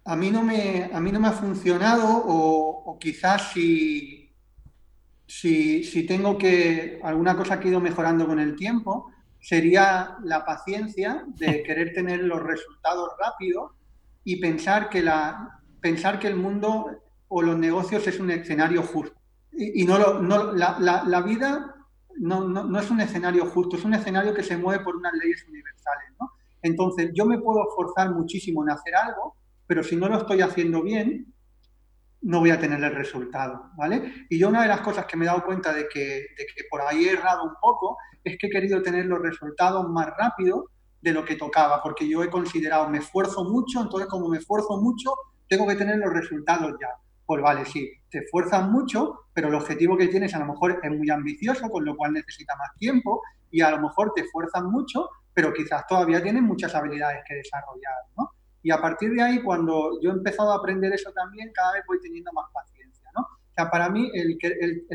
A 0.05 0.17
mí 0.17 0.31
no 0.31 0.43
me, 0.43 0.89
a 0.91 1.01
mí 1.01 1.13
no 1.13 1.21
me 1.21 1.29
ha 1.29 1.33
funcionado 1.33 2.07
o, 2.09 2.99
quizás 2.99 3.53
si, 3.53 4.33
si, 5.27 5.85
si 5.85 6.05
tengo 6.05 6.39
que 6.39 6.99
alguna 7.03 7.37
cosa 7.37 7.61
que 7.61 7.69
he 7.69 7.71
ido 7.73 7.81
mejorando 7.81 8.27
con 8.27 8.41
el 8.41 8.57
tiempo 8.57 9.11
sería 9.39 10.17
la 10.25 10.47
paciencia 10.47 11.25
de 11.27 11.63
querer 11.63 11.93
tener 11.93 12.21
los 12.21 12.43
resultados 12.43 13.11
rápidos 13.19 13.73
y 14.25 14.37
pensar 14.37 14.89
que 14.89 15.03
la, 15.03 15.62
pensar 15.83 16.19
que 16.19 16.29
el 16.29 16.37
mundo 16.37 16.87
o 17.29 17.43
los 17.43 17.59
negocios 17.59 18.07
es 18.07 18.19
un 18.19 18.31
escenario 18.31 18.83
justo. 18.83 19.21
Y, 19.53 19.85
no, 19.85 19.99
lo, 19.99 20.23
no 20.23 20.55
la, 20.55 20.79
la, 20.79 21.21
vida 21.21 21.75
no, 22.17 22.49
no, 22.49 22.65
no, 22.65 22.79
es 22.79 22.91
un 22.91 23.01
escenario 23.01 23.45
justo, 23.45 23.77
es 23.77 23.85
un 23.85 23.93
escenario 23.93 24.33
que 24.33 24.43
se 24.43 24.57
mueve 24.57 24.83
por 24.83 24.97
unas 24.97 25.13
leyes 25.13 25.47
universales. 25.47 26.09
¿no? 26.19 26.31
Entonces, 26.63 27.11
yo 27.13 27.27
me 27.27 27.39
puedo 27.39 27.69
esforzar 27.69 28.15
muchísimo 28.15 28.63
en 28.63 28.71
hacer 28.71 28.95
algo, 28.95 29.37
pero 29.67 29.83
si 29.83 29.97
no 29.97 30.09
lo 30.09 30.17
estoy 30.17 30.41
haciendo 30.41 30.83
bien, 30.83 31.35
no 32.23 32.41
voy 32.41 32.51
a 32.51 32.61
tener 32.61 32.83
el 32.83 32.95
resultado, 32.95 33.71
¿vale? 33.77 34.27
Y 34.31 34.39
yo 34.39 34.49
una 34.49 34.63
de 34.63 34.69
las 34.69 34.81
cosas 34.81 35.07
que 35.07 35.17
me 35.17 35.25
he 35.25 35.29
dado 35.29 35.45
cuenta 35.45 35.73
de 35.73 35.89
que, 35.89 36.01
de 36.01 36.47
que 36.55 36.65
por 36.71 36.81
ahí 36.81 37.05
he 37.05 37.13
errado 37.13 37.43
un 37.43 37.55
poco 37.61 37.99
es 38.23 38.39
que 38.39 38.47
he 38.47 38.51
querido 38.51 38.81
tener 38.81 39.07
los 39.07 39.21
resultados 39.21 39.89
más 39.91 40.09
rápido 40.17 40.69
de 41.01 41.13
lo 41.13 41.25
que 41.25 41.35
tocaba, 41.35 41.83
porque 41.83 42.09
yo 42.09 42.23
he 42.23 42.31
considerado, 42.31 42.89
me 42.89 42.99
esfuerzo 42.99 43.45
mucho, 43.45 43.83
entonces 43.83 44.09
como 44.09 44.29
me 44.29 44.39
esfuerzo 44.39 44.81
mucho, 44.81 45.13
tengo 45.53 45.67
que 45.67 45.75
tener 45.75 45.99
los 45.99 46.15
resultados 46.15 46.73
ya. 46.81 46.89
Pues 47.27 47.43
vale, 47.43 47.67
sí, 47.67 47.93
te 48.09 48.21
esfuerzas 48.21 48.67
mucho, 48.71 49.27
pero 49.35 49.49
el 49.49 49.55
objetivo 49.55 49.99
que 49.99 50.09
tienes 50.09 50.35
a 50.35 50.39
lo 50.39 50.47
mejor 50.47 50.81
es 50.83 50.91
muy 50.91 51.11
ambicioso, 51.11 51.69
con 51.69 51.85
lo 51.85 51.95
cual 51.95 52.15
necesita 52.15 52.57
más 52.57 52.75
tiempo, 52.79 53.21
y 53.51 53.61
a 53.61 53.71
lo 53.71 53.79
mejor 53.79 54.15
te 54.15 54.23
esfuerzas 54.23 54.63
mucho, 54.65 55.11
pero 55.35 55.53
quizás 55.53 55.87
todavía 55.87 56.23
tienes 56.23 56.43
muchas 56.43 56.75
habilidades 56.75 57.21
que 57.29 57.35
desarrollar, 57.35 57.93
¿no? 58.17 58.31
Y 58.63 58.71
a 58.71 58.81
partir 58.81 59.13
de 59.13 59.21
ahí, 59.21 59.43
cuando 59.43 60.01
yo 60.01 60.11
he 60.11 60.15
empezado 60.15 60.53
a 60.53 60.57
aprender 60.57 60.91
eso 60.95 61.13
también, 61.13 61.53
cada 61.53 61.75
vez 61.75 61.83
voy 61.87 62.01
teniendo 62.01 62.33
más 62.33 62.47
paciencia, 62.51 63.11
¿no? 63.15 63.21
O 63.21 63.55
sea, 63.55 63.71
para 63.71 63.91
mí 63.91 64.11
el, 64.15 64.39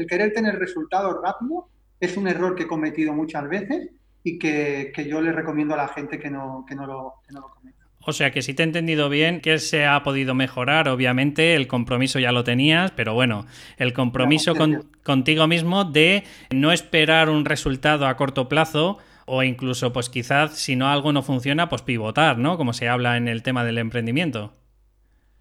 querer 0.08 0.34
tener 0.34 0.58
resultados 0.58 1.18
rápidos 1.22 1.66
es 2.00 2.18
un 2.18 2.28
error 2.28 2.56
que 2.56 2.64
he 2.64 2.68
cometido 2.68 3.14
muchas 3.14 3.48
veces 3.48 3.92
y 4.24 4.40
que, 4.40 4.92
que, 4.96 5.08
yo 5.08 5.22
le 5.22 5.32
recomiendo 5.32 5.76
a 5.76 5.78
la 5.78 5.88
gente 5.90 6.18
que 6.18 6.32
no, 6.32 6.66
que 6.68 6.74
no, 6.74 6.88
lo, 6.88 7.14
que 7.28 7.34
no 7.34 7.42
lo 7.42 7.50
cometa. 7.52 7.77
O 8.10 8.14
sea 8.14 8.32
que 8.32 8.42
si 8.42 8.54
te 8.54 8.64
he 8.64 8.66
entendido 8.66 9.10
bien, 9.10 9.42
que 9.42 9.60
se 9.60 9.86
ha 9.86 10.02
podido 10.02 10.34
mejorar, 10.34 10.88
obviamente, 10.88 11.56
el 11.56 11.68
compromiso 11.68 12.20
ya 12.20 12.32
lo 12.32 12.46
tenías, 12.46 12.92
pero 12.92 13.14
bueno, 13.14 13.46
el 13.76 13.92
compromiso 13.92 14.54
contigo 15.04 15.46
mismo 15.48 15.84
de 15.84 16.24
no 16.50 16.72
esperar 16.72 17.28
un 17.30 17.44
resultado 17.44 18.08
a 18.08 18.16
corto 18.16 18.48
plazo 18.48 18.98
o 19.26 19.44
incluso, 19.44 19.92
pues 19.92 20.08
quizás 20.10 20.54
si 20.54 20.78
no 20.78 20.88
algo 20.88 21.12
no 21.12 21.22
funciona, 21.22 21.68
pues 21.68 21.82
pivotar, 21.82 22.38
¿no? 22.38 22.56
Como 22.56 22.72
se 22.72 22.88
habla 22.88 23.18
en 23.18 23.28
el 23.28 23.44
tema 23.44 23.66
del 23.66 23.78
emprendimiento. 23.78 24.54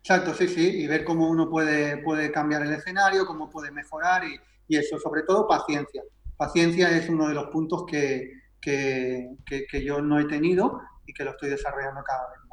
Exacto, 0.00 0.35
sí, 0.35 0.48
sí, 0.48 0.83
y 0.83 0.88
ver 0.88 1.05
cómo 1.05 1.31
uno 1.31 1.48
puede, 1.48 1.98
puede 1.98 2.33
cambiar 2.33 2.62
el 2.62 2.72
escenario, 2.72 3.26
cómo 3.26 3.48
puede 3.48 3.70
mejorar 3.70 4.24
y, 4.24 4.40
y 4.66 4.76
eso, 4.76 4.98
sobre 4.98 5.22
todo 5.22 5.46
paciencia. 5.46 6.02
Paciencia 6.37 6.90
es 6.90 7.09
uno 7.09 7.29
de 7.29 7.35
los 7.35 7.46
puntos 7.46 7.85
que, 7.87 8.33
que, 8.61 9.37
que 9.46 9.85
yo 9.85 10.02
no 10.02 10.18
he 10.18 10.24
tenido 10.24 10.81
y 11.07 11.12
que 11.12 11.22
lo 11.22 11.31
estoy 11.31 11.50
desarrollando 11.50 12.02
cada 12.02 12.29
vez. 12.31 12.45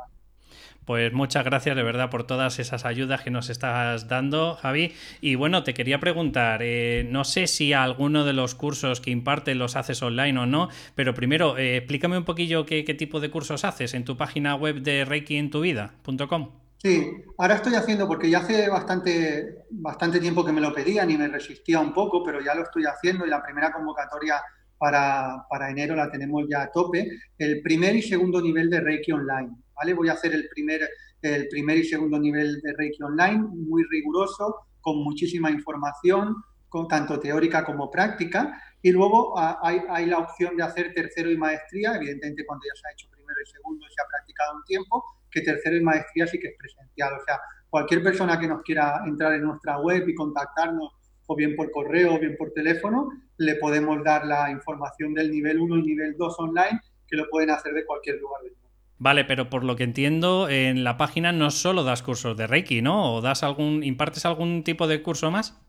Pues 0.85 1.13
muchas 1.13 1.45
gracias 1.45 1.75
de 1.75 1.83
verdad 1.83 2.09
por 2.09 2.25
todas 2.25 2.59
esas 2.59 2.85
ayudas 2.85 3.21
que 3.21 3.31
nos 3.31 3.49
estás 3.49 4.07
dando, 4.07 4.55
Javi. 4.55 4.93
Y 5.21 5.35
bueno, 5.35 5.63
te 5.63 5.73
quería 5.73 5.99
preguntar, 5.99 6.61
eh, 6.61 7.07
no 7.09 7.23
sé 7.23 7.47
si 7.47 7.73
alguno 7.73 8.25
de 8.25 8.33
los 8.33 8.55
cursos 8.55 8.99
que 8.99 9.11
impartes 9.11 9.55
los 9.55 9.75
haces 9.75 10.01
online 10.01 10.39
o 10.39 10.45
no, 10.45 10.69
pero 10.95 11.13
primero, 11.13 11.57
eh, 11.57 11.77
explícame 11.77 12.17
un 12.17 12.25
poquillo 12.25 12.65
qué, 12.65 12.83
tipo 12.93 13.19
de 13.19 13.31
cursos 13.31 13.63
haces 13.65 13.93
en 13.93 14.03
tu 14.03 14.17
página 14.17 14.55
web 14.55 14.81
de 14.81 15.05
reikientuvida.com. 15.05 16.51
Sí, 16.77 17.09
ahora 17.37 17.55
estoy 17.55 17.75
haciendo, 17.75 18.07
porque 18.07 18.29
ya 18.29 18.39
hace 18.39 18.69
bastante, 18.69 19.65
bastante 19.71 20.19
tiempo 20.19 20.43
que 20.43 20.51
me 20.51 20.59
lo 20.59 20.73
pedían 20.73 21.09
y 21.09 21.17
me 21.17 21.29
resistía 21.29 21.79
un 21.79 21.93
poco, 21.93 22.23
pero 22.23 22.41
ya 22.41 22.53
lo 22.53 22.63
estoy 22.63 22.83
haciendo 22.83 23.25
y 23.25 23.29
la 23.29 23.41
primera 23.41 23.71
convocatoria 23.71 24.35
para, 24.83 25.45
para 25.49 25.69
enero 25.69 25.95
la 25.95 26.11
tenemos 26.11 26.43
ya 26.49 26.63
a 26.63 26.69
tope, 26.69 27.09
el 27.37 27.61
primer 27.61 27.95
y 27.95 28.01
segundo 28.01 28.41
nivel 28.41 28.69
de 28.69 28.81
Reiki 28.81 29.13
Online. 29.13 29.49
¿vale? 29.73 29.93
Voy 29.93 30.09
a 30.09 30.11
hacer 30.11 30.33
el 30.33 30.49
primer, 30.49 30.81
el 31.21 31.47
primer 31.47 31.77
y 31.77 31.85
segundo 31.85 32.19
nivel 32.19 32.59
de 32.59 32.73
Reiki 32.73 33.01
Online, 33.01 33.47
muy 33.47 33.85
riguroso, 33.89 34.67
con 34.81 35.01
muchísima 35.01 35.49
información, 35.49 36.35
con, 36.67 36.89
tanto 36.89 37.17
teórica 37.17 37.63
como 37.63 37.89
práctica. 37.89 38.61
Y 38.81 38.91
luego 38.91 39.39
ah, 39.39 39.57
hay, 39.63 39.79
hay, 39.87 40.05
la 40.05 40.17
opción 40.17 40.57
de 40.57 40.63
hacer 40.63 40.93
tercero 40.93 41.31
y 41.31 41.37
maestría, 41.37 41.95
evidentemente 41.95 42.45
cuando 42.45 42.65
ya 42.65 42.81
se 42.81 42.85
ha 42.85 42.91
hecho 42.91 43.07
primero 43.09 43.39
y 43.41 43.49
segundo 43.51 43.85
y 43.89 43.93
se 43.93 44.01
ha 44.01 44.09
practicado 44.09 44.57
un 44.57 44.63
tiempo, 44.65 45.01
que 45.31 45.39
tercero 45.39 45.77
y 45.77 45.81
maestría 45.81 46.27
sí 46.27 46.37
que 46.41 46.49
es 46.49 46.57
presencial. 46.59 47.13
O 47.13 47.23
sea, 47.25 47.39
cualquier 47.69 48.03
persona 48.03 48.37
que 48.37 48.49
nos 48.49 48.61
quiera 48.63 49.01
entrar 49.05 49.33
en 49.33 49.43
nuestra 49.43 49.79
web 49.79 50.09
y 50.09 50.13
contactarnos, 50.13 50.91
o 51.27 51.35
bien 51.35 51.55
por 51.55 51.71
correo 51.71 52.15
o 52.15 52.19
bien 52.19 52.35
por 52.37 52.51
teléfono, 52.51 53.09
le 53.37 53.55
podemos 53.55 54.03
dar 54.03 54.25
la 54.25 54.51
información 54.51 55.13
del 55.13 55.31
nivel 55.31 55.59
1 55.59 55.77
y 55.77 55.81
nivel 55.83 56.15
2 56.17 56.35
online, 56.39 56.79
que 57.07 57.15
lo 57.15 57.29
pueden 57.29 57.49
hacer 57.49 57.73
de 57.73 57.85
cualquier 57.85 58.19
lugar 58.19 58.41
del 58.43 58.51
mundo. 58.51 58.63
Vale, 58.99 59.25
pero 59.25 59.49
por 59.49 59.63
lo 59.63 59.75
que 59.75 59.83
entiendo, 59.83 60.47
en 60.49 60.83
la 60.83 60.97
página 60.97 61.31
no 61.31 61.51
solo 61.51 61.83
das 61.83 62.03
cursos 62.03 62.37
de 62.37 62.47
Reiki, 62.47 62.81
¿no? 62.81 63.15
¿O 63.15 63.21
das 63.21 63.43
algún, 63.43 63.83
impartes 63.83 64.25
algún 64.25 64.63
tipo 64.63 64.87
de 64.87 65.01
curso 65.01 65.29
más? 65.29 65.59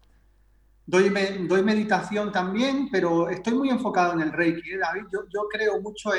Doy, 0.86 1.08
doy 1.48 1.62
meditación 1.62 2.30
también, 2.30 2.88
pero 2.92 3.30
estoy 3.30 3.54
muy 3.54 3.70
enfocado 3.70 4.12
en 4.12 4.20
el 4.20 4.32
Reiki, 4.32 4.72
¿eh, 4.72 4.78
David. 4.78 5.04
Yo, 5.12 5.48
creo 5.50 5.80
mucho 5.80 6.10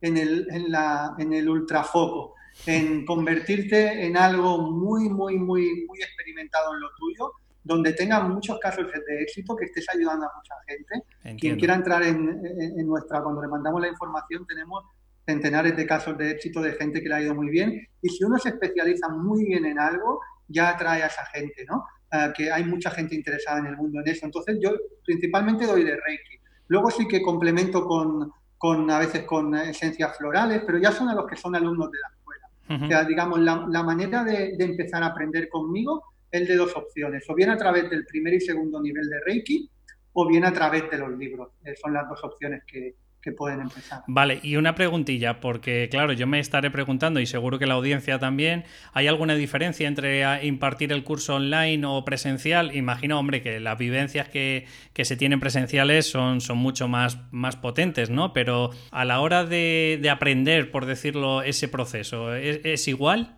en, 0.00 0.16
el, 0.16 0.46
en, 0.50 0.70
la, 0.70 1.14
en 1.18 1.32
el 1.32 1.48
ultrafoco, 1.48 2.34
en 2.66 3.06
convertirte 3.06 4.04
en 4.04 4.16
algo 4.16 4.58
muy, 4.72 5.08
muy, 5.08 5.38
muy, 5.38 5.86
muy 5.86 6.02
experimentado 6.02 6.74
en 6.74 6.80
lo 6.80 6.88
tuyo, 6.98 7.32
donde 7.64 7.92
tengas 7.92 8.28
muchos 8.28 8.58
casos 8.58 8.86
de 8.90 9.22
éxito, 9.22 9.56
que 9.56 9.66
estés 9.66 9.86
ayudando 9.94 10.26
a 10.26 10.32
mucha 10.36 10.54
gente. 10.66 11.38
Quien 11.38 11.58
quiera 11.58 11.74
entrar 11.74 12.02
en, 12.02 12.40
en 12.44 12.86
nuestra, 12.86 13.22
cuando 13.22 13.42
le 13.42 13.48
mandamos 13.48 13.80
la 13.80 13.88
información, 13.88 14.46
tenemos 14.46 14.84
centenares 15.24 15.76
de 15.76 15.86
casos 15.86 16.18
de 16.18 16.30
éxito 16.30 16.60
de 16.60 16.72
gente 16.72 17.02
que 17.02 17.08
le 17.08 17.14
ha 17.14 17.22
ido 17.22 17.34
muy 17.34 17.50
bien. 17.50 17.86
Y 18.00 18.08
si 18.08 18.24
uno 18.24 18.38
se 18.38 18.50
especializa 18.50 19.08
muy 19.08 19.44
bien 19.44 19.64
en 19.64 19.78
algo, 19.78 20.20
ya 20.48 20.70
atrae 20.70 21.02
a 21.02 21.06
esa 21.06 21.24
gente, 21.26 21.64
¿no? 21.68 21.84
Ah, 22.10 22.32
que 22.36 22.52
hay 22.52 22.64
mucha 22.64 22.90
gente 22.90 23.14
interesada 23.14 23.60
en 23.60 23.66
el 23.66 23.76
mundo 23.76 24.00
en 24.00 24.08
eso. 24.08 24.26
Entonces 24.26 24.58
yo 24.60 24.72
principalmente 25.04 25.66
doy 25.66 25.84
de 25.84 25.96
Reiki. 25.96 26.38
Luego 26.68 26.90
sí 26.90 27.08
que 27.08 27.22
complemento 27.22 27.86
con, 27.86 28.30
con 28.58 28.90
a 28.90 28.98
veces 28.98 29.24
con 29.24 29.54
esencias 29.54 30.16
florales, 30.18 30.62
pero 30.66 30.78
ya 30.78 30.92
son 30.92 31.08
a 31.08 31.14
los 31.14 31.26
que 31.26 31.36
son 31.36 31.56
alumnos 31.56 31.90
de 31.90 31.98
la 31.98 32.08
escuela. 32.08 32.84
O 32.84 32.88
sea, 32.88 33.04
digamos, 33.04 33.38
la, 33.40 33.66
la 33.68 33.82
manera 33.82 34.24
de, 34.24 34.56
de, 34.56 34.64
empezar 34.64 35.02
a 35.02 35.06
aprender 35.06 35.48
conmigo 35.48 36.11
es 36.32 36.48
de 36.48 36.56
dos 36.56 36.74
opciones, 36.74 37.24
o 37.28 37.34
bien 37.34 37.50
a 37.50 37.56
través 37.56 37.88
del 37.90 38.04
primer 38.06 38.34
y 38.34 38.40
segundo 38.40 38.82
nivel 38.82 39.08
de 39.08 39.20
Reiki, 39.20 39.70
o 40.14 40.26
bien 40.26 40.44
a 40.44 40.52
través 40.52 40.90
de 40.90 40.98
los 40.98 41.16
libros. 41.16 41.50
Eh, 41.64 41.74
son 41.80 41.92
las 41.94 42.08
dos 42.08 42.24
opciones 42.24 42.62
que, 42.66 42.96
que 43.22 43.32
pueden 43.32 43.60
empezar. 43.60 44.02
Vale, 44.08 44.40
y 44.42 44.56
una 44.56 44.74
preguntilla, 44.74 45.40
porque 45.40 45.88
claro, 45.90 46.12
yo 46.12 46.26
me 46.26 46.40
estaré 46.40 46.70
preguntando 46.70 47.20
y 47.20 47.26
seguro 47.26 47.58
que 47.58 47.66
la 47.66 47.74
audiencia 47.74 48.18
también, 48.18 48.64
¿hay 48.92 49.06
alguna 49.06 49.34
diferencia 49.34 49.86
entre 49.86 50.44
impartir 50.44 50.92
el 50.92 51.04
curso 51.04 51.36
online 51.36 51.86
o 51.86 52.04
presencial? 52.04 52.74
Imagino, 52.74 53.18
hombre, 53.18 53.40
que 53.40 53.60
las 53.60 53.78
vivencias 53.78 54.28
que, 54.28 54.66
se 55.02 55.16
tienen 55.16 55.40
presenciales 55.40 56.06
son, 56.06 56.40
son 56.40 56.58
mucho 56.58 56.88
más, 56.88 57.18
más 57.30 57.56
potentes, 57.56 58.10
¿no? 58.10 58.32
Pero 58.32 58.70
a 58.90 59.04
la 59.04 59.20
hora 59.20 59.44
de, 59.44 60.00
aprender, 60.10 60.70
por 60.70 60.86
decirlo, 60.86 61.42
ese 61.42 61.68
proceso, 61.68 62.34
¿es, 62.34 62.88
igual? 62.88 63.36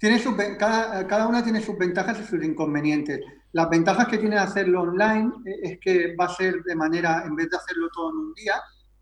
Tiene 0.00 0.18
cada, 0.58 1.06
cada 1.06 1.28
una 1.28 1.44
tiene 1.44 1.60
sus 1.60 1.76
ventajas 1.76 2.18
y 2.20 2.24
sus 2.24 2.42
inconvenientes. 2.42 3.20
Las 3.52 3.68
ventajas 3.68 4.08
que 4.08 4.16
tiene 4.16 4.38
hacerlo 4.38 4.80
online 4.80 5.30
es 5.62 5.78
que 5.78 6.16
va 6.16 6.24
a 6.24 6.34
ser 6.34 6.62
de 6.62 6.74
manera, 6.74 7.22
en 7.26 7.36
vez 7.36 7.50
de 7.50 7.58
hacerlo 7.58 7.86
todo 7.92 8.10
en 8.10 8.16
un 8.16 8.34
día, 8.34 8.54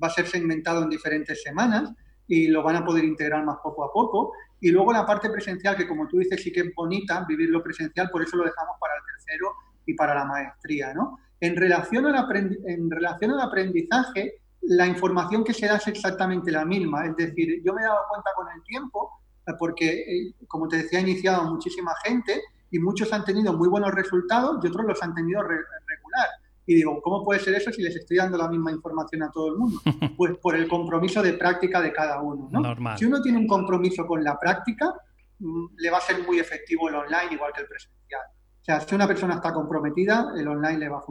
va 0.02 0.08
a 0.08 0.10
ser 0.10 0.26
segmentado 0.26 0.82
en 0.82 0.90
diferentes 0.90 1.40
semanas 1.40 1.92
y 2.26 2.48
lo 2.48 2.64
van 2.64 2.74
a 2.74 2.84
poder 2.84 3.04
integrar 3.04 3.44
más 3.44 3.58
poco 3.62 3.84
a 3.84 3.92
poco. 3.92 4.32
Y 4.60 4.72
luego 4.72 4.92
la 4.92 5.06
parte 5.06 5.30
presencial, 5.30 5.76
que 5.76 5.86
como 5.86 6.08
tú 6.08 6.18
dices, 6.18 6.42
sí 6.42 6.50
que 6.50 6.60
es 6.60 6.74
bonita 6.74 7.24
vivirlo 7.28 7.62
presencial, 7.62 8.10
por 8.10 8.22
eso 8.22 8.36
lo 8.36 8.42
dejamos 8.42 8.74
para 8.80 8.94
el 8.96 9.02
tercero 9.14 9.52
y 9.86 9.94
para 9.94 10.16
la 10.16 10.24
maestría. 10.24 10.92
¿no? 10.94 11.20
En, 11.38 11.54
relación 11.54 12.06
al 12.06 12.26
en 12.66 12.90
relación 12.90 13.30
al 13.30 13.40
aprendizaje, 13.42 14.40
la 14.62 14.88
información 14.88 15.44
que 15.44 15.54
se 15.54 15.66
da 15.66 15.76
es 15.76 15.86
exactamente 15.86 16.50
la 16.50 16.64
misma. 16.64 17.06
Es 17.06 17.14
decir, 17.14 17.62
yo 17.64 17.72
me 17.72 17.82
he 17.82 17.84
dado 17.84 18.00
cuenta 18.10 18.30
con 18.34 18.48
el 18.52 18.64
tiempo, 18.64 19.12
porque, 19.58 19.88
eh, 19.88 20.34
como 20.46 20.68
te 20.68 20.78
decía, 20.78 20.98
ha 20.98 21.02
iniciado 21.02 21.44
muchísima 21.44 21.92
gente 22.04 22.42
y 22.70 22.78
muchos 22.78 23.12
han 23.12 23.24
tenido 23.24 23.52
muy 23.52 23.68
buenos 23.68 23.92
resultados 23.92 24.62
y 24.62 24.68
otros 24.68 24.86
los 24.86 25.02
han 25.02 25.14
tenido 25.14 25.42
regular. 25.42 26.28
Y 26.66 26.74
digo, 26.74 27.00
¿cómo 27.00 27.24
puede 27.24 27.40
ser 27.40 27.54
eso 27.54 27.72
si 27.72 27.80
les 27.80 27.96
estoy 27.96 28.18
dando 28.18 28.36
la 28.36 28.46
misma 28.46 28.70
información 28.70 29.22
a 29.22 29.30
todo 29.30 29.48
el 29.48 29.56
mundo? 29.56 29.80
Pues 30.18 30.36
por 30.36 30.54
el 30.54 30.68
compromiso 30.68 31.22
de 31.22 31.32
práctica 31.32 31.80
de 31.80 31.92
cada 31.92 32.20
uno. 32.20 32.48
¿no? 32.50 32.96
Si 32.96 33.06
uno 33.06 33.22
tiene 33.22 33.38
un 33.38 33.46
compromiso 33.46 34.06
con 34.06 34.22
la 34.22 34.38
práctica, 34.38 34.92
mm, 35.38 35.66
le 35.78 35.90
va 35.90 35.98
a 35.98 36.02
ser 36.02 36.22
muy 36.26 36.38
efectivo 36.38 36.88
el 36.88 36.96
online 36.96 37.32
igual 37.32 37.52
que 37.54 37.62
el 37.62 37.68
presencial. 37.68 38.20
O 38.60 38.64
sea, 38.64 38.80
si 38.80 38.94
una 38.94 39.06
persona 39.06 39.36
está 39.36 39.52
comprometida, 39.52 40.32
el 40.36 40.46
online 40.46 40.78
le 40.78 40.88
va 40.90 40.98
eh, 40.98 41.02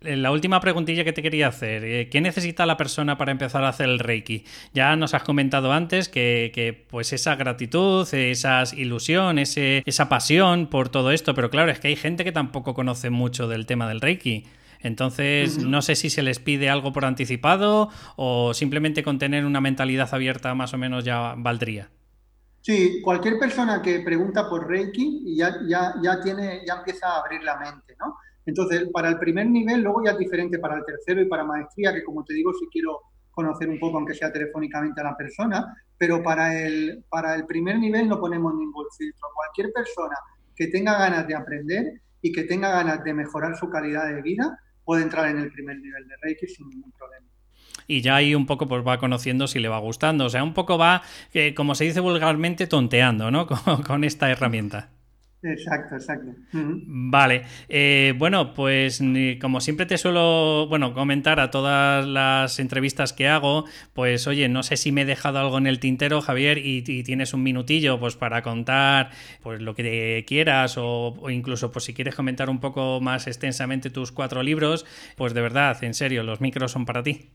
la 0.00 0.30
última 0.30 0.60
preguntilla 0.60 1.04
que 1.04 1.12
te 1.12 1.22
quería 1.22 1.48
hacer, 1.48 1.84
eh, 1.84 2.08
¿qué 2.08 2.20
necesita 2.20 2.66
la 2.66 2.76
persona 2.76 3.18
para 3.18 3.32
empezar 3.32 3.64
a 3.64 3.68
hacer 3.68 3.88
el 3.88 3.98
Reiki? 3.98 4.44
Ya 4.72 4.94
nos 4.96 5.14
has 5.14 5.22
comentado 5.22 5.72
antes 5.72 6.08
que, 6.08 6.86
pues 6.88 7.12
esa 7.12 7.36
gratitud, 7.36 8.06
esa 8.12 8.62
ilusión, 8.76 9.38
esa 9.38 10.08
pasión 10.08 10.68
por 10.68 10.88
todo 10.88 11.10
esto, 11.10 11.34
pero 11.34 11.50
claro, 11.50 11.70
es 11.70 11.80
que 11.80 11.88
hay 11.88 11.96
gente 11.96 12.24
que 12.24 12.32
tampoco 12.32 12.74
conoce 12.74 13.10
mucho 13.10 13.48
del 13.48 13.66
tema 13.66 13.88
del 13.88 14.00
Reiki. 14.00 14.44
Entonces, 14.80 15.58
no 15.58 15.82
sé 15.82 15.96
si 15.96 16.08
se 16.08 16.22
les 16.22 16.38
pide 16.38 16.70
algo 16.70 16.92
por 16.92 17.04
anticipado 17.04 17.90
o 18.14 18.54
simplemente 18.54 19.02
con 19.02 19.18
tener 19.18 19.44
una 19.44 19.60
mentalidad 19.60 20.08
abierta 20.12 20.54
más 20.54 20.72
o 20.72 20.78
menos 20.78 21.04
ya 21.04 21.34
valdría. 21.36 21.90
Sí, 22.60 23.00
cualquier 23.02 23.38
persona 23.38 23.80
que 23.82 24.00
pregunta 24.00 24.48
por 24.48 24.68
Reiki 24.68 25.34
ya, 25.36 25.56
ya, 25.66 25.94
ya, 26.02 26.20
tiene, 26.20 26.62
ya 26.66 26.74
empieza 26.74 27.08
a 27.08 27.20
abrir 27.20 27.42
la 27.42 27.56
mente, 27.56 27.96
¿no? 27.98 28.16
Entonces, 28.48 28.88
para 28.94 29.10
el 29.10 29.18
primer 29.18 29.46
nivel, 29.46 29.82
luego 29.82 30.02
ya 30.02 30.12
es 30.12 30.18
diferente 30.18 30.58
para 30.58 30.78
el 30.78 30.84
tercero 30.86 31.20
y 31.20 31.26
para 31.26 31.44
maestría, 31.44 31.92
que 31.92 32.02
como 32.02 32.24
te 32.24 32.32
digo, 32.32 32.50
si 32.54 32.66
quiero 32.68 33.00
conocer 33.30 33.68
un 33.68 33.78
poco, 33.78 33.98
aunque 33.98 34.14
sea 34.14 34.32
telefónicamente 34.32 35.02
a 35.02 35.04
la 35.04 35.16
persona, 35.18 35.76
pero 35.98 36.22
para 36.22 36.58
el, 36.58 37.04
para 37.10 37.34
el 37.34 37.44
primer 37.44 37.78
nivel 37.78 38.08
no 38.08 38.18
ponemos 38.18 38.54
ningún 38.54 38.86
filtro. 38.96 39.28
Cualquier 39.34 39.70
persona 39.70 40.16
que 40.56 40.68
tenga 40.68 40.98
ganas 40.98 41.28
de 41.28 41.34
aprender 41.34 42.00
y 42.22 42.32
que 42.32 42.44
tenga 42.44 42.70
ganas 42.70 43.04
de 43.04 43.12
mejorar 43.12 43.54
su 43.54 43.68
calidad 43.68 44.08
de 44.08 44.22
vida 44.22 44.58
puede 44.82 45.02
entrar 45.02 45.28
en 45.28 45.40
el 45.40 45.52
primer 45.52 45.78
nivel 45.78 46.08
de 46.08 46.14
Reiki 46.22 46.46
sin 46.46 46.70
ningún 46.70 46.90
problema 46.92 47.26
y 47.86 48.02
ya 48.02 48.16
ahí 48.16 48.34
un 48.34 48.44
poco 48.44 48.68
pues 48.68 48.86
va 48.86 48.98
conociendo 48.98 49.46
si 49.46 49.60
le 49.60 49.68
va 49.68 49.78
gustando. 49.78 50.26
O 50.26 50.28
sea, 50.28 50.44
un 50.44 50.52
poco 50.52 50.76
va, 50.76 51.02
eh, 51.32 51.54
como 51.54 51.74
se 51.74 51.84
dice 51.84 52.00
vulgarmente, 52.00 52.66
tonteando, 52.66 53.30
¿no? 53.30 53.46
con 53.86 54.04
esta 54.04 54.30
herramienta. 54.30 54.90
Exacto, 55.42 55.94
exacto. 55.94 56.32
Vale, 56.52 57.44
eh, 57.68 58.12
bueno, 58.16 58.54
pues 58.54 59.00
como 59.40 59.60
siempre 59.60 59.86
te 59.86 59.96
suelo, 59.96 60.66
bueno, 60.68 60.94
comentar 60.94 61.38
a 61.38 61.50
todas 61.50 62.04
las 62.04 62.58
entrevistas 62.58 63.12
que 63.12 63.28
hago, 63.28 63.64
pues 63.92 64.26
oye, 64.26 64.48
no 64.48 64.64
sé 64.64 64.76
si 64.76 64.90
me 64.90 65.02
he 65.02 65.04
dejado 65.04 65.38
algo 65.38 65.58
en 65.58 65.68
el 65.68 65.78
tintero, 65.78 66.20
Javier, 66.22 66.58
y, 66.58 66.82
tienes 66.82 67.34
un 67.34 67.44
minutillo, 67.44 68.00
pues 68.00 68.16
para 68.16 68.42
contar, 68.42 69.10
pues 69.40 69.60
lo 69.60 69.76
que 69.76 70.24
quieras 70.26 70.76
o, 70.76 71.14
o, 71.20 71.30
incluso, 71.30 71.70
pues 71.70 71.84
si 71.84 71.94
quieres 71.94 72.16
comentar 72.16 72.50
un 72.50 72.58
poco 72.58 73.00
más 73.00 73.28
extensamente 73.28 73.90
tus 73.90 74.10
cuatro 74.10 74.42
libros, 74.42 74.86
pues 75.16 75.34
de 75.34 75.40
verdad, 75.40 75.82
en 75.84 75.94
serio, 75.94 76.24
los 76.24 76.40
micros 76.40 76.72
son 76.72 76.84
para 76.84 77.04
ti. 77.04 77.30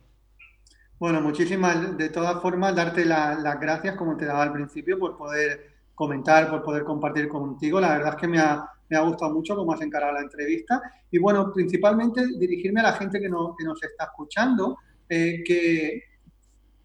Bueno, 1.00 1.22
muchísimas, 1.22 1.98
de 1.98 2.10
todas 2.10 2.42
formas, 2.42 2.76
darte 2.76 3.06
las 3.06 3.60
gracias, 3.62 3.96
como 3.96 4.18
te 4.18 4.26
daba 4.26 4.44
al 4.44 4.52
principio, 4.52 5.00
por 5.00 5.18
poder 5.18 5.73
comentar, 5.96 6.50
por 6.50 6.64
poder 6.64 6.84
compartir 6.84 7.28
contigo. 7.28 7.80
La 7.80 7.94
verdad 7.98 8.14
es 8.16 8.22
que 8.22 8.28
me 8.28 8.40
ha, 8.40 8.66
me 8.90 8.98
ha 8.98 9.02
gustado 9.02 9.34
mucho 9.34 9.56
cómo 9.56 9.74
has 9.74 9.82
encarado 9.82 10.14
la 10.14 10.22
entrevista. 10.22 10.82
Y 11.12 11.20
bueno, 11.20 11.52
principalmente 11.52 12.26
dirigirme 12.38 12.82
a 12.82 12.84
la 12.84 12.94
gente 12.94 13.20
que, 13.20 13.26
que 13.26 13.66
nos 13.66 13.84
está 13.84 14.06
escuchando, 14.06 14.78
eh, 15.10 15.44
que 15.46 16.04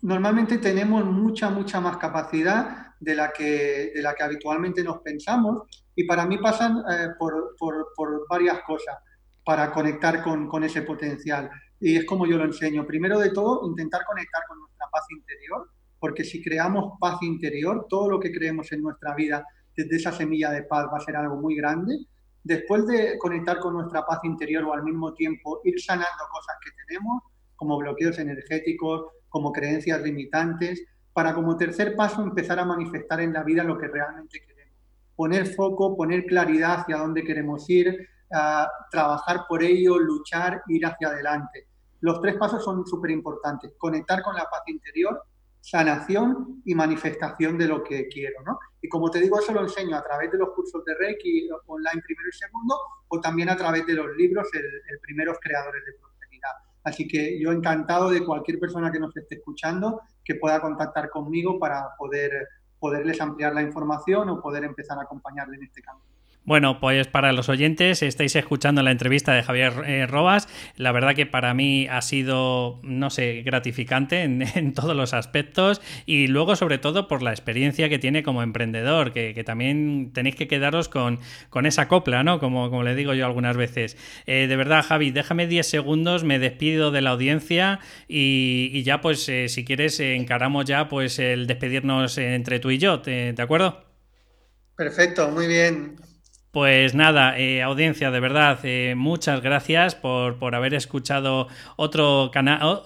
normalmente 0.02 0.59
tenemos 0.59 1.04
mucha, 1.04 1.50
mucha 1.50 1.80
más 1.80 1.96
capacidad 1.96 2.94
de 3.00 3.14
la 3.14 3.32
que, 3.32 3.92
de 3.94 4.02
la 4.02 4.14
que 4.14 4.22
habitualmente 4.22 4.82
nos 4.82 4.98
pensamos 4.98 5.62
y 5.94 6.04
para 6.04 6.26
mí 6.26 6.38
pasan 6.38 6.82
eh, 6.90 7.09
por, 7.18 7.56
por, 7.59 7.92
por, 7.94 8.26
varias 8.28 8.61
cosas 8.62 8.96
para 9.44 9.72
conectar 9.72 10.22
con, 10.22 10.48
con, 10.48 10.62
ese 10.64 10.82
potencial. 10.82 11.50
Y 11.80 11.96
es 11.96 12.04
como 12.04 12.26
yo 12.26 12.36
lo 12.36 12.44
enseño. 12.44 12.86
Primero 12.86 13.18
de 13.18 13.30
todo, 13.30 13.66
intentar 13.66 14.04
conectar 14.04 14.42
con 14.46 14.61
nuestra 14.61 14.86
paz 14.92 15.04
interior, 15.11 15.70
porque 16.01 16.24
si 16.24 16.42
creamos 16.42 16.99
paz 17.01 17.22
interior, 17.22 17.86
todo 17.88 18.09
lo 18.11 18.20
que 18.20 18.32
creemos 18.32 18.70
en 18.72 18.82
nuestra 18.82 19.14
vida 19.14 19.44
desde 19.76 19.96
esa 19.96 20.12
semilla 20.12 20.51
de 20.51 20.62
paz 20.62 20.86
va 20.92 20.99
a 20.99 21.01
ser 21.01 21.16
algo 21.16 21.36
muy 21.36 21.57
grande. 21.57 21.96
Después 22.42 22.86
de 22.86 23.18
conectar 23.18 23.59
con 23.59 23.74
nuestra 23.74 24.05
paz 24.07 24.20
interior 24.24 24.64
o 24.64 24.72
al 24.72 24.82
mismo 24.82 25.12
tiempo 25.14 25.61
ir 25.64 25.80
sanando 25.80 26.24
cosas 26.30 26.57
que 26.64 26.70
tenemos, 26.86 27.22
como 27.57 27.76
bloqueos 27.78 28.18
energéticos, 28.18 29.07
como 29.28 29.53
creencias 29.53 30.01
limitantes, 30.03 30.82
para 31.12 31.34
como 31.34 31.57
tercer 31.57 31.96
paso 31.96 32.22
empezar 32.22 32.59
a 32.59 32.64
manifestar 32.64 33.20
en 33.20 33.32
la 33.32 33.42
vida 33.42 33.64
lo 33.64 33.76
que 33.76 33.88
realmente 33.88 34.40
queremos. 34.40 34.76
Poner 35.16 35.46
foco, 35.46 35.96
poner 35.96 36.24
claridad 36.26 36.80
hacia 36.80 36.99
dónde 36.99 37.24
queremos 37.24 37.68
ir, 37.68 38.09
trabajar 38.90 39.40
por 39.49 39.62
ello, 39.62 39.99
luchar, 39.99 40.62
ir 40.68 40.86
hacia 40.86 41.09
adelante. 41.09 41.66
Los 42.01 42.20
tres 42.20 42.36
pasos 42.36 42.62
son 42.62 42.86
súper 42.86 43.11
importantes. 43.11 43.72
Conectar 43.76 44.22
con 44.22 44.36
la 44.36 44.44
paz 44.44 44.62
interior, 44.66 45.20
sanación 45.61 46.62
y 46.64 46.74
manifestación 46.74 47.59
de 47.59 47.68
lo 47.68 47.82
que 47.82 48.09
quiero. 48.09 48.42
¿no? 48.44 48.59
Y 48.80 48.88
como 48.88 49.11
te 49.11 49.20
digo, 49.20 49.38
eso 49.38 49.52
lo 49.52 49.62
enseño 49.62 49.96
a 49.96 50.02
través 50.02 50.30
de 50.32 50.38
los 50.38 50.50
cursos 50.50 50.84
de 50.84 50.94
Reiki 50.94 51.48
online 51.66 52.02
primero 52.04 52.28
y 52.28 52.36
segundo, 52.36 52.76
o 53.09 53.20
también 53.20 53.50
a 53.50 53.56
través 53.56 53.86
de 53.86 53.94
los 53.94 54.16
libros, 54.16 54.48
el, 54.54 54.64
el 54.64 55.00
Primeros 55.00 55.38
Creadores 55.40 55.84
de 55.84 55.92
Prosperidad. 55.92 56.52
Así 56.84 57.06
que 57.06 57.38
yo 57.40 57.52
encantado 57.52 58.11
de 58.11 58.24
cualquier 58.24 58.59
persona 58.59 58.90
que 58.90 59.00
nos 59.00 59.16
esté 59.16 59.36
escuchando 59.36 60.00
que 60.24 60.36
pueda 60.36 60.61
contactar 60.61 61.11
conmigo 61.11 61.59
para 61.59 61.88
poder 61.98 62.48
poderles 62.78 63.20
ampliar 63.20 63.54
la 63.54 63.62
información 63.62 64.28
o 64.28 64.40
poder 64.40 64.64
empezar 64.64 64.98
a 64.98 65.02
acompañarle 65.02 65.56
en 65.56 65.64
este 65.64 65.82
camino. 65.82 66.07
Bueno, 66.49 66.80
pues 66.80 67.07
para 67.09 67.34
los 67.34 67.51
oyentes, 67.51 68.03
estáis 68.03 68.34
escuchando 68.34 68.82
la 68.82 68.90
entrevista 68.90 69.34
de 69.34 69.42
Javier 69.42 69.84
eh, 69.84 70.07
Robas. 70.07 70.49
La 70.76 70.92
verdad 70.92 71.14
que 71.14 71.26
para 71.26 71.53
mí 71.53 71.86
ha 71.90 72.01
sido, 72.01 72.80
no 72.82 73.11
sé, 73.11 73.42
gratificante 73.42 74.22
en, 74.55 74.72
todos 74.72 74.96
los 74.96 75.12
aspectos 75.12 75.82
y 76.07 76.26
luego 76.26 76.57
sobre 76.57 76.78
todo 76.78 77.07
por 77.07 77.20
la 77.20 77.32
experiencia 77.32 77.90
que 77.90 77.99
tiene 77.99 78.22
como 78.22 78.42
emprendedor, 78.42 79.12
que, 79.12 79.44
también 79.44 80.11
tenéis 80.14 80.36
que 80.36 80.49
quedaros 80.49 80.88
con, 80.88 81.20
con, 81.51 81.66
esa 81.66 81.86
copla, 81.86 82.24
¿no? 82.24 82.40
Como, 82.40 82.70
como 82.70 82.82
le 82.82 82.94
digo 82.94 83.12
yo 83.12 83.26
algunas 83.26 83.59
veces. 83.59 83.99
Eh, 84.24 84.46
de 84.46 84.57
verdad, 84.57 84.82
Javi, 84.88 85.11
déjame 85.11 85.49
10 85.49 85.66
segundos, 85.66 86.24
me 86.24 86.38
despido 86.38 86.90
de 86.90 87.03
la 87.03 87.11
audiencia 87.11 87.80
y, 88.09 88.82
ya 88.84 89.03
pues 89.03 89.28
eh, 89.28 89.51
si 89.51 89.66
quieres 89.66 90.01
encaramos 90.01 90.64
ya 90.64 90.88
pues 90.88 91.18
el 91.18 91.46
despedirnos 91.46 92.16
entre 92.16 92.59
tú 92.59 92.70
y 92.70 92.78
yo, 92.78 92.96
¿de 92.96 93.34
acuerdo? 93.36 93.84
Perfecto, 94.76 95.28
muy 95.28 95.46
bien. 95.46 96.07
Pues 96.51 96.94
nada, 96.94 97.38
eh, 97.38 97.61
audiencia, 97.61 98.11
de 98.11 98.20
verdad, 98.20 98.59
eh, 98.62 98.94
muchas 98.96 99.42
gracias 99.42 99.94
por, 99.94 100.38
por, 100.38 100.55
haber 100.55 100.72
escuchado 100.72 101.46
otro, 101.76 102.30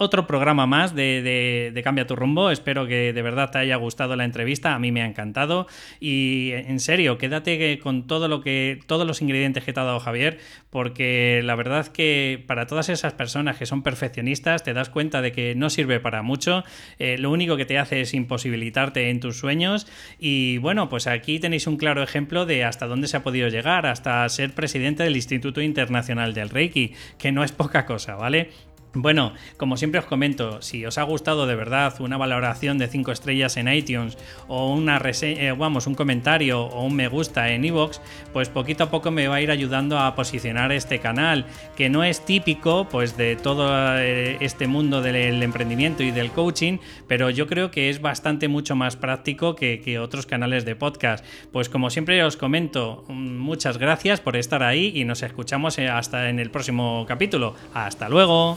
otro 0.00 0.26
programa 0.26 0.66
más 0.66 0.96
de, 0.96 1.70
de, 1.72 1.82
Cambia 1.84 2.04
tu 2.04 2.16
rumbo. 2.16 2.50
Espero 2.50 2.88
que 2.88 3.12
de 3.12 3.22
verdad 3.22 3.52
te 3.52 3.58
haya 3.58 3.76
gustado 3.76 4.16
la 4.16 4.24
entrevista. 4.24 4.74
A 4.74 4.80
mí 4.80 4.90
me 4.90 5.02
ha 5.02 5.06
encantado. 5.06 5.68
Y 6.00 6.50
en 6.52 6.80
serio, 6.80 7.18
quédate 7.18 7.78
con 7.78 8.08
todo 8.08 8.26
lo 8.26 8.40
que, 8.40 8.80
todos 8.88 9.06
los 9.06 9.22
ingredientes 9.22 9.62
que 9.62 9.72
te 9.72 9.78
ha 9.78 9.84
dado 9.84 10.00
Javier, 10.00 10.38
porque 10.70 11.40
la 11.44 11.54
verdad 11.54 11.86
que 11.86 12.42
para 12.48 12.66
todas 12.66 12.88
esas 12.88 13.12
personas 13.12 13.58
que 13.58 13.66
son 13.66 13.84
perfeccionistas, 13.84 14.64
te 14.64 14.74
das 14.74 14.90
cuenta 14.90 15.22
de 15.22 15.30
que 15.30 15.54
no 15.54 15.70
sirve 15.70 16.00
para 16.00 16.22
mucho. 16.22 16.64
Eh, 16.98 17.16
lo 17.16 17.30
único 17.30 17.56
que 17.56 17.64
te 17.64 17.78
hace 17.78 18.00
es 18.00 18.12
imposibilitarte 18.12 19.08
en 19.08 19.20
tus 19.20 19.38
sueños. 19.38 19.86
Y 20.18 20.58
bueno, 20.58 20.88
pues 20.88 21.06
aquí 21.06 21.38
tenéis 21.38 21.68
un 21.68 21.76
claro 21.76 22.02
ejemplo 22.02 22.44
de 22.44 22.64
hasta 22.64 22.88
dónde 22.88 23.06
se 23.06 23.16
ha 23.16 23.22
podido 23.22 23.51
llegar 23.52 23.86
hasta 23.86 24.28
ser 24.28 24.52
presidente 24.52 25.04
del 25.04 25.14
Instituto 25.14 25.60
Internacional 25.60 26.34
del 26.34 26.50
Reiki, 26.50 26.92
que 27.18 27.30
no 27.30 27.44
es 27.44 27.52
poca 27.52 27.86
cosa, 27.86 28.16
¿vale? 28.16 28.50
Bueno, 28.94 29.32
como 29.56 29.78
siempre 29.78 30.00
os 30.00 30.04
comento, 30.04 30.60
si 30.60 30.84
os 30.84 30.98
ha 30.98 31.02
gustado 31.04 31.46
de 31.46 31.54
verdad 31.54 31.94
una 32.00 32.18
valoración 32.18 32.76
de 32.76 32.88
5 32.88 33.12
estrellas 33.12 33.56
en 33.56 33.72
iTunes 33.72 34.18
o 34.48 34.70
una 34.70 35.00
eh, 35.22 35.54
vamos, 35.56 35.86
un 35.86 35.94
comentario 35.94 36.60
o 36.60 36.84
un 36.84 36.94
me 36.94 37.08
gusta 37.08 37.48
en 37.50 37.64
iVoox, 37.64 38.00
pues 38.34 38.50
poquito 38.50 38.84
a 38.84 38.90
poco 38.90 39.10
me 39.10 39.28
va 39.28 39.36
a 39.36 39.40
ir 39.40 39.50
ayudando 39.50 39.98
a 39.98 40.14
posicionar 40.14 40.72
este 40.72 40.98
canal, 40.98 41.46
que 41.74 41.88
no 41.88 42.04
es 42.04 42.22
típico 42.24 42.86
pues 42.90 43.16
de 43.16 43.36
todo 43.36 43.70
eh, 43.98 44.36
este 44.40 44.66
mundo 44.66 45.00
del 45.00 45.42
emprendimiento 45.42 46.02
y 46.02 46.10
del 46.10 46.30
coaching, 46.30 46.76
pero 47.08 47.30
yo 47.30 47.46
creo 47.46 47.70
que 47.70 47.88
es 47.88 48.02
bastante 48.02 48.48
mucho 48.48 48.76
más 48.76 48.96
práctico 48.96 49.56
que, 49.56 49.80
que 49.80 49.98
otros 49.98 50.26
canales 50.26 50.66
de 50.66 50.76
podcast. 50.76 51.24
Pues 51.50 51.70
como 51.70 51.88
siempre 51.88 52.22
os 52.24 52.36
comento, 52.36 53.06
mm, 53.08 53.38
muchas 53.38 53.78
gracias 53.78 54.20
por 54.20 54.36
estar 54.36 54.62
ahí 54.62 54.92
y 54.94 55.04
nos 55.04 55.22
escuchamos 55.22 55.78
eh, 55.78 55.88
hasta 55.88 56.28
en 56.28 56.38
el 56.38 56.50
próximo 56.50 57.06
capítulo. 57.08 57.54
Hasta 57.72 58.10
luego. 58.10 58.56